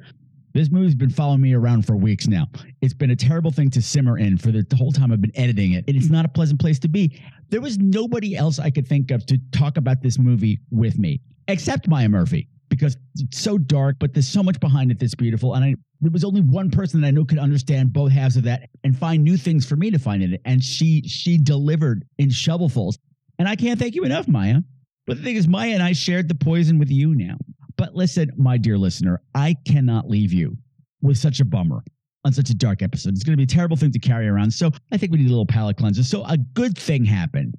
[0.55, 2.47] This movie's been following me around for weeks now.
[2.83, 5.73] It's been a terrible thing to simmer in for the, whole time I've been editing
[5.73, 5.85] it.
[5.89, 7.19] And it's not a pleasant place to be.
[7.49, 11.21] There was nobody else I could think of to talk about this movie with me,
[11.49, 15.53] except Maya Murphy, because it's so dark, but there's so much behind it that's beautiful.
[15.53, 18.45] And I there was only one person that I know could understand both halves of
[18.45, 20.41] that and find new things for me to find in it.
[20.47, 22.97] And she she delivered in shovelfuls.
[23.39, 24.61] And I can't thank you enough, Maya.
[25.07, 27.37] But the thing is, Maya and I shared the poison with you now.
[27.77, 30.57] But listen, my dear listener, I cannot leave you
[31.03, 31.85] with such a bummer
[32.25, 33.13] on such a dark episode.
[33.13, 34.51] It's going to be a terrible thing to carry around.
[34.53, 36.05] So I think we need a little palate cleanser.
[36.05, 37.55] So a good thing happened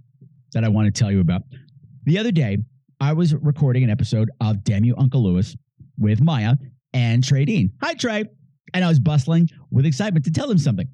[0.53, 1.43] that I want to tell you about.
[2.05, 2.57] The other day,
[3.03, 5.57] I was recording an episode of Damn You Uncle Lewis
[5.99, 6.55] with Maya
[6.93, 7.69] and Trey Dean.
[7.81, 8.23] Hi, Trey.
[8.73, 10.87] And I was bustling with excitement to tell him something.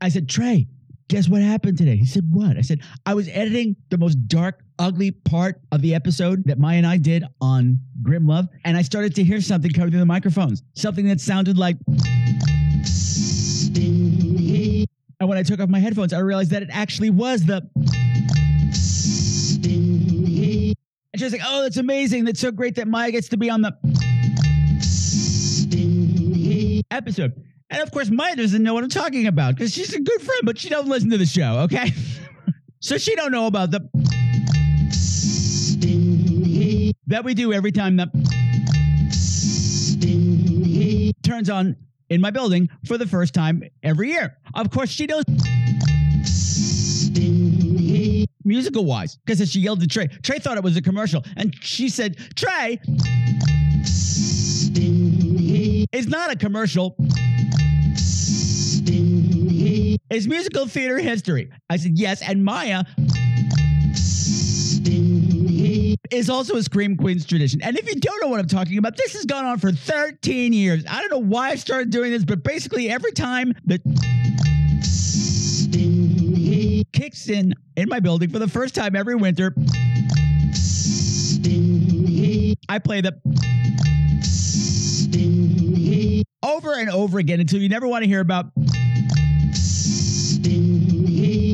[0.00, 0.66] I said, Trey,
[1.08, 1.96] guess what happened today?
[1.96, 2.56] He said, What?
[2.56, 6.78] I said, I was editing the most dark, ugly part of the episode that Maya
[6.78, 10.06] and I did on Grimm Love, and I started to hear something coming through the
[10.06, 11.76] microphones, something that sounded like.
[15.20, 17.68] And when I took off my headphones, I realized that it actually was the.
[21.22, 22.24] And she like, Oh, that's amazing.
[22.24, 23.72] That's so great that Maya gets to be on the
[26.90, 27.32] episode.
[27.68, 30.40] And of course, Maya doesn't know what I'm talking about because she's a good friend,
[30.44, 31.92] but she don't listen to the show, okay?
[32.80, 33.88] so she don't know about the
[37.06, 38.08] that we do every time that
[41.22, 41.76] turns on
[42.08, 44.36] in my building for the first time every year.
[44.54, 45.24] Of course, she knows
[48.44, 50.08] musical wise because she yelled at Trey.
[50.22, 52.80] Trey thought it was a commercial, and she said, "Trey."
[55.92, 56.96] It's not a commercial.
[60.10, 61.50] It's musical theater history.
[61.68, 62.20] I said, yes.
[62.22, 62.82] And Maya
[66.10, 67.62] is also a Scream Queens tradition.
[67.62, 70.52] And if you don't know what I'm talking about, this has gone on for 13
[70.52, 70.84] years.
[70.88, 73.80] I don't know why I started doing this, but basically every time the
[76.92, 79.54] kicks in in my building for the first time every winter,
[82.68, 83.18] I play the
[86.42, 88.46] over and over again until you never want to hear about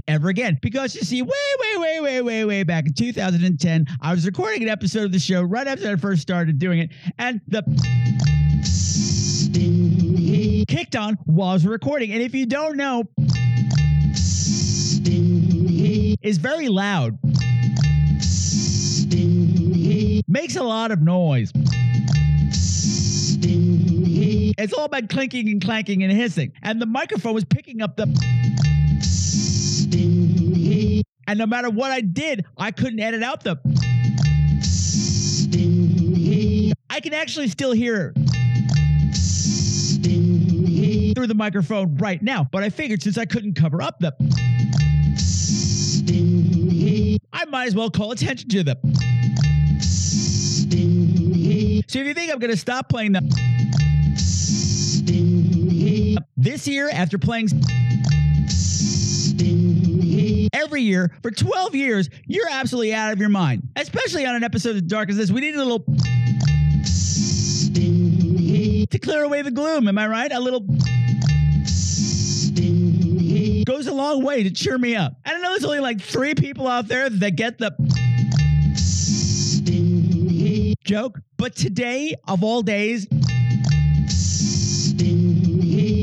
[0.09, 0.59] ever again.
[0.63, 4.63] Because you see, way, way, way, way, way, way back in 2010, I was recording
[4.63, 7.63] an episode of the show right after I first started doing it, and the
[10.69, 12.13] kicked on while I was recording.
[12.13, 13.05] And if you don't know,
[15.09, 17.19] is very loud.
[20.29, 21.53] Makes a lot of noise.
[24.59, 26.53] It's all about clinking and clanking and hissing.
[26.63, 28.07] And the microphone was picking up the.
[31.29, 33.57] And no matter what I did, I couldn't edit out the.
[36.91, 38.15] I can actually still hear
[41.15, 44.15] through the microphone right now, but I figured since I couldn't cover up the.
[46.09, 48.79] I might as well call attention to them.
[51.89, 53.29] So if you think I'm going to stop playing them
[56.37, 57.49] this year after playing
[60.53, 63.69] every year for 12 years, you're absolutely out of your mind.
[63.77, 65.31] Especially on an episode as dark as this.
[65.31, 65.85] We need a little
[68.91, 69.89] to clear away the gloom.
[69.89, 70.33] Am I right?
[70.33, 70.67] A little
[73.67, 75.15] goes a long way to cheer me up.
[75.25, 77.75] I don't know there's only like three people out there that get the
[80.85, 83.09] joke, but today of all days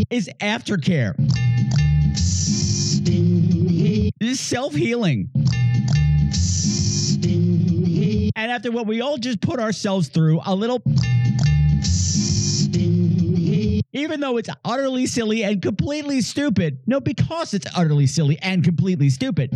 [0.09, 1.15] is aftercare.
[4.19, 5.29] This is self healing.
[8.35, 10.83] And after what we all just put ourselves through, a little.
[13.95, 16.79] Even though it's utterly silly and completely stupid.
[16.87, 19.51] No, because it's utterly silly and completely stupid.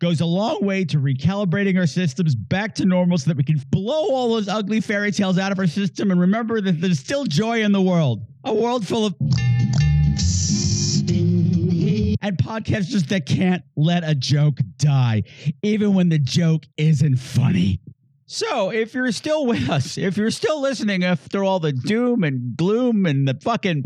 [0.00, 3.62] Goes a long way to recalibrating our systems back to normal so that we can
[3.70, 7.24] blow all those ugly fairy tales out of our system and remember that there's still
[7.24, 8.22] joy in the world.
[8.44, 9.14] A world full of.
[12.20, 15.22] And podcasters that can't let a joke die,
[15.62, 17.80] even when the joke isn't funny.
[18.30, 22.54] So, if you're still with us, if you're still listening after all the doom and
[22.58, 23.82] gloom and the fucking.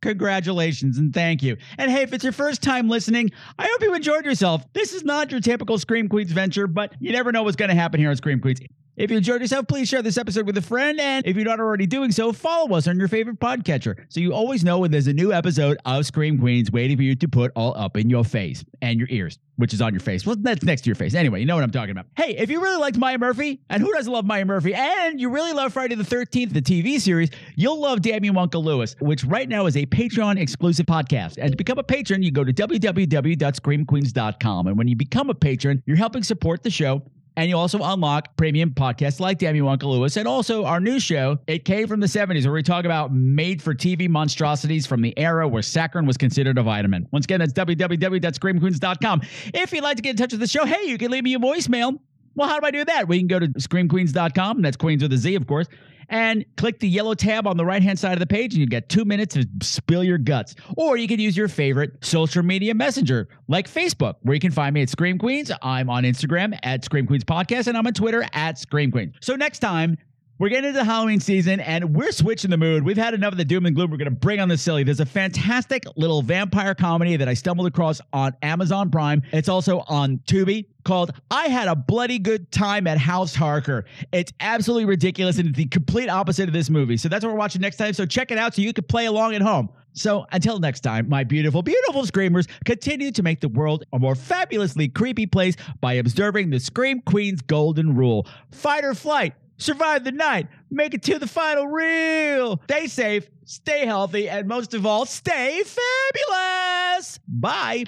[0.00, 1.58] Congratulations and thank you.
[1.76, 4.64] And hey, if it's your first time listening, I hope you enjoyed yourself.
[4.72, 7.74] This is not your typical Scream Queens venture, but you never know what's going to
[7.74, 8.60] happen here on Scream Queens.
[8.96, 10.98] If you enjoyed yourself, please share this episode with a friend.
[10.98, 14.32] And if you're not already doing so, follow us on your favorite podcatcher so you
[14.32, 17.52] always know when there's a new episode of Scream Queens waiting for you to put
[17.54, 20.24] all up in your face and your ears, which is on your face.
[20.24, 21.14] Well, that's next to your face.
[21.14, 22.06] Anyway, you know what I'm talking about.
[22.16, 25.30] Hey, if you really liked Maya Murphy, and who doesn't love Maya Murphy, and you
[25.30, 29.48] really love Friday the 13th, the TV series, you'll love You Uncle Lewis, which right
[29.48, 31.38] now is a Patreon exclusive podcast.
[31.38, 34.66] And to become a patron, you go to www.screamqueenz.com.
[34.66, 37.02] And when you become a patron, you're helping support the show
[37.36, 41.38] and you also unlock premium podcasts like You Uncle Lewis and also our new show,
[41.46, 45.16] It Came from the 70s, where we talk about made for TV monstrosities from the
[45.18, 47.06] era where saccharin was considered a vitamin.
[47.12, 49.22] Once again, that's www.screamqueenz.com.
[49.54, 51.34] If you'd like to get in touch with the show, hey, you can leave me
[51.34, 51.98] a voicemail.
[52.34, 53.08] Well, how do I do that?
[53.08, 54.62] We can go to screamqueenz.com.
[54.62, 55.66] That's Queens with a Z, of course
[56.08, 58.66] and click the yellow tab on the right hand side of the page, and you
[58.66, 60.54] get two minutes to spill your guts.
[60.76, 64.74] Or you can use your favorite social media messenger like Facebook, where you can find
[64.74, 65.50] me at Scream Queens.
[65.62, 69.14] I'm on Instagram at Scream Queens Podcast, and I'm on Twitter at Scream Queens.
[69.20, 69.98] So next time,
[70.38, 72.82] we're getting into the Halloween season and we're switching the mood.
[72.82, 73.90] We've had enough of the doom and gloom.
[73.90, 74.84] We're going to bring on the silly.
[74.84, 79.22] There's a fantastic little vampire comedy that I stumbled across on Amazon Prime.
[79.32, 83.86] It's also on Tubi called I Had a Bloody Good Time at House Harker.
[84.12, 86.98] It's absolutely ridiculous and it's the complete opposite of this movie.
[86.98, 87.94] So that's what we're watching next time.
[87.94, 89.70] So check it out so you can play along at home.
[89.94, 94.14] So until next time, my beautiful, beautiful screamers, continue to make the world a more
[94.14, 100.12] fabulously creepy place by observing the Scream Queen's golden rule fight or flight survive the
[100.12, 102.60] night, make it to the final reel.
[102.64, 107.18] Stay safe, stay healthy, and most of all, stay fabulous.
[107.28, 107.84] Bye.